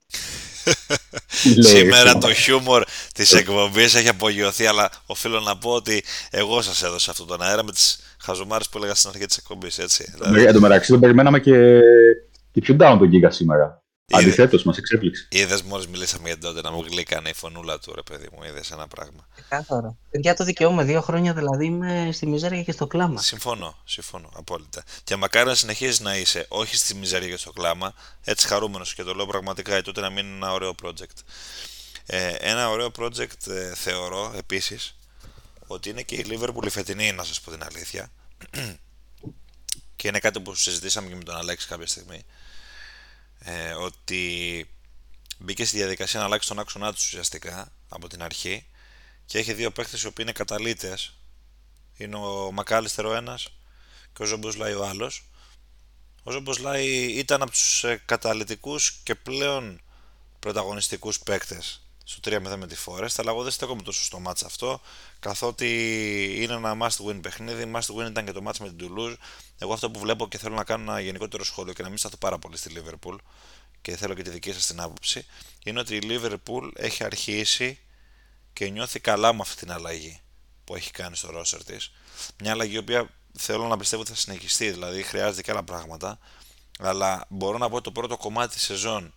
Σήμερα 1.59 2.19
το 2.19 2.33
χιούμορ 2.33 2.85
της 3.15 3.33
εκπομπής 3.33 3.95
έχει 3.95 4.09
απογειωθεί, 4.09 4.67
αλλά 4.67 4.91
οφείλω 5.07 5.41
να 5.41 5.59
πω 5.59 5.71
ότι 5.71 6.05
εγώ 6.31 6.63
σας 6.63 6.83
έδωσα 6.83 7.11
αυτόν 7.11 7.27
τον 7.27 7.43
αέρα 7.43 7.65
με 7.65 7.73
τις 7.73 7.99
χαζομάρες 8.21 8.69
που 8.69 8.79
έλεγα 8.79 8.95
στην 8.95 9.11
αρχή 9.15 9.27
της 9.27 9.37
εκπομπής. 9.37 9.79
Δηλαδή... 10.15 10.45
Εν 10.45 10.53
τω 10.53 10.61
μεταξύ, 10.61 10.91
τον 10.91 11.01
περιμέναμε 11.01 11.41
και, 11.41 11.81
και 12.53 12.61
πιο 12.61 12.77
down 12.81 12.97
τον 12.99 13.11
Giga 13.13 13.29
σήμερα. 13.29 13.82
Αντιθέτως, 14.11 14.63
μας 14.63 14.79
εξέπληξε. 14.79 15.27
Είδες 15.31 15.63
μόλις 15.63 15.87
μιλήσαμε 15.87 16.29
για 16.29 16.39
τότε 16.39 16.61
να 16.61 16.71
μου 16.71 16.83
γλύκανε 16.83 17.29
η 17.29 17.35
φωνούλα 17.35 17.79
του, 17.79 17.95
ρε 17.95 18.03
παιδί 18.03 18.29
μου. 18.33 18.45
Είδες 18.45 18.71
ένα 18.71 18.89
πράγμα. 18.89 19.29
Κάθαρα. 19.49 19.97
Παιδιά, 20.11 20.35
το 20.35 20.45
δικαιούμαι. 20.45 20.85
Δύο 20.85 21.01
χρόνια 21.01 21.35
δηλαδή 21.35 21.67
είμαι 21.67 22.11
στη 22.13 22.27
μιζέρια 22.27 22.63
και 22.63 22.73
στο 22.73 22.87
κλάμα. 22.87 23.21
Συμφωνώ, 23.21 23.79
συμφωνώ 23.85 24.31
απόλυτα. 24.35 24.83
Και 25.05 25.17
μακάρι 25.17 25.47
να 25.47 25.55
συνεχίζεις 25.55 26.01
να 26.01 26.17
είσαι, 26.17 26.47
όχι 26.49 26.77
στη 26.77 26.95
μιζέρια 26.95 27.29
και 27.29 27.37
στο 27.37 27.53
κλάμα, 27.53 27.95
έτσι 28.25 28.47
χαρούμενος 28.47 28.95
και 28.95 29.03
το 29.03 29.15
λέω 29.15 29.27
πραγματικά, 29.27 29.79
ή 29.79 29.83
τότε 29.83 30.01
να 30.01 30.11
μείνει 30.11 30.35
ένα 30.35 30.53
ωραίο 30.53 30.75
project. 30.83 31.19
Ε, 32.07 32.29
ένα 32.29 32.71
ωραίο 32.71 32.91
project 32.99 33.47
ε, 33.47 33.75
θεωρώ 33.75 34.33
επίσης 34.37 34.97
ότι 35.67 35.91
είναι 35.91 36.03
και 36.03 36.15
η 36.15 36.27
Liverpool 36.29 36.65
η 36.67 36.71
φετινή, 36.71 37.13
να 37.13 37.25
σας 37.25 37.41
πω 37.41 37.51
την 37.51 37.63
αλήθεια. 37.65 38.13
και 39.97 40.09
είναι 40.09 40.19
κάτι 40.19 40.41
που 40.41 40.55
συζητήσαμε 40.55 41.09
και 41.09 41.15
με 41.15 41.23
τον 41.23 41.37
Αλέξη 41.37 41.69
κάποια 41.69 41.87
στιγμή 41.87 42.25
ε, 43.45 43.73
ότι 43.73 44.67
μπήκε 45.39 45.65
στη 45.65 45.77
διαδικασία 45.77 46.21
να 46.21 46.27
αλλάξει 46.27 46.49
τον 46.49 46.59
άξονά 46.59 46.93
τους 46.93 47.07
ουσιαστικά 47.07 47.73
από 47.89 48.09
την 48.09 48.23
αρχή 48.23 48.67
και 49.27 49.39
έχει 49.39 49.53
δύο 49.53 49.71
παίχτες 49.71 49.97
οι 49.97 50.07
οποίοι 50.07 50.25
είναι 50.29 50.33
καταλύτες. 50.33 51.15
Είναι 51.97 52.17
ο 52.17 52.53
Μακ 52.53 52.69
Άλιστερ 52.69 53.07
ο 53.07 53.15
ένας 53.15 53.49
και 54.13 54.23
ο 54.23 54.27
Σομποσλάι 54.27 54.75
ο 54.75 54.87
άλλος. 54.87 55.25
Ο 56.23 56.31
Σομποσλάι 56.31 56.87
ήταν 56.95 57.43
από 57.43 57.51
τους 57.51 57.85
ε, 57.85 58.03
καταλυτικούς 58.07 59.01
και 59.03 59.15
πλέον 59.15 59.81
πρωταγωνιστικούς 60.39 61.19
παίκτες 61.19 61.83
στο 62.05 62.31
3-0 62.31 62.57
με 62.57 62.67
τη 62.67 62.77
Forest, 62.87 63.15
αλλά 63.17 63.31
εγώ 63.31 63.43
δεν 63.43 63.53
στέκομαι 63.53 63.83
τόσο 63.83 64.05
στο 64.05 64.19
μάτς 64.19 64.43
αυτό, 64.43 64.81
καθότι 65.21 65.69
είναι 66.39 66.53
ένα 66.53 66.77
must 66.81 67.07
win 67.07 67.19
παιχνίδι. 67.23 67.71
Must 67.75 67.97
win 67.97 68.07
ήταν 68.07 68.25
και 68.25 68.33
το 68.33 68.41
match 68.47 68.57
με 68.61 68.73
την 68.73 68.79
Toulouse. 68.81 69.15
Εγώ 69.59 69.73
αυτό 69.73 69.91
που 69.91 69.99
βλέπω 69.99 70.29
και 70.29 70.39
θέλω 70.39 70.55
να 70.55 70.65
κάνω 70.65 70.93
ένα 70.93 71.01
γενικότερο 71.01 71.45
σχόλιο 71.45 71.73
και 71.73 71.83
να 71.83 71.89
μην 71.89 71.99
σταθώ 71.99 72.17
πάρα 72.17 72.39
πολύ 72.39 72.57
στη 72.57 72.73
Liverpool 72.77 73.17
και 73.83 73.97
θέλω 73.97 74.15
και 74.15 74.23
τη 74.23 74.31
δική 74.31 74.53
σας 74.53 74.67
την 74.67 74.81
άποψη, 74.81 75.27
είναι 75.65 75.81
ότι 75.81 75.97
η 75.97 76.01
Liverpool 76.03 76.71
έχει 76.75 77.05
αρχίσει 77.05 77.79
και 78.53 78.69
νιώθει 78.69 79.01
καλά 79.01 79.33
με 79.33 79.39
αυτή 79.41 79.57
την 79.57 79.73
αλλαγή 79.73 80.21
που 80.65 80.77
έχει 80.77 80.91
κάνει 80.91 81.17
στο 81.17 81.29
roster 81.39 81.61
της. 81.67 81.93
Μια 82.39 82.51
αλλαγή 82.51 82.75
η 82.75 82.79
οποία 82.79 83.09
θέλω 83.39 83.67
να 83.67 83.77
πιστεύω 83.77 84.03
ότι 84.03 84.11
θα 84.11 84.17
συνεχιστεί, 84.17 84.71
δηλαδή 84.71 85.03
χρειάζεται 85.03 85.43
και 85.43 85.51
άλλα 85.51 85.63
πράγματα, 85.63 86.19
αλλά 86.79 87.25
μπορώ 87.29 87.59
να 87.59 87.69
πω 87.69 87.75
ότι 87.75 87.85
το 87.85 87.93
πρώτο 87.93 88.17
κομμάτι 88.17 88.55
της 88.55 88.63
σεζόν 88.63 89.13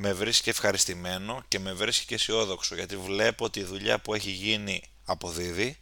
με 0.00 0.12
βρίσκει 0.12 0.48
ευχαριστημένο 0.48 1.42
και 1.48 1.58
με 1.58 1.72
βρίσκει 1.72 2.06
και 2.06 2.14
αισιόδοξο 2.14 2.74
γιατί 2.74 2.96
βλέπω 2.96 3.44
ότι 3.44 3.60
η 3.60 3.64
δουλειά 3.64 3.98
που 4.00 4.14
έχει 4.14 4.30
γίνει 4.30 4.82
αποδίδει. 5.04 5.78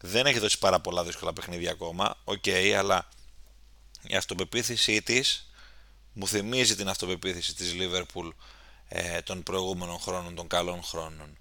Δεν 0.00 0.26
έχει 0.26 0.38
δώσει 0.38 0.58
πάρα 0.58 0.80
πολλά 0.80 1.04
δύσκολα 1.04 1.32
παιχνίδια 1.32 1.70
ακόμα, 1.70 2.16
OK, 2.24 2.42
okay, 2.44 2.70
αλλά 2.70 3.08
η 4.02 4.16
αυτοπεποίθησή 4.16 5.02
της 5.02 5.50
μου 6.12 6.26
θυμίζει 6.26 6.76
την 6.76 6.88
αυτοπεποίθηση 6.88 7.54
της 7.54 7.74
Liverpool 7.78 8.30
ε, 8.88 9.20
των 9.20 9.42
προηγούμενων 9.42 9.98
χρόνων, 9.98 10.34
των 10.34 10.46
καλών 10.46 10.82
χρόνων. 10.82 11.38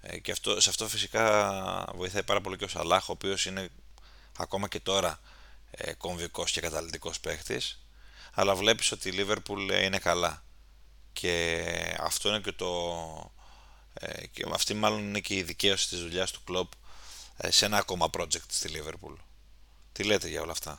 Ε, 0.00 0.18
και 0.18 0.32
αυτό, 0.32 0.60
σε 0.60 0.70
αυτό 0.70 0.88
φυσικά 0.88 1.92
βοηθάει 1.94 2.22
πάρα 2.22 2.40
πολύ 2.40 2.56
και 2.56 2.64
ο 2.64 2.68
Σαλάχ, 2.68 3.08
ο 3.08 3.12
οποίος 3.12 3.46
είναι 3.46 3.68
ακόμα 4.38 4.68
και 4.68 4.80
τώρα 4.80 5.20
ε, 5.70 5.92
κομβικός 5.92 6.50
και 6.50 6.60
καταλητικός 6.60 7.20
παίχτης, 7.20 7.82
αλλά 8.32 8.54
βλέπεις 8.54 8.92
ότι 8.92 9.08
η 9.08 9.12
Liverpool 9.16 9.82
είναι 9.82 9.98
καλά 9.98 10.46
και 11.20 11.64
αυτό 12.00 12.28
είναι 12.28 12.40
και 12.40 12.52
το 12.52 12.66
ε, 13.94 14.26
και 14.26 14.46
αυτή 14.52 14.74
μάλλον 14.74 14.98
είναι 14.98 15.20
και 15.20 15.34
η 15.34 15.42
δικαίωση 15.42 15.88
της 15.88 16.00
δουλειάς 16.00 16.30
του 16.30 16.40
Κλόπ 16.44 16.72
ε, 17.36 17.50
σε 17.50 17.66
ένα 17.66 17.76
ακόμα 17.76 18.10
project 18.18 18.48
στη 18.48 18.68
Liverpool. 18.72 19.14
Τι 19.92 20.04
λέτε 20.04 20.28
για 20.28 20.42
όλα 20.42 20.52
αυτά; 20.52 20.78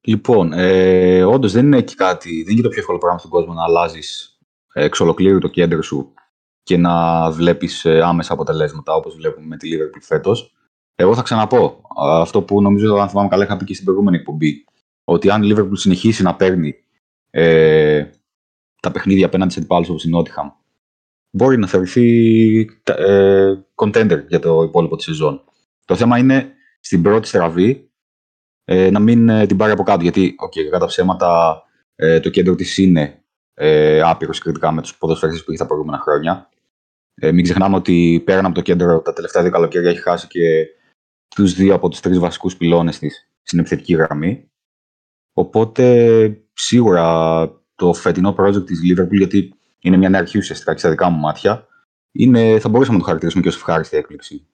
Λοιπόν, 0.00 0.52
ε, 0.52 1.22
όντως 1.22 1.52
δεν 1.52 1.64
είναι 1.64 1.82
και 1.82 1.94
κάτι, 1.94 2.42
δεν 2.42 2.52
είναι 2.52 2.54
και 2.54 2.62
το 2.62 2.68
πιο 2.68 2.80
εύκολο 2.80 2.98
πράγμα 2.98 3.18
στον 3.18 3.30
κόσμο 3.30 3.52
να 3.52 3.62
αλλάζεις 3.62 4.38
εξ 4.72 5.00
ολοκλήρου 5.00 5.38
το 5.38 5.48
κέντρο 5.48 5.82
σου 5.82 6.14
και 6.62 6.76
να 6.76 7.30
βλέπεις 7.30 7.84
ε, 7.84 8.00
άμεσα 8.02 8.32
αποτελέσματα 8.32 8.94
όπως 8.94 9.14
βλέπουμε 9.14 9.46
με 9.46 9.56
τη 9.56 9.68
Liverpool 9.72 10.02
φέτος. 10.02 10.54
Εγώ 10.94 11.14
θα 11.14 11.22
ξαναπώ 11.22 11.80
αυτό 11.96 12.42
που 12.42 12.62
νομίζω, 12.62 12.94
αν 12.94 13.08
θυμάμαι 13.08 13.28
καλά, 13.28 13.44
είχα 13.44 13.56
πει 13.56 13.64
και 13.64 13.72
στην 13.72 13.84
προηγούμενη 13.84 14.16
εκπομπή 14.16 14.64
ότι 15.10 15.30
αν 15.30 15.42
η 15.42 15.52
Liverpool 15.52 15.72
συνεχίσει 15.72 16.22
να 16.22 16.34
παίρνει 16.34 16.74
ε, 17.30 18.10
τα 18.80 18.90
παιχνίδια 18.90 19.26
απέναντι 19.26 19.52
σε 19.52 19.58
αντιπάλους 19.58 19.88
όπως 19.88 20.04
η 20.04 20.10
Nottingham, 20.14 20.52
μπορεί 21.30 21.58
να 21.58 21.66
θεωρηθεί 21.66 22.80
ε, 22.84 23.54
contender 23.74 24.24
για 24.28 24.38
το 24.38 24.62
υπόλοιπο 24.62 24.96
της 24.96 25.04
σεζόν. 25.04 25.44
Το 25.84 25.96
θέμα 25.96 26.18
είναι 26.18 26.52
στην 26.80 27.02
πρώτη 27.02 27.28
στραβή 27.28 27.90
ε, 28.64 28.90
να 28.90 29.00
μην 29.00 29.28
ε, 29.28 29.46
την 29.46 29.56
πάρει 29.56 29.72
από 29.72 29.82
κάτω, 29.82 30.02
γιατί 30.02 30.34
okay, 30.46 30.70
κατά 30.70 30.86
ψέματα 30.86 31.62
ε, 31.94 32.20
το 32.20 32.30
κέντρο 32.30 32.54
της 32.54 32.78
είναι 32.78 33.24
ε, 33.54 34.00
άπειρο 34.00 34.32
συγκριτικά 34.32 34.72
με 34.72 34.82
τους 34.82 34.96
ποδοσφαίρες 34.98 35.44
που 35.44 35.50
είχε 35.50 35.60
τα 35.60 35.66
προηγούμενα 35.66 35.98
χρόνια. 35.98 36.48
Ε, 37.14 37.32
μην 37.32 37.44
ξεχνάμε 37.44 37.76
ότι 37.76 38.22
πέραν 38.24 38.46
από 38.46 38.54
το 38.54 38.60
κέντρο 38.60 39.00
τα 39.00 39.12
τελευταία 39.12 39.42
δύο 39.42 39.50
καλοκαίρια 39.50 39.90
έχει 39.90 40.00
χάσει 40.00 40.26
και 40.26 40.66
τους 41.28 41.54
δύο 41.54 41.74
από 41.74 41.88
τους 41.88 42.00
τρεις 42.00 42.18
βασικούς 42.18 42.56
πυλώνες 42.56 42.98
της 42.98 43.30
στην 43.42 43.58
επιθετική 43.58 43.94
γραμμή. 43.94 44.49
Οπότε 45.40 46.46
σίγουρα 46.52 47.62
το 47.74 47.92
φετινό 47.92 48.34
project 48.38 48.66
της 48.66 48.80
Liverpool, 48.84 49.16
γιατί 49.16 49.54
είναι 49.78 49.96
μια 49.96 50.08
νέα 50.08 50.20
αρχή 50.20 50.38
ουσιαστικά 50.38 50.72
και 50.72 50.78
στα 50.78 50.90
δικά 50.90 51.10
μου 51.10 51.18
μάτια, 51.18 51.66
είναι, 52.12 52.58
θα 52.60 52.68
μπορούσαμε 52.68 52.94
να 52.94 52.98
το 52.98 53.04
χαρακτηρίσουμε 53.04 53.42
και 53.42 53.48
ως 53.48 53.56
ευχάριστη 53.56 53.96
έκπληξη. 53.96 54.46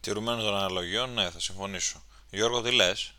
Τηρουμένος 0.00 0.44
των 0.44 0.54
αναλογιών, 0.54 1.12
ναι, 1.12 1.30
θα 1.30 1.40
συμφωνήσω. 1.40 2.02
Γιώργο, 2.30 2.60
τι 2.62 2.74
λες; 2.74 3.14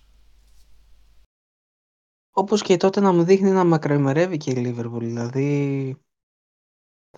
Όπως 2.31 2.61
και 2.61 2.77
τότε 2.77 2.99
να 2.99 3.11
μου 3.11 3.23
δείχνει 3.23 3.49
να 3.49 3.63
μακροημερεύει 3.63 4.37
και 4.37 4.51
η 4.51 4.55
Liverpool, 4.57 4.99
δηλαδή 4.99 5.97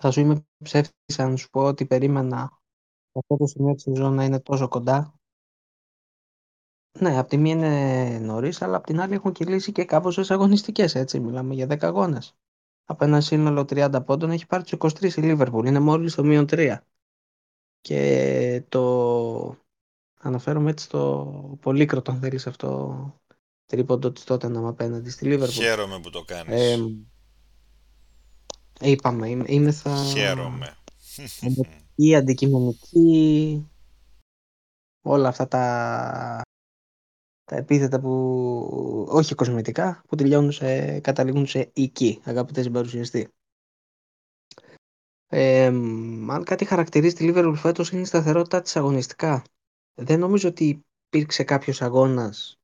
θα 0.00 0.10
σου 0.10 0.20
είμαι 0.20 0.46
ψεύτης 0.64 1.18
αν 1.18 1.36
σου 1.36 1.50
πω 1.50 1.62
ότι 1.62 1.86
περίμενα 1.86 2.60
αυτό 3.12 3.36
το 3.36 3.46
σημείο 3.46 3.74
της 3.74 3.82
σεζόν 3.82 4.14
να 4.14 4.24
είναι 4.24 4.40
τόσο 4.40 4.68
κοντά 4.68 5.17
ναι, 7.00 7.18
από 7.18 7.28
τη 7.28 7.36
μία 7.36 7.52
είναι 7.52 8.18
νωρίς, 8.18 8.62
αλλά 8.62 8.76
από 8.76 8.86
την 8.86 9.00
άλλη 9.00 9.14
έχουν 9.14 9.32
κυλήσει 9.32 9.72
και 9.72 9.84
κάμποσε 9.84 10.24
αγωνιστικές. 10.28 10.94
Έτσι, 10.94 11.20
μιλάμε 11.20 11.54
για 11.54 11.66
10 11.66 11.76
αγώνες. 11.80 12.36
Από 12.84 13.04
ένα 13.04 13.20
σύνολο 13.20 13.60
30 13.60 14.00
πόντων 14.04 14.30
έχει 14.30 14.46
πάρει 14.46 14.62
τους 14.62 14.72
23 14.78 15.16
η 15.16 15.20
Λίβερπουλ. 15.20 15.66
Είναι 15.66 15.78
μόλις 15.78 16.14
το 16.14 16.24
μείον 16.24 16.46
3. 16.50 16.76
Και 17.80 18.64
το. 18.68 19.56
Αναφέρομαι 20.20 20.70
έτσι 20.70 20.88
το 20.88 21.24
πολύκροτο, 21.60 22.10
αν 22.10 22.20
θέλεις 22.20 22.46
αυτό. 22.46 23.20
Τρίποντο 23.66 24.12
της 24.12 24.24
τότε 24.24 24.48
να 24.48 24.68
απέναντι 24.68 25.10
στη 25.10 25.24
Λίβερπουλ. 25.24 25.64
Χαίρομαι 25.64 26.00
που 26.00 26.10
το 26.10 26.22
κάνεις. 26.22 26.60
Ε, 26.62 26.78
είπαμε, 28.80 29.28
είμαι, 29.28 29.44
είμαι 29.46 29.72
θα. 29.72 29.96
Χαίρομαι. 29.96 30.76
Η 31.94 32.14
αντικειμενική, 32.14 33.68
όλα 35.02 35.28
αυτά 35.28 35.48
τα 35.48 36.42
τα 37.48 37.56
επίθετα 37.56 38.00
που 38.00 39.06
όχι 39.08 39.34
κοσμητικά, 39.34 40.02
που 40.08 40.16
τελειώνουν 40.16 40.52
σε, 40.52 41.00
καταλήγουν 41.00 41.46
σε 41.46 41.70
οική, 41.74 42.20
αγαπητές 42.24 42.64
συμπαρουσιαστή. 42.64 43.28
Ε, 45.26 45.66
αν 46.28 46.44
κάτι 46.44 46.64
χαρακτηρίζει 46.64 47.14
τη 47.14 47.30
Liverpool 47.32 47.54
φέτος 47.56 47.90
είναι 47.90 48.00
η 48.00 48.04
σταθερότητα 48.04 48.60
της 48.60 48.76
αγωνιστικά. 48.76 49.42
Δεν 49.94 50.18
νομίζω 50.18 50.48
ότι 50.48 50.84
υπήρξε 51.06 51.44
κάποιος 51.44 51.82
αγώνας 51.82 52.58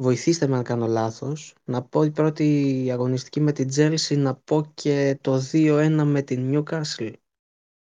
βοηθήστε 0.00 0.46
με 0.46 0.56
αν 0.56 0.62
κάνω 0.62 0.86
λάθος, 0.86 1.54
να 1.64 1.82
πω 1.82 2.02
η 2.02 2.10
πρώτη 2.10 2.88
αγωνιστική 2.92 3.40
με 3.40 3.52
την 3.52 3.68
Chelsea, 3.74 4.16
να 4.16 4.34
πω 4.34 4.72
και 4.74 5.18
το 5.20 5.40
2-1 5.52 6.02
με 6.04 6.22
την 6.22 6.50
Newcastle, 6.54 7.12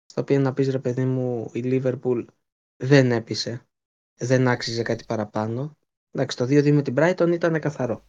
στο 0.05 0.21
οποίο 0.21 0.39
να 0.39 0.53
πεις 0.53 0.69
ρε 0.69 0.79
παιδί 0.79 1.05
μου 1.05 1.51
η 1.53 1.61
Liverpool 1.65 2.25
δεν 2.77 3.13
έπεισε, 3.13 3.67
δεν 4.15 4.49
άξιζε 4.49 4.83
κάτι 4.83 5.05
παραπάνω. 5.05 5.77
Εντάξει, 6.15 6.37
το 6.37 6.45
2-2 6.45 6.73
με 6.73 6.83
την 6.83 6.95
Brighton 6.99 7.33
ήταν 7.33 7.61
καθαρό. 7.61 8.05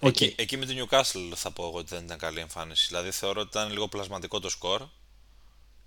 Εκεί, 0.00 0.34
εκεί 0.38 0.56
με 0.56 0.66
την 0.66 0.76
Newcastle 0.78 1.32
θα 1.34 1.52
πω 1.52 1.66
εγώ 1.66 1.78
ότι 1.78 1.94
δεν 1.94 2.04
ήταν 2.04 2.18
καλή 2.18 2.40
εμφάνιση. 2.40 2.86
Δηλαδή 2.86 3.10
θεωρώ 3.10 3.40
ότι 3.40 3.48
ήταν 3.48 3.72
λίγο 3.72 3.88
πλασματικό 3.88 4.40
το 4.40 4.48
σκορ 4.48 4.82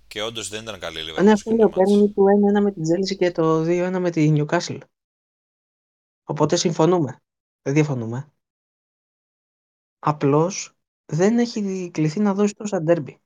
και 0.08 0.22
όντως 0.22 0.50
δεν 0.50 0.62
ήταν 0.62 0.80
καλή 0.80 1.02
λίγο. 1.02 1.22
Ναι, 1.22 1.32
αυτό 1.32 1.52
λέω. 1.52 1.70
Παίρνει 1.70 2.14
το 2.14 2.24
1-1 2.58 2.62
με 2.62 2.72
την 2.72 2.84
Chelsea 2.84 3.16
και 3.18 3.32
το 3.32 3.62
2-1 3.62 3.98
με 4.00 4.10
την 4.10 4.46
Newcastle. 4.48 4.80
Οπότε 6.24 6.56
συμφωνούμε. 6.56 7.22
Δεν 7.62 7.74
διαφωνούμε. 7.74 8.32
Απλώς 10.00 10.74
δεν 11.06 11.38
έχει 11.38 11.90
κληθεί 11.94 12.20
να 12.20 12.34
δώσει 12.34 12.56
τόσα 12.56 12.82
ντέρμπι. 12.82 13.22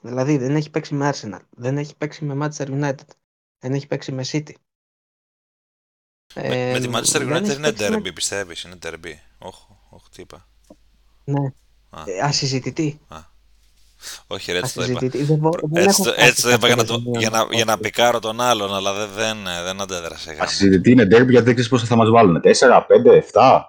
Δηλαδή 0.00 0.36
δεν 0.36 0.56
έχει 0.56 0.70
παίξει 0.70 0.94
με 0.94 1.10
Arsenal, 1.14 1.40
δεν 1.50 1.78
έχει 1.78 1.96
παίξει 1.96 2.24
με 2.24 2.46
Manchester 2.46 2.66
United, 2.66 3.08
δεν 3.58 3.72
έχει 3.72 3.86
παίξει 3.86 4.12
με 4.12 4.24
City. 4.26 4.52
Με, 6.42 6.70
ε, 6.70 6.72
με 6.72 6.80
τη 6.80 6.88
Manchester 6.92 7.20
United 7.20 7.56
είναι 7.56 7.72
derby, 7.78 8.00
με... 8.02 8.12
πιστεύεις, 8.12 8.62
είναι 8.62 8.78
derby. 8.82 9.14
Όχι, 9.38 9.60
όχι, 9.88 10.04
τι 10.14 10.22
είπα. 10.22 10.46
Ναι. 11.24 11.52
Α. 11.90 12.02
Ε, 12.06 12.20
ασυζητητή. 12.22 13.00
Α. 13.08 13.16
Όχι, 14.26 14.52
ρε, 14.52 14.58
έτσι 14.58 14.74
το 14.74 14.84
είπα. 14.84 15.00
Έτσι 16.16 16.42
το 16.42 16.50
είπα 16.50 16.66
για 16.66 16.76
να, 16.76 16.84
το, 16.84 17.02
για, 17.18 17.30
να, 17.30 17.46
για 17.50 17.64
να 17.64 17.78
πικάρω 17.78 18.18
τον 18.18 18.40
άλλον, 18.40 18.74
αλλά 18.74 18.92
δεν, 18.92 19.08
δεν, 19.14 19.36
δεν 19.64 19.80
αντέδρασε. 19.80 20.36
Ασυζητητή 20.40 20.90
είναι 20.90 21.02
derby 21.02 21.08
γιατί 21.08 21.26
δεν 21.28 21.44
ξέρεις 21.44 21.68
πόσο 21.68 21.86
θα 21.86 21.96
μας 21.96 22.10
βάλουν. 22.10 22.40
4, 22.44 22.48
5, 22.48 22.50
7. 23.32 23.60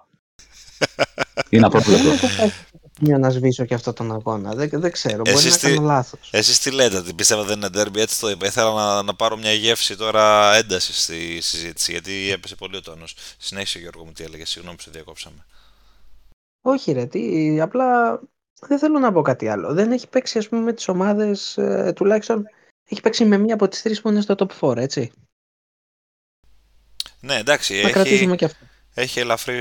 είναι 1.50 1.66
απρόβλεπτο 1.66 2.10
για 3.00 3.18
να 3.18 3.30
σβήσω 3.30 3.66
και 3.66 3.74
αυτό 3.74 3.94
τον 3.94 4.12
αγώνα. 4.12 4.54
Δεν, 4.54 4.70
δεν 4.74 4.92
ξέρω, 4.92 5.18
μπορεί 5.18 5.32
εσείς 5.32 5.64
να 5.64 5.70
κάνω 5.70 5.82
λάθος. 5.82 6.30
Εσείς 6.32 6.60
τι 6.60 6.72
λέτε, 6.72 6.98
ότι 6.98 7.14
πιστεύω 7.14 7.44
δεν 7.44 7.58
είναι 7.58 7.70
derby, 7.74 7.98
έτσι 7.98 8.20
το 8.20 8.30
είπα. 8.30 8.46
Ήθελα 8.46 8.74
να, 8.74 9.04
να 9.04 9.16
πάρω 9.16 9.38
μια 9.38 9.54
γεύση 9.54 9.98
τώρα 9.98 10.56
ένταση 10.56 10.94
στη 10.94 11.42
συζήτηση, 11.42 11.92
γιατί 11.92 12.32
έπεσε 12.32 12.56
πολύ 12.56 12.76
ο 12.76 12.82
τόνος. 12.82 13.16
Συνέχισε 13.38 13.80
Γιώργο 13.80 14.06
μου 14.06 14.12
τι 14.12 14.24
έλεγε, 14.24 14.46
συγγνώμη 14.46 14.78
που 14.78 14.84
σε 14.84 14.90
διακόψαμε. 14.92 15.46
Όχι 16.62 16.92
ρε, 16.92 17.06
τι, 17.06 17.62
απλά 17.62 18.20
δεν 18.60 18.80
θέλω 18.80 19.00
να 19.00 19.12
πω 19.12 19.22
κάτι 19.22 19.48
άλλο. 19.48 19.74
Δεν 19.74 19.92
έχει 19.92 20.08
παίξει 20.08 20.38
ας 20.38 20.50
πούμε 20.50 20.62
με 20.62 20.74
τις 20.74 20.88
ομάδες, 20.88 21.58
ε, 21.58 21.94
τουλάχιστον 21.96 22.46
έχει 22.90 23.02
παίξει 23.02 23.26
με 23.26 23.38
μία 23.38 23.54
από 23.54 23.68
τις 23.68 23.82
τρεις 23.82 24.02
που 24.02 24.10
είναι 24.10 24.22
στο 24.22 24.36
top 24.38 24.70
4, 24.70 24.78
έτσι. 24.78 25.12
Ναι, 27.22 27.36
εντάξει, 27.36 27.82
να 27.82 27.90
έχει, 27.90 28.36
και 28.36 28.46
αυτό. 28.46 28.66
έχει 28.94 29.20
ελαφρύ 29.20 29.60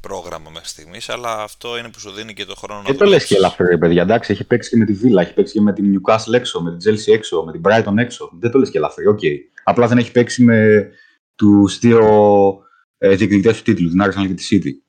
πρόγραμμα 0.00 0.50
μέχρι 0.50 0.68
στιγμής, 0.68 1.08
αλλά 1.08 1.42
αυτό 1.42 1.78
είναι 1.78 1.88
που 1.88 2.00
σου 2.00 2.10
δίνει 2.10 2.34
και 2.34 2.44
το 2.44 2.54
χρόνο 2.54 2.82
Δεν 2.82 2.96
το 2.96 3.04
λες 3.04 3.24
και 3.24 3.34
ελαφρύ, 3.34 3.78
παιδιά. 3.78 4.02
Εντάξει, 4.02 4.32
έχει 4.32 4.44
παίξει 4.44 4.70
και 4.70 4.76
με 4.76 4.84
τη 4.84 4.92
Βίλα, 4.92 5.22
έχει 5.22 5.34
παίξει 5.34 5.52
και 5.52 5.60
με 5.60 5.72
την 5.72 5.94
Newcastle 5.94 6.32
έξω, 6.32 6.62
με 6.62 6.76
την 6.76 6.92
Chelsea 6.92 7.12
έξω, 7.12 7.42
με 7.44 7.52
την 7.52 7.60
Brighton 7.64 7.96
έξω. 7.96 8.30
Δεν 8.40 8.50
το 8.50 8.58
λες 8.58 8.70
και 8.70 8.78
ελαφρύ, 8.78 9.06
OK. 9.06 9.18
Okay. 9.22 9.36
Απλά 9.64 9.86
δεν 9.86 9.98
έχει 9.98 10.10
παίξει 10.10 10.42
με 10.42 10.88
τους 11.34 11.78
δύο 11.78 12.02
ε, 12.98 13.14
διεκδικητές 13.14 13.56
του 13.56 13.62
τίτλου, 13.62 13.88
την 13.88 14.02
Arsenal 14.02 14.26
και 14.26 14.34
τη 14.34 14.48
City. 14.50 14.88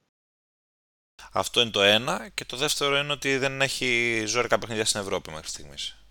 Αυτό 1.31 1.61
είναι 1.61 1.69
το 1.69 1.81
ένα. 1.81 2.29
Και 2.33 2.45
το 2.45 2.57
δεύτερο 2.57 2.97
είναι 2.97 3.11
ότι 3.11 3.37
δεν 3.37 3.61
έχει 3.61 4.23
ζώρικα 4.25 4.59
παιχνίδια 4.59 4.85
στην 4.85 4.99
Ευρώπη 4.99 5.31
μέχρι 5.31 5.47
στιγμής. 5.47 6.03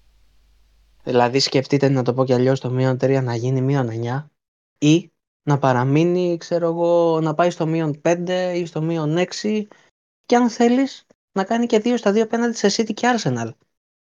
Δηλαδή, 1.05 1.39
σκεφτείτε 1.39 1.89
να 1.89 2.03
το 2.03 2.15
πω 2.15 2.25
κι 2.25 2.33
αλλιώς 2.33 2.61
το 2.61 2.71
μείον 2.71 2.97
3 3.01 3.21
να 3.23 3.35
γίνει 3.35 3.61
μείον 3.61 3.89
9 3.89 4.31
ή 4.79 5.13
να 5.49 5.59
παραμείνει, 5.59 6.37
ξέρω 6.37 6.67
εγώ, 6.67 7.21
να 7.21 7.35
πάει 7.35 7.51
στο 7.51 7.67
μείον 7.67 8.01
5 8.05 8.53
ή 8.55 8.67
στο 8.67 8.81
μείον 8.81 9.17
6 9.43 9.67
και 10.27 10.37
αν 10.37 10.51
θέλεις 10.51 11.07
να 11.33 11.45
κάνει 11.45 11.67
και 11.67 11.83
2 11.85 11.95
στα 11.99 12.11
2 12.11 12.19
απέναντι 12.19 12.57
σε 12.57 12.83
City 12.83 12.95
και 12.95 13.17
Arsenal. 13.17 13.51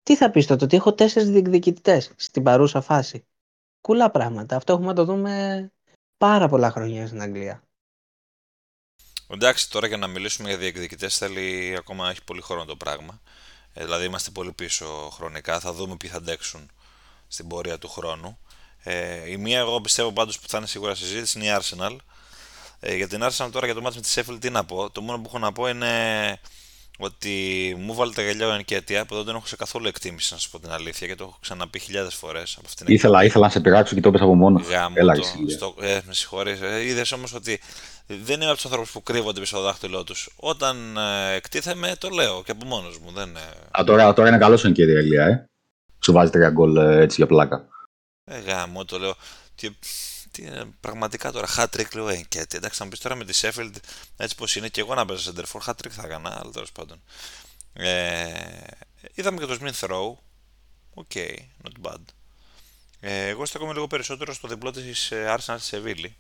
Τι 0.04 0.16
θα 0.16 0.32
πεις 0.32 0.46
τότε, 0.46 0.64
ότι 0.64 0.76
έχω 0.76 0.94
τέσσερις 0.94 1.30
διεκδικητές 1.30 2.12
στην 2.16 2.44
παρούσα 2.44 2.82
φάση; 2.82 3.26
Κουλά 3.82 4.12
πράγματα. 4.12 4.56
Αυτό 4.56 4.74
έχουμε 4.74 4.88
να 4.88 4.94
το 4.94 5.06
δούμε 5.06 5.72
πάρα 6.18 6.48
πολλά 6.48 6.72
χρόνια 6.72 7.08
στην 7.08 7.22
Αγγλία. 7.22 7.64
Εντάξει, 9.28 9.72
τώρα 9.72 9.88
για 9.88 9.98
να 9.98 10.08
μιλήσουμε 10.08 10.50
για 10.50 10.58
διεκδικητές 10.58 11.18
θέλει 11.18 11.76
ακόμα 11.78 12.10
έχει 12.10 12.24
πολύ 12.24 12.42
χρόνο 12.42 12.66
το 12.66 12.76
πράγμα. 12.76 13.22
Ε, 13.74 13.84
δηλαδή 13.84 14.06
είμαστε 14.06 14.32
πολύ 14.32 14.52
πίσω 14.52 15.10
χρονικά. 15.12 15.60
Θα 15.60 15.74
δούμε 15.74 15.96
ποιοι 15.96 16.10
θα 16.10 16.18
αντέξουν 16.18 16.72
στην 17.28 17.48
πορεία 17.48 17.78
του 17.78 17.88
χρόνου. 17.90 18.40
Ε, 18.84 19.32
η 19.32 19.38
μία, 19.38 19.60
εγώ 19.60 19.82
πιστεύω 19.82 20.12
πάντως 20.12 20.40
που 20.40 20.48
θα 20.48 20.58
είναι 20.58 20.68
σίγουρα 20.68 20.96
συζήτηση 20.96 21.40
είναι 21.40 21.48
η 21.48 21.58
Arsenal. 21.60 21.96
Ε, 22.80 22.96
για 22.96 23.08
την 23.08 23.24
Arsenal 23.24 23.50
τώρα 23.52 23.66
για 23.66 23.76
το 23.76 23.82
μάτι 23.82 23.96
με 23.96 24.02
τη 24.02 24.14
Sheffield 24.16 24.38
τι 24.40 24.50
να 24.50 24.64
πω. 24.64 24.90
Το 24.92 25.02
μόνο 25.02 25.18
που 25.18 25.24
έχω 25.28 25.40
να 25.40 25.52
πω 25.52 25.68
είναι 25.68 25.88
ότι 27.00 27.76
μου 27.80 27.94
βάλε 27.94 28.12
τα 28.12 28.22
γυαλιά 28.22 28.48
ο 28.48 28.54
Ενκέτια 28.54 29.06
που 29.06 29.16
δεν 29.16 29.26
τον 29.26 29.36
έχω 29.36 29.46
σε 29.48 29.56
καθόλου 29.56 29.88
εκτίμηση 29.88 30.34
να 30.34 30.40
σας 30.40 30.50
πω 30.50 30.60
την 30.60 30.72
αλήθεια 30.72 31.08
και 31.08 31.16
το 31.16 31.24
έχω 31.24 31.38
ξαναπεί 31.42 31.80
χιλιάδες 31.80 32.16
φορές. 32.16 32.60
Ήθελα, 32.86 33.24
ήθελα 33.24 33.46
να 33.46 33.52
σε 33.52 33.60
πειράξω 33.60 33.96
και 33.96 34.02
το 34.02 34.10
έπεσα 34.10 34.24
από 34.24 34.36
μόνο. 34.36 34.62
Έλα, 34.94 35.14
το, 35.14 35.24
στο, 35.48 35.76
ε, 35.82 36.00
με 36.06 36.14
συγχωρείς. 36.14 36.62
Ε, 36.62 36.86
Είδες 36.86 37.12
όμως 37.12 37.34
ότι 37.34 37.60
δεν 38.08 38.36
είμαι 38.36 38.46
από 38.46 38.56
τους 38.56 38.66
ανθρώπου 38.66 38.90
που 38.94 39.04
κρύβονται 39.04 39.40
πίσω 39.40 39.56
από 39.56 39.64
το 39.64 39.70
δάχτυλό 39.72 40.04
τους. 40.04 40.30
Όταν 40.36 40.98
ε, 40.98 41.34
εκτίθεμαι, 41.36 41.96
το 41.98 42.10
λέω 42.10 42.44
και 42.44 42.52
από 42.52 42.66
μόνος 42.66 42.98
μου. 42.98 43.12
Δεν, 43.12 43.36
ε... 43.36 43.80
Α, 43.80 43.84
τώρα, 43.84 44.14
τώρα 44.14 44.28
είναι 44.28 44.38
καλός 44.38 44.64
ο 44.64 44.68
Ενκετία, 44.68 44.98
Ηλία, 44.98 45.26
ε. 45.26 45.46
Σου 46.04 46.12
βάζει 46.12 46.32
τρία 46.32 46.50
γκολ 46.50 46.76
ε, 46.76 47.02
έτσι 47.02 47.16
για 47.16 47.28
πλάκα. 47.28 47.68
Ε, 48.32 48.40
γαμώτο 48.40 49.00
λέω. 49.00 49.16
Τι, 49.56 49.70
τι, 50.32 50.44
πραγματικά 50.80 51.32
τώρα, 51.32 51.48
hat 51.58 51.68
trick 51.78 51.94
λέω 51.94 52.08
ε, 52.08 52.26
και 52.30 52.46
εντάξει, 52.52 52.78
θα 52.78 52.84
μου 52.84 52.90
πεις 52.90 53.00
τώρα 53.00 53.16
με 53.16 53.26
τη 53.26 53.40
Sheffield 53.42 53.76
έτσι 54.18 54.36
πως 54.36 54.56
είναι 54.56 54.70
και 54.70 54.82
εγώ 54.82 54.94
να 54.94 55.06
παίζω 55.06 55.34
center 55.36 55.44
forward 55.52 55.62
hat 55.66 55.74
trick 55.74 55.90
θα 55.90 56.04
έκανα, 56.06 56.40
αλλά 56.40 56.52
τέλος 56.52 56.72
πάντων. 56.72 57.02
Ε, 57.74 58.64
είδαμε 59.14 59.40
και 59.40 59.46
το 59.46 59.58
Smith 59.62 59.88
Rowe. 59.88 60.14
OK, 60.94 61.12
okay, 61.14 61.36
not 61.64 61.90
bad. 61.90 62.02
Ε, 63.00 63.28
εγώ 63.28 63.46
στέκομαι 63.46 63.74
λίγο 63.74 63.88
περισσότερο 63.88 64.34
στο 64.34 64.48
διπλό 64.48 64.72
της 64.72 65.12
ε, 65.12 65.36
Arsenal 65.38 65.56
στη 65.58 65.68
Σεβίλλη 65.68 66.16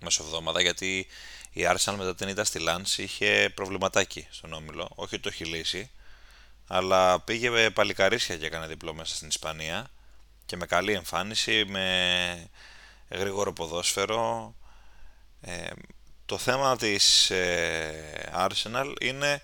μεσοβδόμαδα 0.00 0.60
γιατί 0.60 1.06
η 1.52 1.62
Arsenal 1.66 1.94
μετά 1.96 2.14
την 2.14 2.28
ήττα 2.28 2.44
στη 2.44 2.60
Lance 2.68 2.98
είχε 2.98 3.52
προβληματάκι 3.54 4.26
στον 4.30 4.52
όμιλο. 4.52 4.90
Όχι 4.94 5.14
ότι 5.14 5.22
το 5.22 5.28
έχει 5.28 5.44
λύσει, 5.44 5.90
αλλά 6.66 7.20
πήγε 7.20 7.70
παλικαρίσια 7.70 8.36
και 8.36 8.46
έκανε 8.46 8.66
διπλό 8.66 8.94
μέσα 8.94 9.14
στην 9.14 9.28
Ισπανία 9.28 9.90
και 10.46 10.56
με 10.56 10.66
καλή 10.66 10.92
εμφάνιση, 10.92 11.64
με 11.68 12.48
γρήγορο 13.10 13.52
ποδόσφαιρο. 13.52 14.54
Ε, 15.40 15.70
το 16.26 16.38
θέμα 16.38 16.76
της 16.76 17.30
ε, 17.30 18.30
Arsenal 18.34 18.94
είναι 19.00 19.42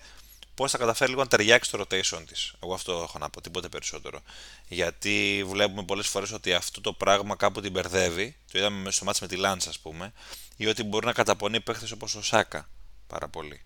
πώς 0.55 0.71
θα 0.71 0.77
καταφέρει 0.77 1.09
λίγο 1.09 1.21
να 1.21 1.27
ταιριάξει 1.27 1.71
το 1.71 1.79
rotation 1.81 2.23
της. 2.27 2.53
Εγώ 2.63 2.73
αυτό 2.73 2.91
έχω 2.91 3.17
να 3.19 3.29
πω, 3.29 3.41
τίποτε 3.41 3.69
περισσότερο. 3.69 4.19
Γιατί 4.67 5.43
βλέπουμε 5.47 5.83
πολλές 5.83 6.07
φορές 6.07 6.31
ότι 6.31 6.53
αυτό 6.53 6.81
το 6.81 6.93
πράγμα 6.93 7.35
κάπου 7.35 7.61
την 7.61 7.71
μπερδεύει. 7.71 8.35
Το 8.51 8.57
είδαμε 8.59 8.91
στο 8.91 9.05
μάτς 9.05 9.21
με 9.21 9.27
τη 9.27 9.35
Lance 9.39 9.67
ας 9.67 9.79
πούμε. 9.79 10.13
Ή 10.57 10.67
ότι 10.67 10.83
μπορεί 10.83 11.05
να 11.05 11.13
καταπονεί 11.13 11.59
παίχτες 11.59 11.91
όπως 11.91 12.15
ο 12.15 12.23
Σάκα 12.23 12.69
πάρα 13.07 13.27
πολύ. 13.27 13.61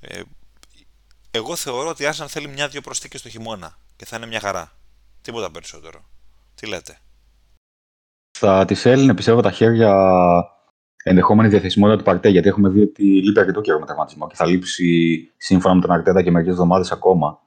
Ε, 0.00 0.22
εγώ 1.30 1.56
θεωρώ 1.56 1.88
ότι 1.88 2.02
η 2.02 2.08
Arsenal 2.12 2.26
θέλει 2.28 2.48
μια-δυο 2.48 2.80
προσθήκες 2.80 3.22
το 3.22 3.28
χειμώνα 3.28 3.78
και 3.96 4.04
θα 4.04 4.16
είναι 4.16 4.26
μια 4.26 4.40
χαρά. 4.40 4.76
Τίποτα 5.22 5.50
περισσότερο. 5.50 6.04
Τι 6.54 6.66
λέτε; 6.66 6.98
Θα 8.38 8.64
της 8.64 8.84
έλυνε 8.84 9.14
πιστεύω 9.14 9.40
τα 9.40 9.50
χέρια 9.50 9.92
ενδεχόμενη 11.04 11.48
διαθεσιμότητα 11.48 11.98
του 11.98 12.04
Παρτέ, 12.04 12.28
γιατί 12.28 12.48
έχουμε 12.48 12.68
δει 12.68 12.80
ότι 12.80 13.02
λείπει 13.02 13.40
αρκετό 13.40 13.60
καιρό 13.60 13.78
με 13.78 13.86
τραυματισμό 13.86 14.26
και 14.26 14.34
θα 14.36 14.46
λείψει 14.46 15.16
σύμφωνα 15.36 15.74
με 15.74 15.80
τον 15.80 15.90
Αρτέτα 15.90 16.22
και 16.22 16.30
μερικές 16.30 16.52
εβδομάδες 16.52 16.92
ακόμα. 16.92 17.40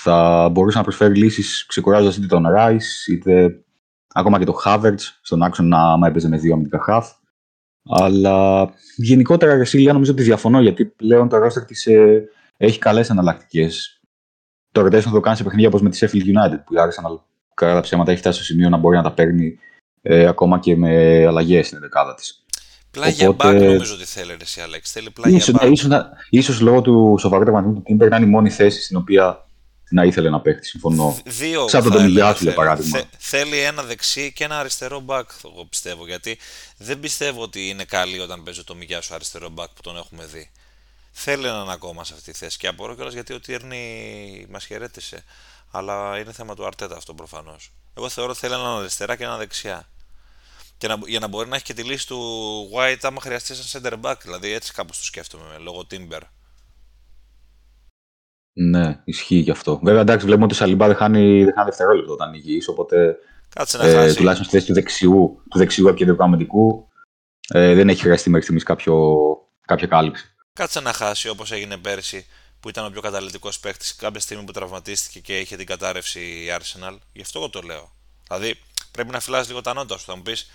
Θα 0.00 0.48
μπορούσε 0.52 0.76
να 0.76 0.82
προσφέρει 0.82 1.14
λύσεις 1.14 1.66
ξεκουράζοντας 1.66 2.16
είτε 2.16 2.26
τον 2.26 2.48
Ράις, 2.48 3.06
είτε 3.06 3.64
ακόμα 4.14 4.38
και 4.38 4.44
τον 4.44 4.54
Χάβερτς 4.54 5.18
στον 5.22 5.42
άξονα 5.42 5.92
άμα 5.92 6.06
έπαιζε 6.06 6.28
με 6.28 6.36
δύο 6.36 6.52
αμυντικά 6.52 6.78
χαφ. 6.78 7.12
Αλλά 7.88 8.68
γενικότερα 8.96 9.54
η 9.54 9.58
Ρεσίλια 9.58 9.92
νομίζω 9.92 10.12
ότι 10.12 10.22
διαφωνώ 10.22 10.60
γιατί 10.60 10.84
πλέον 10.84 11.28
το 11.28 11.38
ρόστερ 11.38 11.64
της 11.64 11.86
ε, 11.86 12.28
έχει 12.56 12.78
καλές 12.78 13.10
εναλλακτικές 13.10 13.95
το 14.76 14.86
rotation 14.86 15.00
θα 15.00 15.10
το 15.10 15.20
κάνει 15.20 15.36
σε 15.36 15.42
παιχνίδια 15.42 15.68
όπως 15.68 15.82
με 15.82 15.90
τη 15.90 15.98
Sheffield 16.00 16.26
United 16.26 16.58
που 16.64 16.74
η 16.74 16.76
Arsenal 16.76 17.18
κατά 17.54 17.74
τα 17.74 17.80
ψέματα 17.80 18.10
έχει 18.10 18.20
φτάσει 18.20 18.36
στο 18.36 18.44
σημείο 18.44 18.68
να 18.68 18.76
μπορεί 18.76 18.96
να 18.96 19.02
τα 19.02 19.12
παίρνει 19.12 19.58
ε, 20.02 20.26
ακόμα 20.26 20.58
και 20.58 20.76
με 20.76 21.24
αλλαγές 21.26 21.66
στην 21.66 21.80
δεκάδα 21.80 22.14
της. 22.14 22.44
Πλάγια 22.90 23.28
Οπότε... 23.28 23.58
back 23.58 23.72
νομίζω 23.72 23.94
ότι 23.94 24.04
θέλει 24.04 24.36
εσύ 24.40 24.60
Αλέξη. 24.60 24.92
Θέλει 24.92 25.10
πλάγια 25.10 25.36
ίσως, 25.36 25.54
back. 25.58 25.70
Ίσως, 25.70 25.90
ίσως, 26.30 26.60
λόγω 26.60 26.80
του 26.80 27.16
σοβαρού 27.18 27.42
τραυματισμού 27.42 27.74
του 27.74 27.82
Τίμπερ 27.82 28.08
να 28.08 28.16
είναι 28.16 28.26
η 28.26 28.28
μόνη 28.28 28.50
θέση 28.50 28.82
στην 28.82 28.96
οποία 28.96 29.46
να 29.90 30.04
ήθελε 30.04 30.30
να 30.30 30.40
παίξει. 30.40 30.70
Συμφωνώ. 30.70 31.16
Δύο 31.24 31.68
Σαν 31.68 31.82
τον 31.82 31.92
Τομιλιάτου, 31.92 32.42
για 32.42 32.54
παράδειγμα. 32.54 33.00
θέλει 33.18 33.58
ένα 33.58 33.82
δεξί 33.82 34.32
και 34.32 34.44
ένα 34.44 34.58
αριστερό 34.58 35.04
back, 35.06 35.24
εγώ 35.44 35.64
πιστεύω. 35.68 36.06
Γιατί 36.06 36.38
δεν 36.78 37.00
πιστεύω 37.00 37.42
ότι 37.42 37.68
είναι 37.68 37.84
καλή 37.84 38.18
όταν 38.18 38.42
παίζει 38.42 38.64
το 38.64 38.74
Μιγιάσου 38.74 39.14
αριστερό 39.14 39.48
back 39.56 39.68
που 39.74 39.82
τον 39.82 39.96
έχουμε 39.96 40.24
δει 40.32 40.50
θέλει 41.18 41.46
έναν 41.46 41.70
ακόμα 41.70 42.04
σε 42.04 42.14
αυτή 42.14 42.32
τη 42.32 42.38
θέση. 42.38 42.58
Και 42.58 42.66
απορώ 42.66 42.94
κιόλας 42.94 43.12
γιατί 43.12 43.32
ο 43.32 43.40
Τιέρνη 43.40 44.46
μας 44.50 44.64
χαιρέτησε. 44.66 45.24
Αλλά 45.70 46.18
είναι 46.18 46.32
θέμα 46.32 46.54
του 46.54 46.66
Αρτέτα 46.66 46.96
αυτό 46.96 47.14
προφανώς. 47.14 47.72
Εγώ 47.96 48.08
θεωρώ 48.08 48.30
ότι 48.30 48.40
θέλει 48.40 48.52
έναν 48.52 48.78
αριστερά 48.78 49.16
και 49.16 49.24
έναν 49.24 49.38
δεξιά. 49.38 49.88
Και 50.78 50.88
να, 50.88 50.98
για 51.06 51.20
να 51.20 51.28
μπορεί 51.28 51.48
να 51.48 51.54
έχει 51.54 51.64
και 51.64 51.74
τη 51.74 51.82
λύση 51.82 52.06
του 52.06 52.20
White 52.74 52.98
άμα 53.02 53.20
χρειαστεί 53.20 53.54
σαν 53.54 53.82
center 53.82 54.00
back. 54.00 54.14
Δηλαδή 54.22 54.52
έτσι 54.52 54.72
κάπως 54.72 54.98
το 54.98 55.04
σκέφτομαι 55.04 55.58
λόγω 55.58 55.86
Timber. 55.90 56.20
Ναι, 58.52 59.00
ισχύει 59.04 59.36
γι' 59.36 59.50
αυτό. 59.50 59.80
Βέβαια, 59.82 60.00
εντάξει, 60.00 60.24
βλέπουμε 60.24 60.44
ότι 60.44 60.54
ο 60.54 60.56
Σαλιμπά 60.56 60.86
δεν 60.86 60.96
χάνει, 60.96 61.44
δεν 61.44 61.52
χάνει 61.54 61.68
δευτερόλεπτο 61.68 62.12
όταν 62.12 62.28
είναι 62.28 62.36
υγιής, 62.36 62.68
οπότε 62.68 63.18
Κάτσε 63.48 63.78
να 63.78 63.86
ε, 63.86 63.94
χάσει. 63.94 64.16
τουλάχιστον 64.16 64.46
στη 64.46 64.56
θέση 64.56 64.66
του 64.66 64.74
δεξιού, 64.74 65.42
του 65.50 65.58
δεξιού 65.58 65.94
κεντρικού 65.94 66.22
αμυντικού 66.22 66.88
ε, 67.48 67.74
δεν 67.74 67.88
έχει 67.88 68.00
χρειαστεί 68.00 68.28
μέχρι 68.28 68.42
στιγμής 68.42 68.64
κάποιο, 68.64 68.94
κάποια 69.66 69.86
κάλυψη. 69.86 70.35
Κάτσε 70.56 70.80
να 70.80 70.92
χάσει 70.92 71.28
όπως 71.28 71.52
έγινε 71.52 71.76
πέρσι 71.76 72.26
που 72.60 72.68
ήταν 72.68 72.84
ο 72.84 72.90
πιο 72.90 73.00
καταλητικός 73.00 73.60
παίκτης 73.60 73.94
κάποια 73.94 74.20
στιγμή 74.20 74.44
που 74.44 74.52
τραυματίστηκε 74.52 75.20
και 75.20 75.38
είχε 75.38 75.56
την 75.56 75.66
κατάρρευση 75.66 76.20
η 76.20 76.46
Arsenal. 76.58 76.96
Γι' 77.12 77.22
αυτό 77.22 77.38
εγώ 77.38 77.48
το 77.48 77.60
λέω. 77.60 77.92
Δηλαδή 78.28 78.60
πρέπει 78.90 79.10
να 79.10 79.20
φυλάσει 79.20 79.48
λίγο 79.48 79.60
τα 79.60 79.74
νότα 79.74 79.98
σου. 79.98 80.04
Θα 80.04 80.16
μου 80.16 80.22
πεις 80.22 80.50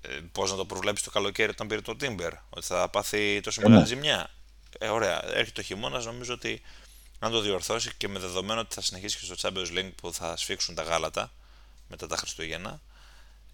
ε, 0.00 0.08
πώς 0.32 0.50
να 0.50 0.56
το 0.56 0.64
προβλέψεις 0.64 1.04
το 1.04 1.10
καλοκαίρι 1.10 1.50
όταν 1.50 1.66
πήρε 1.66 1.80
το 1.80 1.96
Timber, 2.00 2.30
ότι 2.50 2.66
θα 2.66 2.88
πάθει 2.88 3.40
τόσο 3.40 3.60
Ε, 3.60 3.64
μεγάλη 3.64 3.82
ναι. 3.82 3.88
ζημιά. 3.88 4.30
Ε, 4.78 4.88
ωραία, 4.88 5.24
έρχεται 5.34 5.60
ο 5.60 5.64
χειμώνας, 5.64 6.04
νομίζω 6.04 6.34
ότι 6.34 6.62
αν 7.18 7.30
το 7.32 7.40
διορθώσει 7.40 7.90
και 7.96 8.08
με 8.08 8.18
δεδομένο 8.18 8.60
ότι 8.60 8.74
θα 8.74 8.80
συνεχίσει 8.80 9.18
και 9.18 9.24
στο 9.24 9.34
Champions 9.48 9.78
League 9.78 9.90
που 9.94 10.12
θα 10.12 10.36
σφίξουν 10.36 10.74
τα 10.74 10.82
γάλατα 10.82 11.32
μετά 11.88 12.06
τα 12.06 12.16
Χριστούγεννα, 12.16 12.80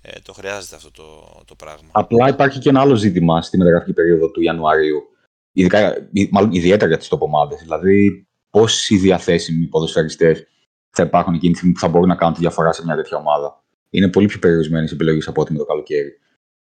ε, 0.02 0.20
το 0.20 0.32
χρειάζεται 0.32 0.76
αυτό 0.76 0.90
το, 0.90 1.40
το 1.44 1.54
πράγμα. 1.54 1.88
Απλά 1.92 2.28
υπάρχει 2.28 2.58
και 2.58 2.68
ένα 2.68 2.80
άλλο 2.80 2.94
ζήτημα 2.94 3.42
στη 3.42 3.56
μεταγραφική 3.58 3.92
περίοδο 3.92 4.30
του 4.30 4.40
Ιανουαρίου. 4.40 5.06
Ειδικά, 5.52 6.08
ή- 6.12 6.28
μάλλον 6.32 6.52
ιδιαίτερα 6.52 6.88
για 6.88 6.98
τις 6.98 7.08
τοπομάδες. 7.08 7.60
Δηλαδή, 7.60 8.26
πόσοι 8.50 8.96
διαθέσιμοι 8.96 9.66
ποδοσφαιριστές 9.66 10.46
θα 10.90 11.02
υπάρχουν 11.02 11.34
εκείνη 11.34 11.52
τη 11.52 11.58
στιγμή 11.58 11.74
που 11.74 11.80
θα 11.80 11.88
μπορούν 11.88 12.08
να 12.08 12.14
κάνουν 12.14 12.34
τη 12.34 12.40
διαφορά 12.40 12.72
σε 12.72 12.84
μια 12.84 12.94
τέτοια 12.96 13.16
ομάδα. 13.16 13.64
Είναι 13.90 14.08
πολύ 14.08 14.26
πιο 14.26 14.38
περιορισμένες 14.38 14.90
οι 14.90 14.94
επιλογές 14.94 15.28
από 15.28 15.40
ό,τι 15.40 15.52
με 15.52 15.58
το 15.58 15.64
καλοκαίρι. 15.64 16.18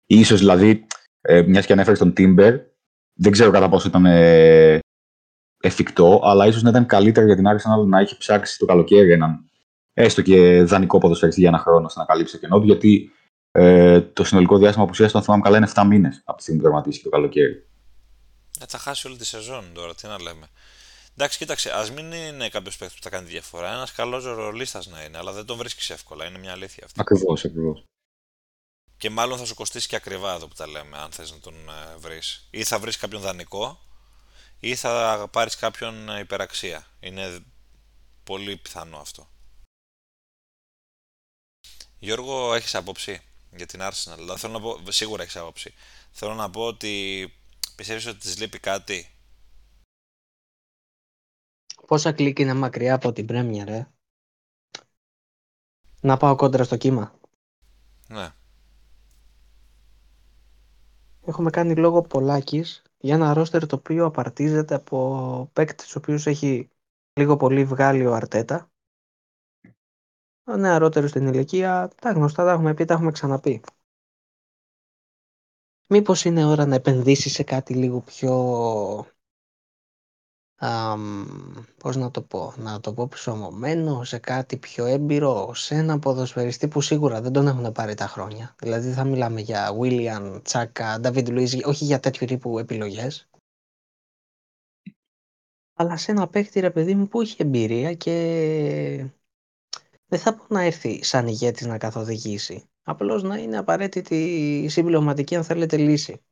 Ίσως 0.07 0.39
δηλαδή, 0.39 0.87
ε, 1.21 1.43
μιας 1.43 1.67
και 1.67 1.73
ανέφερες 1.73 1.99
τον 1.99 2.13
Timber, 2.17 2.61
δεν 3.15 3.33
ξέρω 3.33 3.51
κατά 3.51 3.69
πόσο 3.69 3.89
ήταν 3.89 4.07
ε, 4.07 4.79
εφικτό, 5.63 6.21
αλλά 6.23 6.47
ίσως 6.47 6.63
να 6.63 6.71
ήταν 6.71 6.87
καλύτερα 6.87 7.27
για 7.27 7.37
την 7.37 7.45
Arsenal 7.47 7.87
να 7.87 8.01
έχει 8.01 8.17
ψάξει 8.19 8.59
το 8.59 8.65
καλοκαίρι 8.65 9.13
έναν 9.13 9.45
έστω 9.95 10.23
και 10.23 10.63
δανεικό 10.63 10.99
ποδοσφαιριστή 10.99 11.41
για 11.41 11.49
ένα 11.49 11.59
χρόνο 11.59 11.87
ώστε 11.87 12.01
να 12.01 12.07
καλύψει 12.07 12.33
το 12.33 12.39
κενό 12.39 12.59
του, 12.61 12.67
γιατί 12.67 13.11
ε, 13.51 14.01
το 14.01 14.25
συνολικό 14.25 14.59
διάστημα 14.59 14.85
απουσία, 14.85 15.11
αν 15.13 15.23
θυμάμαι 15.23 15.43
καλά, 15.43 15.57
είναι 15.57 15.69
7 15.75 15.85
μήνες 15.87 16.23
από 16.25 16.37
τη 16.37 16.43
στιγμή 16.43 16.61
που 16.61 16.67
τερματίστηκε 16.67 17.09
το 17.09 17.15
καλοκαίρι. 17.17 17.67
Ε, 18.61 18.67
θα 18.69 18.79
χάσει 18.79 19.07
όλη 19.07 19.17
τη 19.17 19.25
σεζόν 19.25 19.73
τώρα, 19.75 19.95
τι 19.95 20.07
να 20.07 20.21
λέμε. 20.21 20.51
Εντάξει, 21.13 21.39
κοίταξε, 21.39 21.73
ας 21.73 21.91
μην 21.91 22.13
είναι 22.13 22.49
κάποιος 22.49 22.77
παίκτης 22.77 22.97
που 22.97 23.03
θα 23.03 23.11
κάνει 23.11 23.27
τη 23.27 23.33
διαφορά. 23.33 23.73
Ένας 23.73 23.93
καλός 23.93 24.25
ρολίστας 24.25 24.87
να 24.87 25.05
είναι, 25.05 25.19
αλλά 25.19 25.33
δεν 25.33 25.47
τον 25.47 25.57
βρίσκεις 25.57 25.91
εύκολα. 25.91 26.27
Είναι 26.27 26.39
μια 26.39 26.53
αλήθεια 26.53 26.85
αυτή. 26.85 27.01
Ακριβώς, 27.01 27.45
ακριβώς. 27.45 27.85
Και 28.97 29.11
μάλλον 29.11 29.39
θα 29.39 29.45
σου 29.45 29.55
κοστίσει 29.55 29.89
και 29.89 29.97
ακριβά 29.97 30.35
εδώ 30.35 30.49
που 30.49 30.55
τα 30.55 30.67
λέμε, 30.67 30.99
αν 30.99 31.13
θες 31.13 31.31
να 31.31 31.39
τον 31.39 31.55
ε, 31.55 31.97
βρεις. 31.97 32.49
Ή 32.51 32.65
θα 32.65 32.79
βρεις 32.79 32.97
κάποιον 32.97 33.23
δανεικό, 33.23 33.81
ή 34.61 34.75
θα 34.75 35.29
πάρεις 35.33 35.57
κάποιον 35.57 36.09
ε, 36.09 36.19
υπεραξία. 36.19 36.87
Είναι 37.01 37.45
πολύ 38.25 38.57
πιθανό 38.57 38.99
αυτό. 38.99 39.29
Γιώργο, 41.99 42.55
έχεις 42.55 42.75
άποψη 42.75 43.23
για 43.51 43.67
την 43.67 43.81
Arsenal; 43.83 44.17
Δηλαδή, 44.17 44.41
θέλω 44.41 44.53
να 44.53 44.61
πω, 44.61 44.81
σίγουρα 44.89 45.23
έχεις 45.23 45.37
άποψη. 45.37 45.75
Θέλω 46.11 46.35
να 46.35 46.51
πω 46.51 46.67
ότι 46.67 47.35
πιστεύεις 47.75 48.07
ότι 48.07 48.19
της 48.19 48.39
λείπει 48.39 48.59
κάτι; 48.59 49.07
Πόσα 51.87 52.13
κλικ 52.13 52.39
είναι 52.39 52.55
μακριά 52.55 52.95
από 52.95 53.13
την 53.13 53.27
Premier, 53.29 53.67
ε. 53.67 53.85
Να 56.01 56.17
πάω 56.17 56.37
κόντρα 56.37 56.65
στο 56.65 56.77
κύμα. 56.77 57.21
Ναι. 58.09 58.31
Έχουμε 61.27 61.51
κάνει 61.51 61.77
λόγο 61.77 62.03
πολλάκις 62.03 62.83
για 62.99 63.15
ένα 63.15 63.35
ρόστερ 63.35 63.67
το 63.67 63.77
οποίο 63.77 64.05
απαρτίζεται 64.05 64.75
από 64.75 65.51
παίκτες 65.53 65.85
τους 65.85 65.97
οποίους 65.97 66.27
έχει 66.27 66.69
λίγο 67.13 67.37
πολύ 67.37 67.65
βγάλει 67.65 68.07
ο 68.07 68.15
Αρτέτα. 68.15 68.71
Ο 70.45 70.57
νεαρότερος 70.57 71.11
στην 71.11 71.27
ηλικία, 71.27 71.91
τα 72.01 72.13
γνωστά 72.13 72.45
τα 72.45 72.53
έχουμε 72.53 72.75
πει, 72.75 72.85
τα 72.85 72.95
έχουμε 72.95 73.11
ξαναπεί. 73.11 73.63
Μήπως 75.87 76.25
είναι 76.25 76.45
ώρα 76.45 76.67
να 76.67 76.75
επενδύσεις 76.75 77.33
σε 77.33 77.43
κάτι 77.43 77.75
λίγο 77.75 78.01
πιο... 78.01 78.33
αμ, 80.57 81.27
πώς 81.79 81.97
να 81.97 82.11
το 82.11 82.23
πω, 82.23 82.55
να 82.57 82.81
το 82.81 82.93
πω 82.93 83.09
ψωμωμένο, 83.09 84.05
σε 84.05 84.19
κάτι 84.19 84.57
πιο 84.57 84.85
έμπειρο, 84.85 85.55
σε 85.55 85.75
έναν 85.75 85.99
ποδοσφαιριστή 85.99 86.69
που 86.69 86.81
σίγουρα 86.81 87.21
δεν 87.21 87.33
τον 87.33 87.47
έχουν 87.47 87.73
πάρει 87.73 87.95
τα 87.95 88.07
χρόνια. 88.07 88.55
Δηλαδή 88.59 88.93
θα 88.93 89.05
μιλάμε 89.05 89.41
για 89.41 89.77
William, 89.81 90.41
Τσάκα, 90.43 91.01
David 91.03 91.29
Luiz, 91.29 91.61
όχι 91.65 91.85
για 91.85 92.01
τέτοιου 92.01 92.27
τύπου 92.27 92.59
επιλογές. 92.59 93.31
Αλλά 95.75 95.97
σε 95.97 96.11
ένα 96.11 96.29
παίκτη 96.29 96.61
ρε 96.61 96.71
παιδί 96.71 96.95
μου 96.95 97.09
που 97.09 97.21
έχει 97.21 97.37
εμπειρία 97.39 97.95
και 97.95 98.13
δεν 100.07 100.19
θα 100.19 100.35
πω 100.35 100.45
να 100.49 100.63
έρθει 100.63 101.05
σαν 101.05 101.27
ηγέτης 101.27 101.67
να 101.67 101.79
καθοδηγήσει. 101.79 102.72
Απλώς 102.83 103.23
να 103.23 103.37
είναι 103.37 103.59
απαραίτητη 103.59 104.67
συμπληρωματική 104.69 105.37
αν 105.37 105.45
θέλετε 105.45 105.77
λύση. 105.77 106.23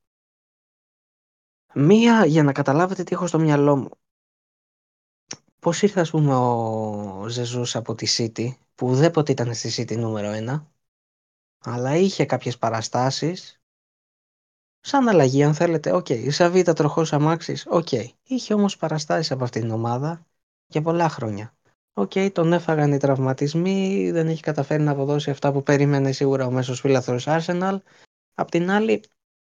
Μία 1.74 2.24
για 2.26 2.42
να 2.42 2.52
καταλάβετε 2.52 3.02
τι 3.02 3.14
έχω 3.14 3.26
στο 3.26 3.38
μυαλό 3.38 3.76
μου. 3.76 3.88
Πώς 5.58 5.82
ήρθε 5.82 6.00
ας 6.00 6.10
πούμε 6.10 6.34
ο 6.34 7.28
Ζεζούς 7.28 7.76
από 7.76 7.94
τη 7.94 8.06
City 8.16 8.48
που 8.74 8.86
ουδέποτε 8.86 9.32
ήταν 9.32 9.54
στη 9.54 9.72
City 9.76 9.96
νούμερο 9.96 10.54
1 10.54 10.66
αλλά 11.58 11.96
είχε 11.96 12.24
κάποιες 12.24 12.58
παραστάσεις 12.58 13.60
σαν 14.80 15.08
αλλαγή 15.08 15.42
αν 15.42 15.54
θέλετε. 15.54 15.92
Οκ, 15.92 16.08
η 16.08 16.30
τελευταία 16.30 16.72
τροχός 16.72 17.12
αμάξης. 17.12 17.66
Οκ, 17.68 17.88
είχε 18.22 18.54
όμως 18.54 18.76
παραστάσεις 18.76 19.30
από 19.30 19.44
αυτήν 19.44 19.60
την 19.60 19.70
ομάδα 19.70 20.26
για 20.66 20.82
πολλά 20.82 21.08
χρόνια. 21.08 21.54
Οκ, 22.00 22.12
τον 22.32 22.52
έφαγαν 22.52 22.92
οι 22.92 22.96
τραυματισμοί, 22.96 24.10
δεν 24.10 24.28
έχει 24.28 24.42
καταφέρει 24.42 24.82
να 24.82 24.90
αποδώσει 24.90 25.30
αυτά 25.30 25.52
που 25.52 25.62
περίμενε 25.62 26.12
σίγουρα 26.12 26.46
ο 26.46 26.50
μέσος 26.50 26.80
φίλαθρος 26.80 27.24
Arsenal. 27.28 27.76
Απ' 28.34 28.50
την 28.50 28.70
άλλη, 28.70 29.02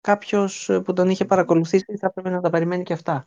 κάποιος 0.00 0.70
που 0.84 0.92
τον 0.92 1.08
είχε 1.08 1.24
παρακολουθήσει 1.24 1.96
θα 1.96 2.12
πρέπει 2.12 2.30
να 2.30 2.40
τα 2.40 2.50
περιμένει 2.50 2.82
και 2.82 2.92
αυτά. 2.92 3.24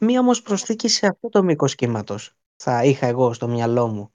Μία 0.00 0.20
όμως 0.20 0.42
προσθήκη 0.42 0.88
σε 0.88 1.06
αυτό 1.06 1.28
το 1.28 1.42
μήκος 1.42 1.74
κύματος 1.74 2.34
θα 2.56 2.84
είχα 2.84 3.06
εγώ 3.06 3.32
στο 3.32 3.48
μυαλό 3.48 3.88
μου. 3.88 4.12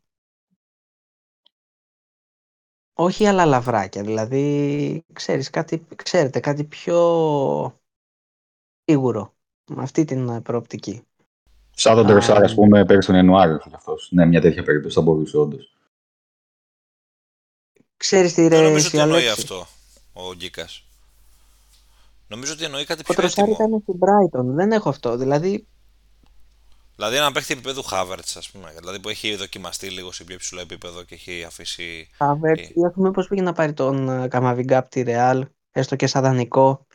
Όχι 2.94 3.26
άλλα 3.26 3.46
λαβράκια, 3.46 4.04
δηλαδή 4.04 5.04
ξέρεις, 5.14 5.50
κάτι, 5.50 5.88
ξέρετε, 5.96 6.40
κάτι 6.40 6.64
πιο 6.64 7.82
σίγουρο 8.84 9.36
με 9.72 9.84
αυτή 9.84 10.06
την 10.06 10.30
ε, 10.30 10.42
προοπτική. 10.42 11.07
Σαν 11.80 11.96
τον 11.96 12.06
Α, 12.06 12.10
Τρεσάρ, 12.10 12.44
ας 12.44 12.54
πούμε, 12.54 12.86
πέρυσι 12.86 13.08
τον 13.08 13.16
Ιανουάριο 13.16 13.60
θα 13.60 13.70
αυτός. 13.76 14.10
Ναι, 14.12 14.26
μια 14.26 14.42
τέτοια 14.42 14.64
περίπτωση 14.64 14.96
θα 14.96 15.02
μπορούσε 15.02 15.38
όντως. 15.38 15.72
Ξέρεις 17.98 18.34
τι 18.34 18.42
Δεν 18.48 18.50
ρε 18.60 18.66
νομίζω 18.68 18.88
ότι 18.88 18.98
εσύ, 18.98 18.98
εννοεί 18.98 19.22
Αλέξη. 19.22 19.42
αυτό 19.42 19.68
ο 20.14 20.34
Γκίκας. 20.34 20.84
Νομίζω 22.28 22.54
ότι 22.54 22.64
εννοεί 22.64 22.86
κάτι 22.86 23.02
Ο 23.02 23.04
πιο 23.04 23.14
Τροσάρ 23.14 23.48
έτοιμο. 23.50 23.68
ήταν 23.68 23.82
στην 23.82 23.96
Brighton, 24.00 24.56
δεν 24.56 24.72
έχω 24.72 24.90
αυτό, 24.90 25.18
δηλαδή 25.18 25.68
Δηλαδή 26.96 27.16
ένα 27.16 27.32
παίχτη 27.32 27.54
επίπεδου 27.54 27.84
Havertz, 27.92 28.34
ας 28.38 28.50
πούμε. 28.52 28.74
Δηλαδή 28.78 29.00
που 29.00 29.10
έχει 29.10 29.36
δοκιμαστεί 29.36 29.90
λίγο 29.90 30.12
σε 30.12 30.24
πιο 30.24 30.36
υψηλό 30.36 30.62
επίπεδο 30.62 31.04
και 31.04 31.16
έχει 31.16 31.44
αφήσει. 31.44 32.10
Havertz 32.18 32.58
Ε. 32.58 32.62
ή 32.62 32.86
ας 32.88 32.94
πούμε 32.94 33.12
πώς 33.12 33.28
πήγε 33.28 33.42
να 33.42 33.54
πάρει 33.54 33.74
τον 33.74 34.10
ε, 34.10 34.28
Καμαβιγκά 34.28 34.78
από 34.78 34.90
τη 34.90 35.04
Real, 35.06 35.42
έστω 35.72 35.96
και 35.96 36.08
σαν 36.08 36.24
δανεικό, 36.24 36.86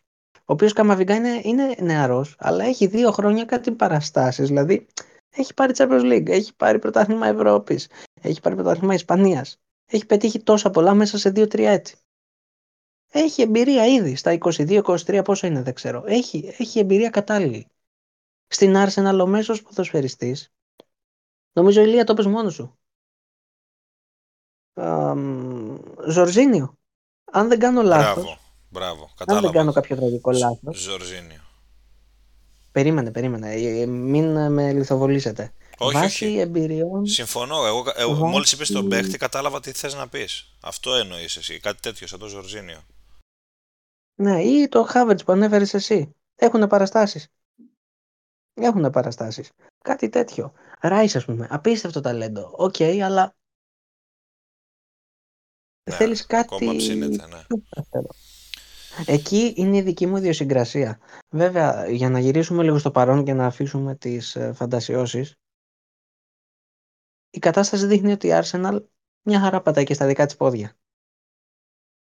ο 0.45 0.53
οποίος 0.53 0.73
Καμαβιγκά 0.73 1.15
είναι, 1.15 1.41
είναι 1.43 1.75
νεαρός, 1.79 2.37
αλλά 2.39 2.65
έχει 2.65 2.87
δύο 2.87 3.11
χρόνια 3.11 3.45
κάτι 3.45 3.73
παραστάσεις, 3.73 4.47
δηλαδή 4.49 4.87
έχει 5.31 5.55
πάρει 5.55 5.73
Champions 5.77 6.13
League, 6.13 6.29
έχει 6.29 6.55
πάρει 6.57 6.79
πρωτάθλημα 6.79 7.27
Ευρώπης, 7.27 7.89
έχει 8.21 8.41
πάρει 8.41 8.55
πρωτάθλημα 8.55 8.95
Ισπανίας, 8.95 9.61
έχει 9.87 10.07
πετύχει 10.07 10.43
τόσα 10.43 10.71
πολλά 10.71 10.95
μέσα 10.95 11.19
σε 11.19 11.29
2-3 11.29 11.59
έτη. 11.59 11.95
Έχει 13.13 13.43
εμπειρία 13.43 13.87
ήδη, 13.87 14.17
στα 14.17 14.39
22-23 14.39 15.21
πόσο 15.25 15.47
είναι 15.47 15.63
δεν 15.63 15.75
ξέρω, 15.75 16.05
έχει, 16.07 16.55
έχει 16.59 16.79
εμπειρία 16.79 17.11
κατάλληλη. 17.11 17.67
Στην 18.47 18.75
Arsenal 18.77 19.19
ο 19.23 19.27
μέσος 19.27 19.63
ποδοσφαιριστής, 19.63 20.53
νομίζω 21.53 21.83
Ηλία 21.83 22.05
το 22.05 22.15
πες 22.15 22.27
μόνος 22.27 22.55
σου. 22.55 22.77
Αμ, 24.75 25.79
Ζορζίνιο. 26.07 26.77
Αν 27.25 27.49
δεν 27.49 27.59
κάνω 27.59 27.83
λάθος, 27.83 28.25
Μπράβο, 28.25 28.42
μπράβο. 28.73 29.03
αν 29.03 29.09
δεν 29.17 29.27
Κατάλαβα. 29.27 29.53
κάνω 29.53 29.73
κάποιο 29.73 29.97
τραγικό 29.97 30.31
λάθος, 30.31 30.79
Ζορζίνιο. 30.81 31.41
περίμενε, 32.73 33.11
περίμενε, 33.11 33.53
ε, 33.53 33.81
ε, 33.81 33.87
μην 33.87 34.37
ε, 34.37 34.49
με 34.49 34.73
λιθοβολήσετε. 34.73 35.53
Όχι, 35.79 35.95
Βάσει 35.97 36.25
όχι. 36.27 36.39
εμπειριών, 36.39 37.07
Συμφωνώ. 37.07 37.67
Εγώ, 37.67 37.85
εγώ 37.97 38.11
Βάσει- 38.15 38.23
μόλις 38.33 38.53
είπες 38.53 38.71
τον 38.71 38.89
παίχτη, 38.89 39.19
κατάλαβα 39.19 39.61
τι 39.61 39.73
θες 39.73 39.95
να 39.95 40.09
πεις. 40.09 40.57
Αυτό 40.61 40.95
εννοείς 40.95 41.37
εσύ. 41.37 41.61
Κάτι 41.61 41.81
τέτοιο 41.81 42.07
σαν 42.07 42.19
το 42.19 42.27
Ζορζίνιο. 42.27 42.83
ναι, 44.21 44.43
ή 44.43 44.69
το 44.69 44.89
Havertz 44.95 45.25
που 45.25 45.33
ανέφερες 45.33 45.75
εσύ, 45.75 46.15
έχουν 46.37 46.67
παραστάσεις. 46.67 47.27
Έχουν 48.55 48.91
παραστάσεις. 48.91 49.51
Κάτι 49.85 50.09
τέτοιο. 50.09 50.53
Ράις 50.81 51.17
ας 51.17 51.25
πούμε, 51.25 51.47
απίστευτο 51.51 52.01
ταλέντο. 52.01 52.53
Οκ, 52.57 52.81
αλλά 52.81 53.35
Ναι, 55.91 55.97
Θέλεις 55.97 56.27
κάτι 56.27 56.55
ακόμα 56.55 56.77
ψήνεται, 56.77 57.27
ναι. 57.27 57.43
Πιο 58.95 59.03
σταθερό. 59.03 59.17
Εκεί 59.17 59.55
είναι 59.57 59.77
η 59.77 59.83
δική 59.83 60.07
μου 60.07 60.17
ιδιοσυγκρασία. 60.17 61.01
Βέβαια, 61.31 61.89
για 61.89 62.11
να 62.11 62.19
γυρίσουμε 62.19 62.63
λίγο 62.63 62.79
στο 62.79 62.91
παρόν 62.91 63.25
και 63.25 63.33
να 63.33 63.47
αφήσουμε 63.47 63.95
τις 63.95 64.37
ε, 64.37 64.53
φαντασιώσεις, 64.53 65.37
η 67.31 67.39
κατάσταση 67.39 67.87
δείχνει 67.87 68.13
ότι 68.13 68.27
η 68.27 68.31
Arsenal 68.35 68.85
μια 69.23 69.41
χαρά 69.41 69.63
πατάει 69.63 69.85
και 69.85 69.95
στα 69.95 70.07
δικά 70.07 70.27
της 70.27 70.37
πόδια. 70.37 70.77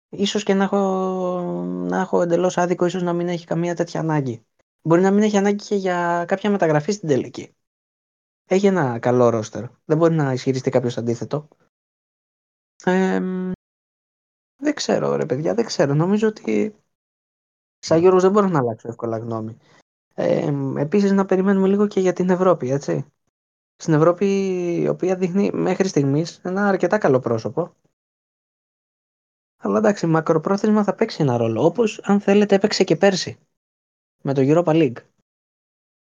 Ίσως 0.08 0.42
και 0.42 0.54
να 0.54 0.64
έχω, 0.64 0.78
να 1.64 2.00
έχω 2.00 2.22
εντελώς 2.22 2.58
άδικο, 2.58 2.86
ίσως 2.86 3.02
να 3.02 3.12
μην 3.12 3.28
έχει 3.28 3.46
καμία 3.46 3.74
τέτοια 3.74 4.00
ανάγκη. 4.00 4.44
Μπορεί 4.82 5.02
να 5.02 5.10
μην 5.10 5.22
έχει 5.22 5.36
ανάγκη 5.36 5.64
και 5.64 5.74
για 5.74 6.24
κάποια 6.28 6.50
μεταγραφή 6.50 6.92
στην 6.92 7.08
τελική. 7.08 7.54
Έχει 8.44 8.66
ένα 8.66 8.98
καλό 8.98 9.28
ρόστερ. 9.28 9.64
Δεν 9.84 9.96
μπορεί 9.96 10.14
να 10.14 10.32
ισχυριστεί 10.32 10.70
κάποιος 10.70 10.96
αντίθετο. 10.96 11.48
Ε, 12.84 13.20
δεν 14.60 14.74
ξέρω 14.74 15.16
ρε 15.16 15.26
παιδιά, 15.26 15.54
δεν 15.54 15.64
ξέρω. 15.64 15.94
Νομίζω 15.94 16.28
ότι 16.28 16.74
σαν 17.78 18.00
Γιώργος 18.00 18.22
δεν 18.22 18.30
μπορώ 18.30 18.48
να 18.48 18.58
αλλάξω 18.58 18.88
εύκολα 18.88 19.18
γνώμη. 19.18 19.56
Ε, 20.14 20.52
επίσης 20.76 21.12
να 21.12 21.26
περιμένουμε 21.26 21.68
λίγο 21.68 21.86
και 21.86 22.00
για 22.00 22.12
την 22.12 22.30
Ευρώπη, 22.30 22.70
έτσι. 22.70 23.12
Στην 23.76 23.94
Ευρώπη 23.94 24.26
η 24.80 24.88
οποία 24.88 25.16
δείχνει 25.16 25.50
μέχρι 25.52 25.88
στιγμής 25.88 26.40
ένα 26.42 26.68
αρκετά 26.68 26.98
καλό 26.98 27.18
πρόσωπο. 27.18 27.74
Αλλά 29.56 29.78
εντάξει, 29.78 30.06
μακροπρόθεσμα 30.06 30.84
θα 30.84 30.94
παίξει 30.94 31.22
ένα 31.22 31.36
ρόλο. 31.36 31.64
Όπως 31.64 32.00
αν 32.02 32.20
θέλετε 32.20 32.54
έπαιξε 32.54 32.84
και 32.84 32.96
πέρσι. 32.96 33.38
Με 34.22 34.34
το 34.34 34.40
Europa 34.44 34.72
League. 34.72 35.02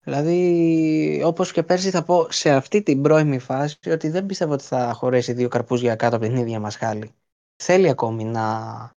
Δηλαδή, 0.01 1.23
όπως 1.25 1.53
και 1.53 1.63
πέρσι 1.63 1.91
θα 1.91 2.05
πω 2.05 2.31
σε 2.31 2.51
αυτή 2.51 2.83
την 2.83 3.03
πρώιμη 3.03 3.39
φάση 3.39 3.91
ότι 3.91 4.09
δεν 4.09 4.27
πιστεύω 4.27 4.53
ότι 4.53 4.65
θα 4.65 4.93
χωρέσει 4.93 5.33
δύο 5.33 5.49
καρπούζια 5.49 5.97
κάτω 5.97 6.17
από 6.17 6.25
την 6.25 6.37
ίδια 6.37 6.61
μας 6.61 6.77
χάλη. 6.77 7.15
Θέλει 7.63 7.89
ακόμη 7.89 8.25
να, 8.25 8.91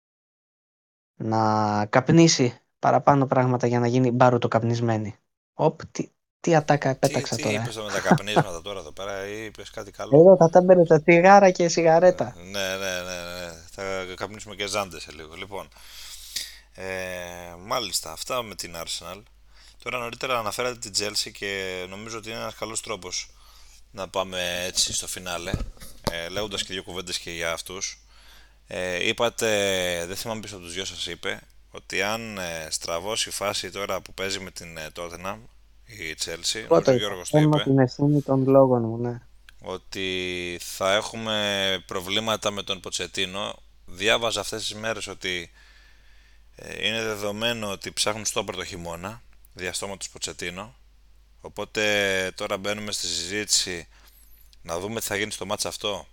να 1.14 1.86
καπνίσει 1.86 2.60
παραπάνω 2.78 3.26
πράγματα 3.26 3.66
για 3.66 3.78
να 3.78 3.86
γίνει 3.86 4.10
μπάρου 4.10 4.38
το 4.38 4.48
καπνισμένη. 4.48 5.16
Οπ, 5.54 5.80
τι, 5.92 6.10
τι 6.40 6.54
ατάκα 6.54 6.96
πέταξα 6.96 7.36
τι, 7.36 7.42
τώρα. 7.42 7.56
Τι 7.56 7.62
είπες 7.62 7.76
με 7.76 7.92
τα 7.92 8.00
καπνίσματα 8.00 8.62
τώρα 8.62 8.78
εδώ 8.78 8.92
πέρα 8.92 9.26
ή 9.26 9.44
είπες 9.44 9.70
κάτι 9.70 9.90
καλό; 9.90 10.20
Εδώ 10.20 10.36
θα 10.36 10.50
τα 10.50 10.60
μπαίνετε 10.60 11.00
τσιγάρα 11.00 11.50
και 11.50 11.68
σιγαρέτα. 11.68 12.34
Ναι, 12.36 12.76
ναι, 12.76 13.00
ναι, 13.00 13.20
ναι. 13.22 13.52
Θα 13.70 13.82
καπνίσουμε 14.14 14.54
και 14.54 14.66
ζάντες 14.66 15.02
σε 15.02 15.12
λίγο. 15.12 15.34
Λοιπόν, 15.34 15.68
ε, 16.74 16.84
μάλιστα, 17.58 18.12
αυτά 18.12 18.42
με 18.42 18.54
την 18.54 18.74
Arsenal. 18.76 19.22
Τώρα 19.82 19.98
νωρίτερα 19.98 20.38
αναφέρατε 20.38 20.78
την 20.78 20.92
Chelsea 20.96 21.30
και 21.32 21.84
νομίζω 21.88 22.18
ότι 22.18 22.30
είναι 22.30 22.38
ένας 22.38 22.54
καλός 22.54 22.80
τρόπος 22.80 23.30
να 23.90 24.08
πάμε 24.08 24.64
έτσι 24.66 24.92
στο 24.92 25.06
φινάλε, 25.06 25.52
ε, 26.10 26.28
λέγοντας 26.28 26.62
και 26.62 26.72
δύο 26.72 26.82
κουβέντες 26.82 27.18
και 27.18 27.30
για 27.30 27.52
αυτούς. 27.52 28.01
Ε, 28.74 29.08
είπατε, 29.08 29.48
δεν 30.06 30.16
θυμάμαι 30.16 30.40
πίσω 30.40 30.54
από 30.54 30.64
τους 30.64 30.74
δυο 30.74 30.84
σας 30.84 31.06
είπε, 31.06 31.40
ότι 31.70 32.02
αν 32.02 32.38
ε, 32.38 32.68
στραβώσει 32.70 33.28
η 33.28 33.32
φάση 33.32 33.70
τώρα 33.70 34.00
που 34.00 34.14
παίζει 34.14 34.40
με 34.40 34.50
την 34.50 34.76
ε, 34.76 34.88
Tottenham, 34.96 35.38
η 35.84 36.16
Chelsea, 36.24 36.64
Πότε, 36.68 36.90
ο 36.90 36.96
Γιώργος 36.96 37.30
το 37.30 37.38
είπε, 37.38 37.62
την 37.62 37.78
ευθύνη 37.78 38.22
των 38.22 38.48
λόγων 38.48 38.82
μου, 38.82 38.98
ναι. 38.98 39.20
ότι 39.60 40.58
θα 40.60 40.94
έχουμε 40.94 41.78
προβλήματα 41.86 42.50
με 42.50 42.62
τον 42.62 42.80
Ποτσετίνο. 42.80 43.62
Διάβαζα 43.84 44.40
αυτές 44.40 44.60
τις 44.60 44.74
μέρες 44.74 45.06
ότι 45.06 45.50
ε, 46.56 46.86
είναι 46.86 47.02
δεδομένο 47.02 47.70
ότι 47.70 47.92
ψάχνουν 47.92 48.24
στόπερ 48.24 48.54
το 48.54 48.64
χειμώνα, 48.64 49.22
διαστόματος 49.52 50.08
Ποτσετίνο. 50.08 50.74
Οπότε 51.40 52.32
τώρα 52.34 52.56
μπαίνουμε 52.56 52.92
στη 52.92 53.06
συζήτηση 53.06 53.88
να 54.62 54.78
δούμε 54.78 55.00
τι 55.00 55.06
θα 55.06 55.16
γίνει 55.16 55.30
στο 55.30 55.46
μάτς 55.46 55.66
αυτό 55.66 56.06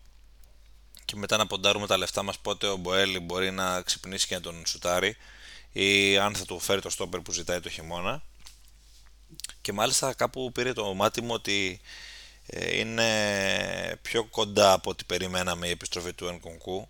και 1.10 1.16
μετά 1.16 1.38
να 1.38 1.48
ποντάρουμε 1.48 1.88
τα 1.88 1.98
λεφτά 1.98 2.24
μας 2.24 2.40
πότε 2.40 2.68
ο 2.68 2.76
Μποέλη 2.76 3.20
μπορεί 3.20 3.52
να 3.52 3.82
ξυπνήσει 3.82 4.28
και 4.28 4.36
να 4.36 4.42
τον 4.42 4.66
σουτάρει 4.66 5.18
ή 5.72 6.18
αν 6.18 6.36
θα 6.36 6.46
του 6.46 6.60
φέρει 6.60 6.82
το 6.82 6.90
στόπερ 6.90 7.20
που 7.20 7.32
ζητάει 7.32 7.60
το 7.60 7.70
χειμώνα. 7.70 8.24
Και 9.62 9.74
μάλιστα 9.74 10.14
κάπου 10.14 10.52
πήρε 10.52 10.74
το 10.74 10.94
μάτι 10.94 11.22
μου 11.22 11.34
ότι 11.34 11.82
ε, 12.46 12.78
είναι 12.78 14.00
πιο 14.02 14.24
κοντά 14.24 14.74
από 14.74 14.90
ό,τι 14.90 15.04
περιμέναμε 15.04 15.68
η 15.68 15.70
επιστροφή 15.70 16.14
του 16.14 16.28
Ενκονκού. 16.28 16.90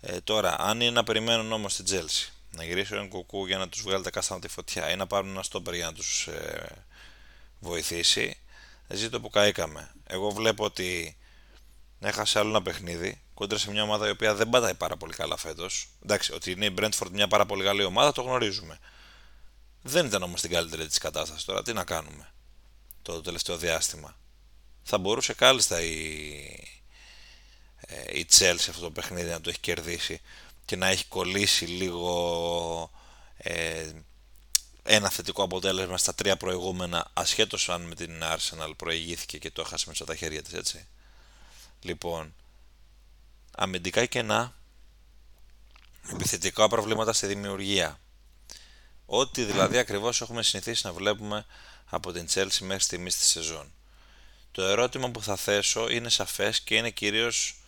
Ε, 0.00 0.20
τώρα, 0.20 0.56
αν 0.58 0.80
είναι 0.80 0.90
να 0.90 1.04
περιμένουν 1.04 1.52
όμως 1.52 1.72
στην 1.72 1.84
Τζέλση 1.84 2.32
να 2.50 2.64
γυρίσει 2.64 2.94
ο 2.94 2.98
Ενκοκού 2.98 3.46
για 3.46 3.58
να 3.58 3.68
τους 3.68 3.82
βγάλει 3.82 4.04
τα 4.04 4.10
κάστανα 4.10 4.40
τη 4.40 4.48
φωτιά 4.48 4.90
ή 4.90 4.96
να 4.96 5.06
πάρουν 5.06 5.30
ένα 5.30 5.42
στόπερ 5.42 5.74
για 5.74 5.86
να 5.86 5.92
τους 5.92 6.26
ε, 6.26 6.84
βοηθήσει, 7.60 8.36
ζήτω 8.88 9.20
που 9.20 9.30
καήκαμε. 9.30 9.90
Εγώ 10.06 10.30
βλέπω 10.30 10.64
ότι 10.64 11.16
έχασε 12.00 12.38
άλλο 12.38 12.48
ένα 12.48 12.62
παιχνίδι 12.62 13.20
κόντρα 13.34 13.58
σε 13.58 13.70
μια 13.70 13.82
ομάδα 13.82 14.06
η 14.06 14.10
οποία 14.10 14.34
δεν 14.34 14.48
πατάει 14.48 14.74
πάρα 14.74 14.96
πολύ 14.96 15.12
καλά 15.12 15.36
φέτος. 15.36 15.88
Εντάξει, 16.02 16.32
ότι 16.32 16.50
είναι 16.50 16.66
η 16.66 16.74
Brentford 16.78 17.10
μια 17.12 17.28
πάρα 17.28 17.46
πολύ 17.46 17.64
καλή 17.64 17.84
ομάδα 17.84 18.12
το 18.12 18.22
γνωρίζουμε. 18.22 18.78
Δεν 19.82 20.06
ήταν 20.06 20.22
όμως 20.22 20.38
στην 20.38 20.50
καλύτερη 20.50 20.86
της 20.86 20.98
κατάσταση 20.98 21.46
τώρα. 21.46 21.62
Τι 21.62 21.72
να 21.72 21.84
κάνουμε 21.84 22.32
το 23.02 23.20
τελευταίο 23.20 23.56
διάστημα. 23.56 24.16
Θα 24.82 24.98
μπορούσε 24.98 25.34
κάλλιστα 25.34 25.82
η, 25.82 25.98
ε, 27.76 28.18
η 28.18 28.26
Chelsea 28.38 28.66
αυτό 28.68 28.80
το 28.80 28.90
παιχνίδι 28.90 29.30
να 29.30 29.40
το 29.40 29.48
έχει 29.48 29.60
κερδίσει 29.60 30.20
και 30.64 30.76
να 30.76 30.86
έχει 30.86 31.04
κολλήσει 31.04 31.64
λίγο 31.64 32.90
ε, 33.36 33.90
ένα 34.82 35.10
θετικό 35.10 35.42
αποτέλεσμα 35.42 35.98
στα 35.98 36.14
τρία 36.14 36.36
προηγούμενα 36.36 37.10
ασχέτως 37.12 37.68
αν 37.68 37.82
με 37.82 37.94
την 37.94 38.22
Arsenal 38.22 38.72
προηγήθηκε 38.76 39.38
και 39.38 39.50
το 39.50 39.60
έχασε 39.60 39.84
μέσα 39.88 40.04
στα 40.04 40.14
χέρια 40.14 40.42
της 40.42 40.52
έτσι. 40.52 40.86
Λοιπόν, 41.86 42.34
αμυντικά 43.56 44.04
κενά, 44.06 44.54
επιθετικά 46.12 46.68
προβλήματα 46.68 47.12
στη 47.12 47.26
δημιουργία. 47.26 48.00
Ό,τι 49.06 49.44
δηλαδή 49.44 49.78
ακριβώς 49.78 50.20
έχουμε 50.20 50.42
συνηθίσει 50.42 50.86
να 50.86 50.92
βλέπουμε 50.92 51.46
από 51.84 52.12
την 52.12 52.26
Chelsea 52.34 52.58
μέχρι 52.60 52.82
στιγμής 52.82 53.16
της 53.16 53.26
σεζόν. 53.26 53.72
Το 54.52 54.62
ερώτημα 54.62 55.10
που 55.10 55.22
θα 55.22 55.36
θέσω 55.36 55.88
είναι 55.88 56.08
σαφές 56.08 56.60
και 56.60 56.76
είναι 56.76 56.90
κυρίως 56.90 57.60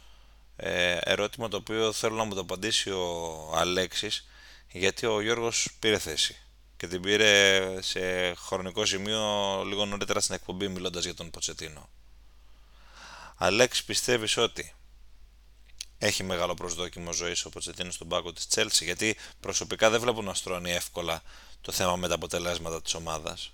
ε, 0.57 0.99
ερώτημα 1.01 1.49
το 1.49 1.57
οποίο 1.57 1.93
θέλω 1.93 2.17
να 2.17 2.25
μου 2.25 2.35
το 2.35 2.41
απαντήσει 2.41 2.91
ο 2.91 3.53
Αλέξης 3.55 4.29
γιατί 4.73 5.07
ο 5.07 5.21
Γιώργος 5.21 5.69
πήρε 5.79 5.99
θέση 5.99 6.37
και 6.77 6.87
την 6.87 7.01
πήρε 7.01 7.63
σε 7.83 8.35
χρονικό 8.35 8.85
σημείο 8.85 9.23
λίγο 9.67 9.85
νωρίτερα 9.85 10.21
στην 10.21 10.35
εκπομπή 10.35 10.69
μιλώντας 10.69 11.05
για 11.05 11.15
τον 11.15 11.31
Ποτσετίνο. 11.31 11.89
Αλέξη 13.41 13.85
πιστεύεις 13.85 14.37
ότι 14.37 14.73
έχει 15.99 16.25
μεγάλο 16.25 16.55
προσδόκιμο 16.55 17.13
ζωής 17.13 17.45
ο 17.45 17.49
Ποτσετίνος 17.49 17.95
στον 17.95 18.09
πάγκο 18.09 18.33
της 18.33 18.49
Τσέλση, 18.49 18.85
γιατί 18.85 19.17
προσωπικά 19.41 19.91
δεν 19.91 20.01
βλέπω 20.01 20.23
να 20.23 20.35
στρώνει 20.35 20.71
εύκολα 20.71 21.23
το 21.61 21.73
θέμα 21.73 21.97
με 21.97 22.09
τα 22.09 22.15
αποτελέσματα 22.15 22.83
της 22.83 22.95
ομάδας. 22.95 23.53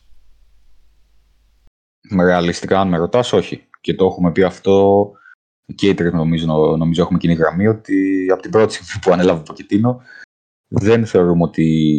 Ρεαλιστικά, 2.20 2.80
αν 2.80 2.88
με 2.88 2.96
ρωτάς, 2.96 3.32
όχι. 3.32 3.68
Και 3.80 3.94
το 3.94 4.06
έχουμε 4.06 4.32
πει 4.32 4.42
αυτό 4.42 5.10
και 5.74 5.88
οι 5.88 5.94
τρει 5.94 6.12
νομίζω, 6.12 6.46
νομίζω 6.76 7.02
έχουμε 7.02 7.18
κοινή 7.18 7.34
γραμμή 7.34 7.66
ότι 7.66 8.26
από 8.32 8.42
την 8.42 8.50
πρώτη 8.50 8.72
στιγμή 8.74 9.00
που 9.00 9.12
ανέλαβε 9.12 9.40
ο 9.40 9.42
Ποκετίνο 9.42 10.02
δεν 10.68 11.06
θεωρούμε 11.06 11.42
ότι 11.42 11.96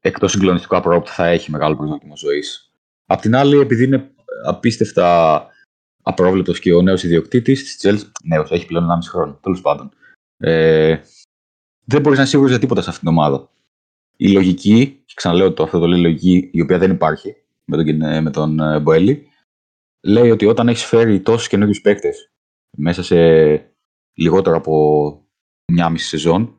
εκτός 0.00 0.30
συγκλονιστικού 0.30 0.76
απρόπτου 0.76 1.10
θα 1.10 1.26
έχει 1.26 1.50
μεγάλο 1.50 1.76
προσδόκιμο 1.76 2.16
ζωής. 2.16 2.72
Απ' 3.06 3.20
την 3.20 3.36
άλλη, 3.36 3.58
επειδή 3.58 3.84
είναι 3.84 4.10
απίστευτα 4.44 5.48
απρόβλεπτος 6.04 6.60
και 6.60 6.74
ο 6.74 6.82
νέος 6.82 7.02
ιδιοκτήτης 7.02 7.64
της 7.64 7.78
Chelsea, 7.82 8.10
νέος, 8.24 8.50
έχει 8.50 8.66
πλέον 8.66 8.84
1,5 8.84 9.10
χρόνο, 9.10 9.38
τέλος 9.42 9.60
πάντων. 9.60 9.90
Ε, 10.36 11.00
δεν 11.84 12.00
μπορείς 12.00 12.16
να 12.16 12.22
είσαι 12.22 12.30
σίγουρος 12.30 12.50
για 12.50 12.60
τίποτα 12.60 12.82
σε 12.82 12.90
αυτήν 12.90 13.08
την 13.08 13.16
ομάδα. 13.18 13.50
Η 14.16 14.32
λογική, 14.32 15.02
και 15.04 15.12
ξαναλέω 15.16 15.52
το, 15.52 15.62
αυτό 15.62 15.78
το 15.78 15.86
λέει 15.86 16.00
λογική, 16.00 16.50
η 16.52 16.60
οποία 16.60 16.78
δεν 16.78 16.90
υπάρχει 16.90 17.36
με 17.64 17.76
τον, 17.76 18.22
με 18.22 18.30
τον 18.30 18.60
ε, 18.60 18.80
Μποέλη, 18.80 19.28
λέει 20.00 20.30
ότι 20.30 20.46
όταν 20.46 20.68
έχεις 20.68 20.84
φέρει 20.84 21.20
τόσους 21.20 21.48
καινούριους 21.48 21.80
παίκτες 21.80 22.32
μέσα 22.76 23.02
σε 23.02 23.16
λιγότερο 24.14 24.56
από 24.56 25.18
μια 25.72 25.88
μισή 25.88 26.06
σεζόν 26.06 26.56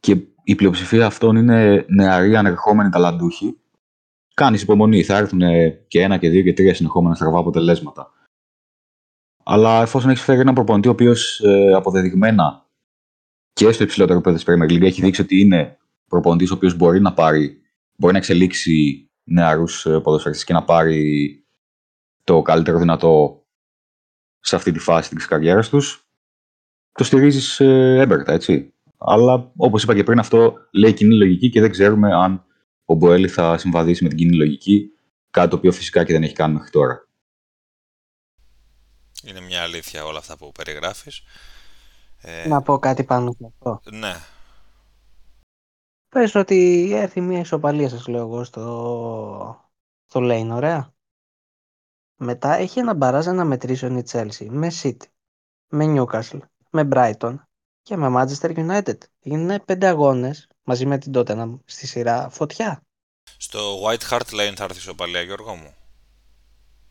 και 0.00 0.16
η 0.44 0.54
πλειοψηφία 0.54 1.06
αυτών 1.06 1.36
είναι 1.36 1.84
νεαροί 1.88 2.36
ανερχόμενοι 2.36 2.90
ταλαντούχοι, 2.90 3.60
κάνεις 4.34 4.62
υπομονή. 4.62 5.02
Θα 5.02 5.16
έρθουν 5.16 5.40
και 5.88 6.02
ένα 6.02 6.16
και 6.16 6.28
δύο 6.28 6.42
και 6.42 6.52
τρία 6.52 6.74
συνεχόμενα 6.74 7.14
στραβά 7.14 7.38
αποτελέσματα. 7.38 8.12
Αλλά 9.52 9.82
εφόσον 9.82 10.10
έχεις 10.10 10.22
φέρει 10.22 10.40
έναν 10.40 10.54
προπονητή 10.54 10.88
ο 10.88 10.90
οποίος 10.90 11.40
ε, 11.40 11.72
αποδεδειγμένα 11.72 12.66
και 13.52 13.72
στο 13.72 13.82
υψηλότερο 13.82 14.18
επίπεδο 14.18 14.36
της 14.36 14.46
Premier 14.48 14.72
League 14.72 14.82
έχει 14.82 15.02
δείξει 15.02 15.20
ότι 15.20 15.40
είναι 15.40 15.78
προπονητής 16.08 16.50
ο 16.50 16.54
οποίος 16.54 16.74
μπορεί 16.76 17.00
να 17.00 17.12
πάρει, 17.12 17.60
μπορεί 17.96 18.12
να 18.12 18.18
εξελίξει 18.18 19.08
νεαρούς 19.24 19.86
ε, 19.86 20.00
ποδοσφαιριστές 20.00 20.46
και 20.46 20.52
να 20.52 20.64
πάρει 20.64 21.44
το 22.24 22.42
καλύτερο 22.42 22.78
δυνατό 22.78 23.44
σε 24.40 24.56
αυτή 24.56 24.72
τη 24.72 24.78
φάση 24.78 25.14
της 25.14 25.26
καριέρας 25.26 25.68
τους, 25.68 26.08
το 26.92 27.04
στηρίζεις 27.04 27.60
ε, 27.60 27.98
έμπερτα, 28.00 28.32
έτσι. 28.32 28.74
Αλλά 28.98 29.52
όπως 29.56 29.82
είπα 29.82 29.94
και 29.94 30.02
πριν, 30.02 30.18
αυτό 30.18 30.54
λέει 30.72 30.92
κοινή 30.92 31.14
λογική 31.14 31.50
και 31.50 31.60
δεν 31.60 31.70
ξέρουμε 31.70 32.14
αν 32.14 32.44
ο 32.84 32.94
Μποέλη 32.94 33.28
θα 33.28 33.58
συμβαδίσει 33.58 34.02
με 34.02 34.08
την 34.08 34.18
κοινή 34.18 34.36
λογική, 34.36 34.90
κάτι 35.30 35.50
το 35.50 35.56
οποίο 35.56 35.72
φυσικά 35.72 36.04
και 36.04 36.12
δεν 36.12 36.22
έχει 36.22 36.34
κάνει 36.34 36.54
μέχρι 36.54 36.70
τώρα. 36.70 37.08
Είναι 39.24 39.40
μια 39.40 39.62
αλήθεια 39.62 40.04
όλα 40.04 40.18
αυτά 40.18 40.36
που 40.36 40.52
περιγράφεις. 40.52 41.22
Ε, 42.20 42.48
Να 42.48 42.62
πω 42.62 42.78
κάτι 42.78 43.04
πάνω 43.04 43.32
σε 43.38 43.46
αυτό. 43.46 43.80
ναι, 43.90 44.14
Πες 46.08 46.34
ότι 46.34 46.90
έρθει 46.94 47.20
μια 47.20 47.38
ισοπαλία 47.40 47.88
σας 47.88 48.06
λέω 48.06 48.20
εγώ 48.20 48.44
στο, 48.44 49.70
στο 50.06 50.20
Lane, 50.22 50.48
ωραία. 50.50 50.94
Μετά 52.16 52.54
έχει 52.54 52.78
ένα 52.78 52.94
μπαράζ 52.94 53.26
να 53.26 53.44
μετρήσουν 53.44 53.96
η 53.96 54.02
Chelsea 54.10 54.46
με 54.48 54.70
City, 54.82 55.04
με 55.68 55.84
Newcastle, 55.88 56.38
με 56.70 56.88
Brighton 56.92 57.34
και 57.82 57.96
με 57.96 58.08
Manchester 58.16 58.56
United. 58.56 58.98
Είναι 59.20 59.60
πέντε 59.60 59.86
αγώνες 59.86 60.48
μαζί 60.62 60.86
με 60.86 60.98
την 60.98 61.12
Tottenham 61.14 61.58
στη 61.64 61.86
σειρά 61.86 62.28
φωτιά. 62.28 62.82
στο 63.36 63.82
White 63.84 64.08
Hart 64.10 64.30
Lane 64.30 64.52
θα 64.56 64.64
έρθει 64.64 64.78
ισοπαλία, 64.78 65.20
Γιώργο 65.22 65.54
μου. 65.54 65.74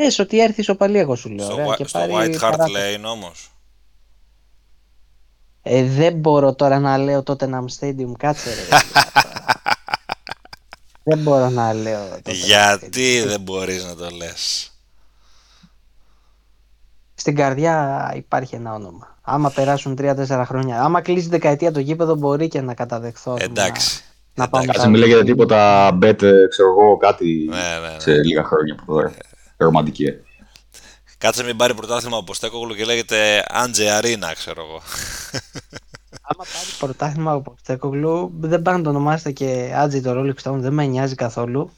Πες 0.04 0.20
ότι 0.20 0.40
έρθεις 0.42 0.58
ισοπαλία 0.58 1.02
εγώ 1.02 1.16
σου 1.16 1.30
λέω. 1.30 1.46
Στο, 1.46 1.54
ωραία, 1.54 1.68
Whi- 1.68 1.76
και 1.76 1.88
στο 1.88 2.00
πάρει 2.00 2.12
White 2.14 2.36
Hart 2.36 2.40
παράταση. 2.40 2.74
Lane 2.76 3.04
όμως. 3.06 3.52
Ε, 5.62 5.84
δεν 5.84 6.14
μπορώ 6.14 6.56
τώρα 6.56 6.80
να 6.80 6.98
λέω 6.98 7.24
Tottenham 7.26 7.66
Stadium, 7.80 8.12
κάτσε 8.18 8.50
ρε. 8.50 8.62
παιδιά, 8.62 8.82
τώρα. 9.14 9.32
δεν 11.04 11.18
μπορώ 11.20 11.50
να 11.50 11.74
λέω 11.74 12.00
Tottenham 12.16 12.32
Γιατί 12.46 13.22
Stadium. 13.24 13.28
δεν 13.28 13.42
μπορείς 13.42 13.84
να 13.86 13.96
το 13.96 14.10
λες. 14.10 14.72
Στην 17.16 17.36
καρδιά 17.36 18.12
υπάρχει 18.16 18.56
ένα 18.56 18.74
όνομα. 18.74 19.18
Άμα 19.22 19.50
περάσουν 19.50 19.98
3-4 20.02 20.44
χρόνια, 20.46 20.82
άμα 20.84 21.02
κλείσει 21.02 21.28
δεκαετία 21.30 21.72
το 21.72 21.80
γήπεδο, 21.80 22.16
μπορεί 22.16 22.48
και 22.48 22.62
να 22.62 22.74
καταδεχθώ. 22.74 23.32
ας 23.34 23.44
πούμε, 23.44 23.62
Εντάξει. 23.62 24.04
Να, 24.34 24.44
να 24.44 24.50
πάμε 24.50 24.64
Εντάξει. 24.64 24.80
Κάτσε 24.82 24.98
μην 24.98 25.08
λέγεται 25.08 25.24
τίποτα 25.32 25.90
bet, 26.02 26.22
ε, 26.22 26.48
ξέρω 26.50 26.70
εγώ, 26.70 26.98
κάτι 26.98 27.46
Ναι, 27.50 27.56
ναι, 27.58 27.94
ναι. 27.94 28.00
σε 28.00 28.12
λίγα 28.24 28.44
χρόνια 28.44 28.74
από 28.82 28.86
τώρα. 28.94 29.12
Ρομαντική. 29.64 30.04
ε. 30.06 30.24
Κάτσε 31.18 31.44
μην 31.44 31.58
πάρει 31.58 31.74
πρωτάθλημα 31.74 32.18
από 32.18 32.34
Στέκογλου 32.34 32.76
και 32.76 32.86
λέγεται 32.86 33.46
Άντζε 33.50 33.90
Αρίνα, 33.90 34.34
ξέρω 34.34 34.62
εγώ. 34.62 34.82
Άμα 36.22 36.44
πάρει 36.54 36.70
πρωτάθλημα 36.80 37.32
από 37.32 37.56
Στέκογλου, 37.60 38.32
δεν 38.40 38.62
πάνε 38.62 38.78
να 38.78 38.84
το 38.84 38.90
ονομάσετε 38.90 39.32
και 39.32 39.74
Άτζι 39.76 40.02
το 40.02 40.12
Rolling 40.16 40.42
Stone, 40.44 40.58
δεν 40.58 40.74
με 40.74 40.86
νοιάζει 40.86 41.16
καθόλου. 41.16 41.72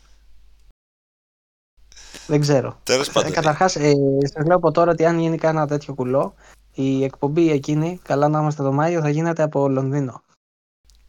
Δεν 2.27 2.41
ξέρω. 2.41 2.79
Τέλος 2.83 3.07
Ε, 3.07 3.11
πάντων. 3.11 3.31
Καταρχάς, 3.31 3.75
ε, 3.75 3.93
σας 4.33 4.45
λέω 4.45 4.55
από 4.55 4.71
τώρα 4.71 4.91
ότι 4.91 5.05
αν 5.05 5.19
γίνει 5.19 5.37
κανένα 5.37 5.67
τέτοιο 5.67 5.93
κουλό, 5.93 6.33
η 6.73 7.03
εκπομπή 7.03 7.51
εκείνη, 7.51 7.99
καλά 8.03 8.27
να 8.27 8.39
είμαστε 8.39 8.63
το 8.63 8.71
Μάιο, 8.71 9.01
θα 9.01 9.09
γίνεται 9.09 9.43
από 9.43 9.67
Λονδίνο. 9.67 10.21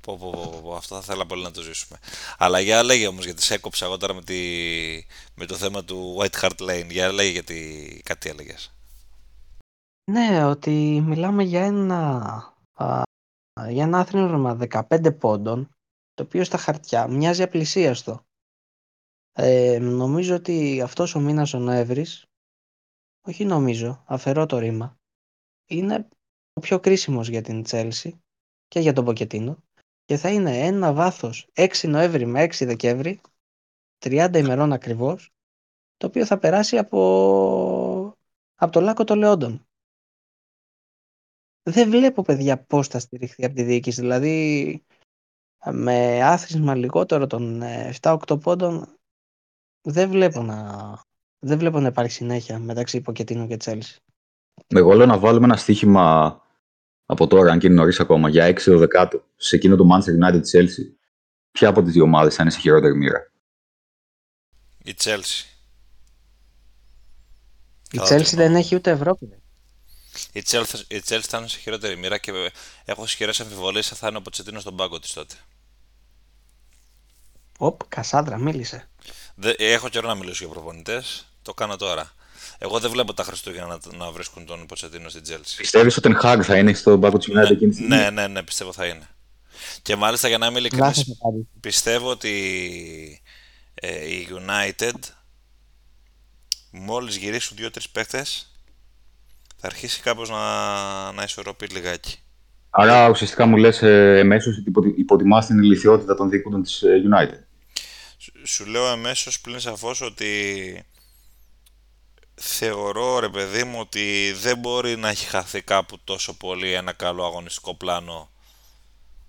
Πω, 0.03 0.17
πω, 0.17 0.31
πω, 0.31 0.51
πω, 0.53 0.61
πω, 0.63 0.75
αυτό 0.75 0.95
θα 0.95 1.01
ήθελα 1.01 1.27
πολύ 1.27 1.43
να 1.43 1.51
το 1.51 1.63
ζήσουμε. 1.63 1.99
Αλλά 2.39 2.61
για 2.61 2.83
λέγε 2.83 3.07
όμως, 3.07 3.25
γιατί 3.25 3.43
σε 3.43 3.55
έκοψα 3.55 3.85
εγώ 3.85 3.97
τώρα 3.97 4.15
με, 4.15 4.23
τη... 4.23 4.35
με 5.35 5.47
το 5.47 5.55
θέμα 5.55 5.85
του 5.85 6.17
White 6.19 6.41
Hart 6.41 6.57
Lane. 6.61 6.91
Για 6.91 7.13
λέγε 7.13 7.31
γιατί 7.31 8.01
κάτι 8.05 8.29
έλεγες. 8.29 8.73
Ναι, 10.11 10.45
ότι 10.45 11.03
μιλάμε 11.07 11.43
για 11.43 11.65
ένα, 11.65 12.19
α, 12.73 13.03
για 13.69 13.83
ένα 13.83 13.99
άθροισμα 13.99 14.59
15 14.71 15.19
πόντων, 15.19 15.69
το 16.15 16.23
οποίο 16.23 16.45
στα 16.45 16.59
χαρτιά 16.59 17.09
μοιάζει 17.09 17.43
απλησίαστο. 17.43 18.25
Ε, 19.33 19.79
νομίζω 19.79 20.35
ότι 20.35 20.81
αυτός 20.81 21.15
ο 21.15 21.21
μήνας 21.21 21.55
ο 21.55 21.59
Νοέμβρης, 21.59 22.25
όχι 23.27 23.45
νομίζω, 23.45 24.03
αφαιρώ 24.07 24.47
το 24.47 24.59
ρήμα, 24.59 24.97
είναι 25.71 26.09
ο 26.53 26.61
πιο 26.61 26.81
κρίσιμος 26.81 27.29
για 27.29 27.43
την 27.43 27.63
Τσέλσι 27.63 28.21
και 28.69 28.81
για 28.81 28.93
τον 28.93 29.05
Ποκετίνο 29.05 29.63
και 30.05 30.17
θα 30.17 30.31
είναι 30.33 30.59
ένα 30.59 30.93
βάθος 30.93 31.51
6 31.55 31.89
Νοέμβρη 31.89 32.27
με 32.27 32.45
6 32.45 32.67
Δεκέμβρη, 32.67 33.21
30 33.99 34.31
ημερών 34.35 34.73
ακριβώς, 34.73 35.33
το 35.97 36.07
οποίο 36.07 36.27
θα 36.27 36.39
περάσει 36.39 36.79
από, 36.79 38.17
από 38.55 38.73
το 38.73 38.81
Λάκκο 38.81 39.05
των 39.05 39.19
Λεόντων. 39.19 39.67
Δεν 41.63 41.91
βλέπω 41.91 42.23
παιδιά 42.23 42.65
πώς 42.65 42.89
θα 42.89 42.99
στηριχθεί 42.99 43.45
από 43.45 43.55
τη 43.55 43.63
διοίκηση. 43.63 44.01
Δηλαδή 44.01 44.85
με 45.71 46.23
άθροισμα 46.23 46.75
λιγότερο 46.75 47.27
των 47.27 47.63
ε, 47.63 47.95
7-8 48.01 48.41
πόντων 48.43 48.99
δεν 49.83 50.11
βλέπω 50.11 50.43
να, 50.43 50.79
δεν 51.39 51.59
βλέπω 51.59 51.81
να 51.81 51.89
υπάρχει 51.89 52.13
συνέχεια 52.13 52.59
μεταξύ 52.59 53.01
Ποκετίνου 53.01 53.47
και 53.47 53.57
Τσέλσι. 53.57 54.01
Εγώ 54.67 54.93
λέω 54.93 55.07
να 55.07 55.19
βάλουμε 55.19 55.45
ένα 55.45 55.57
στοίχημα 55.57 56.37
από 57.07 57.27
τώρα, 57.27 57.53
αν 57.53 57.59
και 57.59 57.67
είναι 57.67 57.77
νωρίς 57.77 58.01
ακόμα, 58.01 58.29
για 58.29 58.47
6 58.47 58.63
το 58.65 58.79
δεκάτο, 58.79 59.25
σε 59.37 59.57
εκείνο 59.57 59.77
το 59.77 59.85
Manchester 59.93 60.25
United 60.27 60.41
Chelsea. 60.53 60.85
Ποια 61.53 61.69
από 61.69 61.83
τις 61.83 61.93
δύο 61.93 62.03
ομάδες 62.03 62.35
θα 62.35 62.43
είναι 62.43 62.51
σε 62.53 62.59
χειρότερη 62.59 62.97
μοίρα; 62.97 63.33
Η 64.85 64.95
Chelsea. 65.03 65.45
Η 67.91 67.97
Καλά 67.97 68.05
Τσέλσι 68.05 68.31
το 68.31 68.37
δεν 68.37 68.47
εννοώ. 68.47 68.61
έχει 68.61 68.75
ούτε 68.75 68.91
Ευρώπη. 68.91 69.27
ρε. 69.31 69.37
Η 70.33 70.43
Chelsea, 70.47 70.81
η 70.89 71.03
Chelsea 71.09 71.21
θα 71.21 71.39
είναι 71.39 71.49
σε 71.49 71.59
χειρότερη 71.59 71.97
μοίρα 71.97 72.19
και 72.19 72.33
έχω 72.85 73.05
ισχυρές 73.05 73.41
αμφιβολίες 73.41 73.91
αν 73.93 73.97
θα 73.99 74.09
είναι 74.09 74.17
ο 74.17 74.23
Ποτσετίνο 74.23 74.61
στον 74.61 74.77
πάγκο 74.77 74.99
της 74.99 75.13
τότε. 75.13 75.35
Οπ, 77.59 77.81
Κασάνδρα, 77.89 78.39
μίλησε. 78.39 78.89
Δε- 79.35 79.55
έχω 79.59 79.89
καιρό 79.89 80.09
να 80.09 80.15
μιλήσω 80.15 80.45
για 80.45 80.53
προπονητές. 80.55 81.27
Το 81.43 81.55
κάνω 81.55 81.77
τώρα. 81.77 82.13
Εγώ 82.65 82.79
δεν 82.81 82.91
βλέπω 82.91 83.15
τα 83.15 83.23
Χριστούγεννα 83.23 83.67
να, 83.67 83.97
να 83.97 84.11
βρίσκουν 84.11 84.47
τον 84.47 84.67
Ποτσετίνο 84.67 85.09
στην 85.09 85.23
Chelsea. 85.29 85.55
Πιστεύεις 85.57 85.97
ότι 85.97 86.09
ο 86.13 86.19
Ten 86.21 86.25
Hag 86.25 86.41
θα 86.43 86.57
είναι 86.59 86.73
στον 86.73 87.01
πάγκο 87.01 87.19
της 87.19 87.29
United 87.29 87.51
εκείνη 87.51 87.71
τη 87.71 87.77
στιγμή; 87.77 87.97
Ναι, 87.97 88.11
ναι, 88.11 88.27
ναι, 88.27 88.43
πιστεύω 88.43 88.73
θα 88.73 88.87
είναι. 88.87 89.09
Και 89.83 89.97
μάλιστα 89.97 90.29
για 90.29 90.39
να 90.39 90.47
είμαι 90.47 90.59
ειλικρινής, 90.59 90.97
Λάθος 90.97 91.17
απάντηση. 91.21 91.49
πιστεύω 91.61 92.11
ότι 92.11 93.23
ε, 93.75 94.09
η 94.09 94.29
United 94.31 94.95
μόλις 96.71 97.17
γυρίσουν 97.17 97.57
δύο-τρεις 97.57 97.89
παίχτες 97.89 98.53
θα 99.57 99.67
αρχίσει 99.67 100.01
κάπως 100.01 100.31
να, 100.31 101.13
να 101.13 101.23
ισορροπεί 101.23 101.67
λιγάκι. 101.67 102.17
Άρα 102.71 103.09
ουσιαστικά 103.09 103.47
μου 103.47 103.57
λες 103.57 103.83
ε, 103.83 104.19
εμέσως 104.19 104.57
ότι 104.59 104.69
υποτι- 104.69 104.99
υποτιμάς 104.99 105.47
την 105.47 105.63
ηλικιότητα 105.63 106.15
των 106.15 106.31
διοικούντων 106.31 106.63
της 106.63 106.83
United. 106.85 107.41
Σου- 108.19 108.33
Σου 108.45 108.67
λέω 108.67 108.87
αμέσως 108.87 109.41
πλην 109.41 109.61
σαφώς 109.61 110.01
ότι 110.01 110.85
θεωρώ 112.35 113.19
ρε 113.19 113.29
παιδί 113.29 113.65
μου 113.65 113.81
ότι 113.81 114.33
δεν 114.33 114.59
μπορεί 114.59 114.97
να 114.97 115.09
έχει 115.09 115.27
χαθεί 115.27 115.63
κάπου 115.63 115.99
τόσο 116.05 116.35
πολύ 116.35 116.73
ένα 116.73 116.93
καλό 116.93 117.25
αγωνιστικό 117.25 117.75
πλάνο 117.75 118.31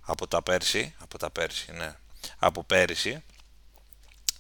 από 0.02 0.28
τα 0.28 0.42
πέρσι, 0.42 0.96
από 1.00 1.18
τα 1.18 1.30
πέρσι, 1.30 1.72
ναι, 1.72 1.96
από 2.38 2.64
πέρυσι. 2.64 3.24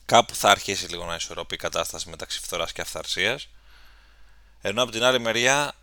Κάπου 0.06 0.36
θα 0.36 0.50
αρχίσει 0.50 0.88
λίγο 0.88 1.06
να 1.06 1.16
ισορροπεί 1.16 1.56
η 1.56 1.58
κατάσταση 1.58 2.10
μεταξύ 2.10 2.40
φθοράς 2.40 2.72
και 2.72 2.82
αυθαρσίας. 2.82 3.50
Ενώ 4.62 4.84
από 4.84 4.92
την 4.92 5.04
άλλη 5.04 5.20
μεριά 5.20 5.74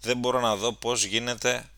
δεν 0.00 0.18
μπορώ 0.18 0.40
να 0.40 0.56
δω 0.56 0.72
πώς 0.72 1.04
γίνεται 1.04 1.70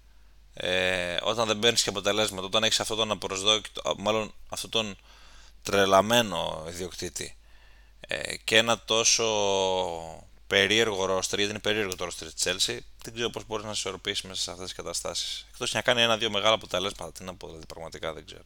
ε, 0.55 1.17
όταν 1.23 1.47
δεν 1.47 1.59
παίρνεις 1.59 1.83
και 1.83 1.89
αποτελέσματα, 1.89 2.47
όταν 2.47 2.65
έχεις 2.65 2.81
αυτόν 2.81 2.97
τον 2.97 3.11
απροσδόκητο, 3.11 3.95
μάλλον 3.99 4.35
αυτόν 4.49 4.71
τον 4.71 4.97
τρελαμένο 5.63 6.65
ιδιοκτήτη 6.69 7.38
ε, 8.11 8.37
και 8.45 8.57
ένα 8.57 8.79
τόσο 8.85 9.25
περίεργο 10.47 11.05
ρόστερ, 11.05 11.39
γιατί 11.39 11.53
είναι 11.55 11.63
περίεργο 11.63 11.95
το 11.97 12.05
ρόστερ 12.05 12.33
της 12.33 12.43
Chelsea, 12.47 12.79
δεν 13.05 13.15
ξέρω 13.15 13.31
πώς 13.31 13.47
μπορείς 13.47 13.65
να 13.65 13.71
ισορροπήσεις 13.71 14.23
μέσα 14.25 14.41
σε 14.43 14.51
αυτές 14.51 14.67
τις 14.67 14.75
καταστάσεις. 14.77 15.47
Εκτός 15.51 15.73
να 15.75 15.83
κάνει 15.83 16.03
ένα-δύο 16.03 16.31
μεγάλα 16.31 16.55
αποτελέσματα, 16.55 17.13
τι 17.13 17.25
να 17.25 17.35
πω, 17.35 17.47
δηλαδή 17.47 17.67
πραγματικά 17.67 18.13
δεν 18.13 18.25
ξέρω. 18.27 18.43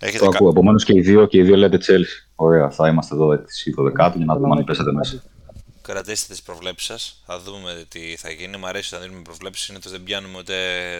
Έχετε 0.00 0.24
Το 0.24 0.30
κα- 0.30 0.36
ακούω. 0.36 0.48
Επομένως 0.50 0.84
και 0.84 0.92
οι 0.92 1.00
δύο, 1.00 1.26
και 1.26 1.38
οι 1.38 1.42
δύο 1.42 1.56
λέτε 1.56 1.78
Chelsea. 1.86 2.28
Ωραία, 2.36 2.70
θα 2.70 2.88
είμαστε 2.88 3.14
εδώ 3.14 3.32
έτσι 3.32 3.72
το 3.72 3.82
δεκάτο 3.82 4.16
για 4.16 4.26
να 4.26 4.36
δούμε 4.36 4.56
αν 4.58 4.64
πέσατε 4.64 4.92
μέσα. 4.92 5.22
Κρατήστε 5.82 6.32
τις 6.32 6.42
προβλέψεις 6.42 6.86
σας, 6.86 7.22
θα 7.26 7.38
δούμε 7.40 7.86
τι 7.88 8.16
θα 8.16 8.30
γίνει. 8.30 8.56
Μ' 8.56 8.66
αρέσει 8.66 8.94
να 8.94 9.00
δίνουμε 9.00 9.22
προβλέψεις, 9.22 9.64
συνήθως 9.64 9.92
δεν 9.92 10.02
πιάνουμε 10.02 10.38
ούτε 10.38 10.56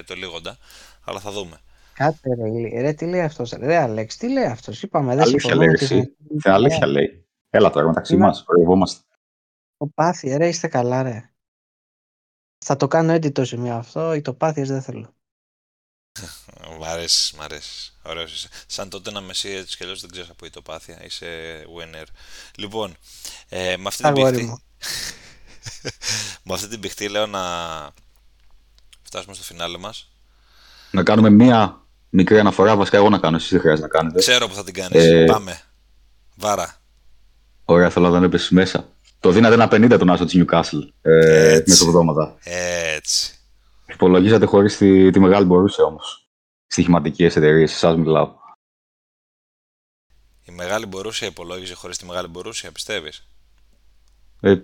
το 0.06 0.14
λίγοντα, 0.14 0.58
αλλά 1.04 1.20
θα 1.20 1.30
δούμε. 1.30 1.60
Κάτσε 1.98 2.34
ρε, 2.34 2.48
λί- 2.48 2.72
ρε, 2.80 2.92
τι 2.92 3.06
λέει 3.06 3.20
αυτός, 3.20 3.50
ρε, 3.50 3.76
Αλέξ, 3.76 4.16
τι 4.16 4.28
λέει 4.32 4.44
αυτός, 4.44 4.82
είπαμε, 4.82 5.14
δεν 5.14 5.20
Αλήθεια 5.22 5.40
συμφωνούμε 5.40 5.64
λέει 5.66 5.74
ότι 5.74 5.84
εσύ. 5.84 6.16
θα- 6.16 6.38
Την 6.42 6.50
αλήθεια 6.50 6.86
λέει. 6.86 7.26
Έλα 7.50 7.70
τώρα 7.70 7.86
μεταξύ 7.86 8.16
Ναι. 8.16 8.24
μας, 8.24 8.44
ορευόμαστε. 8.46 9.02
Το 9.76 9.86
πάθη, 9.94 10.36
ρε, 10.36 10.48
είστε 10.48 10.68
καλά, 10.68 11.02
ρε. 11.02 11.32
Θα 12.64 12.76
το 12.76 12.86
κάνω 12.88 13.14
edit 13.14 13.32
το 13.32 13.44
σημείο 13.44 13.74
αυτό, 13.74 14.14
οι 14.14 14.20
το 14.20 14.34
πάθειες 14.34 14.68
δεν 14.68 14.82
θέλω. 14.82 15.14
Μ' 16.78 16.84
αρέσεις, 16.84 17.32
μ' 17.32 17.40
αρέσεις. 17.40 17.98
Ωραίος 18.04 18.32
είσαι. 18.34 18.48
Σαν 18.66 18.88
τότε 18.88 19.10
να 19.10 19.20
μεσεί 19.20 19.48
έτσι 19.48 19.76
κι 19.76 19.82
αλλιώς 19.82 20.00
δεν 20.00 20.10
ξέρεις 20.10 20.30
από 20.30 20.46
ητοπάθεια. 20.46 21.04
Είσαι 21.04 21.26
winner. 21.78 22.04
Λοιπόν, 22.56 22.96
ε, 23.48 23.76
με 23.76 23.84
αυτή 23.86 24.02
την 24.02 24.10
Αγόρι 24.10 24.30
πηχτή, 24.36 24.46
μου. 24.50 24.58
με 26.44 26.54
αυτή 26.54 26.68
την 26.68 26.80
πηχτή 26.80 27.08
λέω 27.08 27.26
να 27.26 27.40
φτάσουμε 29.02 29.34
στο 29.34 29.42
φινάλε 29.44 29.78
μας. 29.78 30.10
Να 30.90 31.02
κάνουμε 31.02 31.30
μία 31.30 31.87
μικρή 32.10 32.38
αναφορά. 32.38 32.76
Βασικά, 32.76 32.96
εγώ 32.96 33.08
να 33.08 33.18
κάνω. 33.18 33.36
Εσεί 33.36 33.48
δεν 33.50 33.60
χρειάζεται 33.60 33.86
να 33.86 33.92
κάνετε. 33.98 34.18
Ξέρω 34.18 34.48
που 34.48 34.54
θα 34.54 34.64
την 34.64 34.74
κάνεις. 34.74 35.04
Ε, 35.04 35.24
Πάμε. 35.24 35.60
Βάρα. 36.36 36.76
Ωραία, 37.64 37.90
θέλω 37.90 38.06
να 38.06 38.12
τον 38.12 38.24
έπεσε 38.24 38.54
μέσα. 38.54 38.88
Το 39.20 39.30
δίνατε 39.30 39.54
ένα 39.54 39.68
50 39.70 39.96
τον 39.98 40.10
Άσο 40.10 40.24
της 40.24 40.34
Newcastle 40.44 40.88
ε, 41.02 41.52
Έτσι. 41.54 41.68
μεσοβδόματα. 41.70 42.36
Έτσι. 42.96 43.32
Υπολογίζατε 43.86 44.46
χωρίς 44.46 44.76
τη, 44.76 45.10
τη 45.10 45.20
μεγάλη 45.20 45.46
μπορούσε 45.46 45.82
όμως. 45.82 46.28
Στοιχηματικές 46.66 47.36
εταιρείες, 47.36 47.72
εσάς 47.72 47.96
μιλάω. 47.96 48.36
Η 50.44 50.52
μεγάλη 50.52 50.86
μπορούσια 50.86 51.26
υπολόγιζε 51.28 51.74
χωρίς 51.74 51.98
τη 51.98 52.06
μεγάλη 52.06 52.28
μπορούσια, 52.28 52.72
πιστεύεις; 52.72 53.28
Ε, 54.40 54.54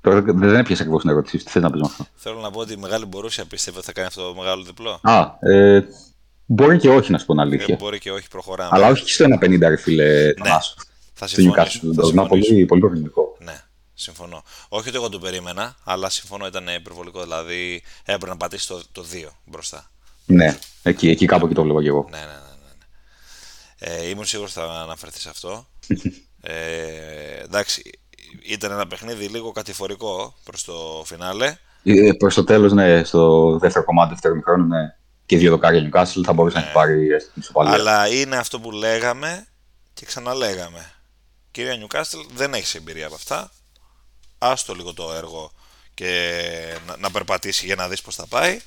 Τώρα 0.00 0.20
δεν 0.22 0.54
έπιασε 0.54 0.82
ακριβώς 0.82 1.00
την 1.00 1.10
ερώτηση. 1.10 1.38
Τι 1.38 1.50
θες 1.50 1.62
να 1.62 1.70
πεις 1.70 1.80
με 1.80 1.86
αυτό; 1.90 2.06
Θέλω 2.14 2.40
να 2.40 2.50
πω 2.50 2.60
ότι 2.60 2.72
η 2.72 2.76
μεγάλη 2.76 3.04
μπορούσια 3.04 3.44
πιστεύω 3.44 3.76
ότι 3.76 3.86
θα 3.86 3.92
κάνει 3.92 4.06
αυτό 4.06 4.28
το 4.28 4.40
μεγάλο 4.40 4.62
διπλό. 4.62 5.00
Α, 5.02 5.34
ε, 5.40 5.84
μπορεί 6.52 6.78
και 6.78 6.88
όχι 6.88 7.10
να 7.10 7.18
σου 7.18 7.26
πω 7.26 7.32
την 7.32 7.40
αλήθεια. 7.40 7.74
Ε, 7.74 7.76
μπορεί 7.76 7.98
και 7.98 8.12
όχι, 8.12 8.28
προχωράμε. 8.28 8.70
Αλλά 8.72 8.88
όχι 8.88 9.04
και 9.04 9.12
στο 9.12 9.24
1,50 9.40 9.58
ρε 9.60 9.76
φίλε. 9.76 10.24
Ναι, 10.24 10.32
θα 11.14 11.26
στο 11.26 11.42
Newcastle. 11.42 11.66
συμφωνήσω. 11.68 12.02
Θα 12.02 12.08
Είναι 12.08 12.26
πολύ, 12.28 12.42
συμφωνήσω. 12.42 12.66
πολύ 12.66 12.80
προβληματικό. 12.80 13.36
Ναι, 13.38 13.60
συμφωνώ. 13.94 14.42
Όχι 14.68 14.88
ότι 14.88 14.96
εγώ 14.96 15.08
το 15.08 15.18
περίμενα, 15.18 15.76
αλλά 15.84 16.10
συμφωνώ 16.10 16.46
ήταν 16.46 16.66
υπερβολικό. 16.76 17.20
Δηλαδή 17.22 17.82
έπρεπε 18.04 18.26
να 18.26 18.36
πατήσει 18.36 18.68
το, 18.68 18.82
το 18.92 19.04
2 19.12 19.28
μπροστά. 19.44 19.90
Ναι, 20.26 20.58
εκεί, 20.82 21.08
εκεί 21.08 21.26
κάπου 21.26 21.44
εκεί 21.46 21.54
το 21.54 21.62
βλέπω 21.62 21.82
και 21.82 21.88
εγώ. 21.88 22.06
Ναι, 22.10 22.18
ναι, 22.18 22.24
ναι. 22.24 22.30
ναι, 23.86 23.94
ναι. 23.98 24.04
Ε, 24.04 24.08
ήμουν 24.08 24.24
σίγουρος 24.24 24.52
θα 24.52 24.64
αναφερθείς 24.64 25.22
σε 25.22 25.28
αυτό. 25.28 25.66
ε, 26.40 27.42
εντάξει, 27.42 27.90
ήταν 28.42 28.70
ένα 28.72 28.86
παιχνίδι 28.86 29.24
λίγο 29.26 29.52
κατηφορικό 29.52 30.34
προς 30.44 30.64
το 30.64 31.02
φινάλε. 31.04 31.56
Ε, 31.84 32.12
Προς 32.18 32.34
το 32.34 32.44
τέλος, 32.44 32.72
ναι, 32.72 33.04
στο 33.04 33.50
δεύτερο 33.58 33.84
κομμάτι, 33.84 34.10
δεύτερο 34.10 34.34
μικρόνο, 34.34 34.64
ναι, 34.64 34.94
και 35.32 35.38
δύο 35.38 35.50
δοκάρια 35.50 35.88
Newcastle 35.88 36.22
θα 36.24 36.32
μπορούσε 36.32 36.58
να 36.58 36.64
έχει 36.64 36.72
πάρει 36.72 37.08
έστω 37.08 37.32
την 37.32 37.42
ισοπαλία. 37.42 37.72
Αλλά 37.72 38.08
είναι 38.08 38.36
αυτό 38.36 38.60
που 38.60 38.70
λέγαμε 38.70 39.46
και 39.94 40.06
ξαναλέγαμε. 40.06 40.92
Κυρία 41.50 41.76
Νιουκάστελ, 41.76 42.20
δεν 42.34 42.54
έχεις 42.54 42.74
εμπειρία 42.74 43.06
από 43.06 43.14
αυτά. 43.14 43.50
Άστο 44.38 44.74
λίγο 44.74 44.94
το 44.94 45.12
έργο 45.12 45.52
και 45.94 46.78
να, 46.86 46.96
να 46.96 47.10
περπατήσει 47.10 47.66
για 47.66 47.74
να 47.74 47.88
δεις 47.88 48.02
πώς 48.02 48.14
θα 48.14 48.26
πάει 48.26 48.60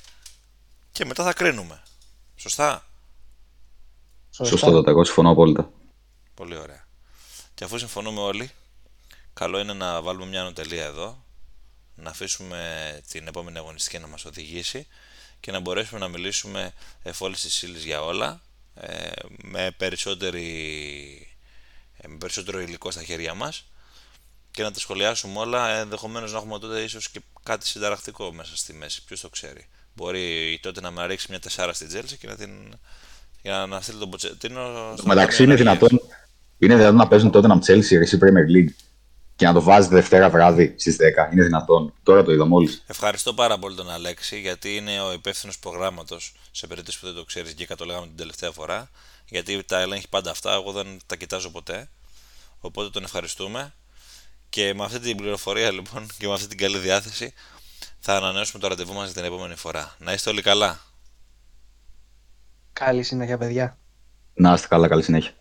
και 0.92 1.04
μετά 1.04 1.24
θα 1.24 1.32
κρίνουμε. 1.32 1.82
Σωστά; 2.36 2.86
Σωστό, 4.30 4.82
εγώ 4.86 5.04
συμφωνώ 5.04 5.30
απόλυτα. 5.30 5.70
Πολύ 6.34 6.56
ωραία. 6.56 6.86
Και 7.54 7.64
αφού 7.64 7.78
συμφωνούμε 7.78 8.20
όλοι, 8.20 8.50
καλό 9.32 9.58
είναι 9.58 9.72
να 9.72 10.02
βάλουμε 10.02 10.26
μια 10.26 10.42
νοτελεία 10.42 10.84
εδώ, 10.84 11.24
να 11.94 12.10
αφήσουμε 12.10 13.00
την 13.10 13.26
επόμενη 13.26 13.58
αγωνιστική 13.58 13.98
να 13.98 14.06
μας 14.06 14.24
οδηγήσει 14.24 14.86
και 15.46 15.52
να 15.52 15.60
μπορέσουμε 15.60 16.00
να 16.00 16.08
μιλήσουμε 16.08 16.72
εφόλης 17.02 17.40
της 17.40 17.62
ύλης 17.62 17.84
για 17.84 18.02
όλα, 18.02 18.40
ε, 18.74 18.88
με, 19.42 19.70
περισσότερη, 19.76 20.48
ε, 21.96 22.08
με 22.08 22.16
περισσότερο 22.16 22.60
υλικό 22.60 22.90
στα 22.90 23.02
χέρια 23.02 23.34
μας 23.34 23.64
και 24.50 24.62
να 24.62 24.70
τα 24.70 24.78
σχολιάσουμε 24.78 25.38
όλα, 25.38 25.68
ενδεχομένως 25.68 26.32
να 26.32 26.38
έχουμε 26.38 26.58
τότε 26.58 26.80
ίσως 26.80 27.10
και 27.10 27.20
κάτι 27.42 27.66
συνταρακτικό 27.66 28.32
μέσα 28.32 28.56
στη 28.56 28.72
μέση, 28.72 29.04
ποιος 29.04 29.20
το 29.20 29.28
ξέρει. 29.28 29.66
Μπορεί 29.94 30.58
τότε 30.62 30.80
να 30.80 30.90
με 30.90 31.06
ρίξει 31.06 31.26
μια 31.30 31.40
τεσσάρα 31.40 31.72
στην 31.72 31.88
Τζέλση 31.88 32.16
και 32.16 32.26
να, 32.26 32.36
την, 32.36 32.50
για 33.42 33.66
να 33.68 33.80
στείλει 33.80 33.98
τον 33.98 34.10
Ποτσετίνο. 34.10 34.94
στο 34.96 35.06
Μεταξύ 35.06 35.36
ταμείο 35.36 35.52
είναι 35.54 35.70
ανεργίας. 35.70 35.88
δυνατόν, 35.88 36.18
είναι 36.58 36.74
δυνατόν 36.74 36.96
να 36.96 37.08
παίζουν 37.08 37.30
τότε 37.30 37.46
να 37.46 37.58
Chelsea 37.66 38.00
εσύ 38.00 38.18
Premier 38.20 38.56
League 38.56 38.74
και 39.36 39.46
να 39.46 39.52
το 39.52 39.62
βάζεις 39.62 39.88
Δευτέρα 39.88 40.30
βράδυ 40.30 40.74
στις 40.78 40.96
10. 40.96 41.32
Είναι 41.32 41.42
δυνατόν. 41.42 41.92
Τώρα 42.02 42.22
το 42.22 42.32
είδα 42.32 42.46
μόλις. 42.46 42.84
Ευχαριστώ 42.86 43.34
πάρα 43.34 43.58
πολύ 43.58 43.76
τον 43.76 43.90
Αλέξη 43.90 44.40
γιατί 44.40 44.76
είναι 44.76 45.00
ο 45.00 45.12
υπεύθυνος 45.12 45.58
προγράμματος 45.58 46.34
σε 46.50 46.66
περίπτωση 46.66 47.00
που 47.00 47.06
δεν 47.06 47.14
το 47.14 47.24
ξέρεις 47.24 47.54
και 47.54 47.74
το 47.74 47.84
λέγαμε 47.84 48.06
την 48.06 48.16
τελευταία 48.16 48.50
φορά. 48.50 48.90
Γιατί 49.28 49.64
τα 49.64 49.80
ελέγχει 49.80 50.08
πάντα 50.08 50.30
αυτά, 50.30 50.52
εγώ 50.52 50.72
δεν 50.72 50.86
τα 51.06 51.16
κοιτάζω 51.16 51.50
ποτέ. 51.50 51.88
Οπότε 52.60 52.90
τον 52.90 53.04
ευχαριστούμε. 53.04 53.74
Και 54.48 54.74
με 54.74 54.84
αυτή 54.84 54.98
την 54.98 55.16
πληροφορία 55.16 55.70
λοιπόν 55.70 56.06
και 56.18 56.26
με 56.26 56.32
αυτή 56.32 56.46
την 56.46 56.58
καλή 56.58 56.78
διάθεση 56.78 57.32
θα 57.98 58.16
ανανεώσουμε 58.16 58.62
το 58.62 58.68
ραντεβού 58.68 58.92
μας 58.92 59.12
την 59.12 59.24
επόμενη 59.24 59.54
φορά. 59.54 59.96
Να 59.98 60.12
είστε 60.12 60.30
όλοι 60.30 60.42
καλά. 60.42 60.80
Καλή 62.72 63.02
συνέχεια, 63.02 63.38
παιδιά. 63.38 63.78
Να 64.34 64.52
είστε 64.52 64.66
καλά, 64.66 64.88
καλή 64.88 65.02
συνέχεια. 65.02 65.32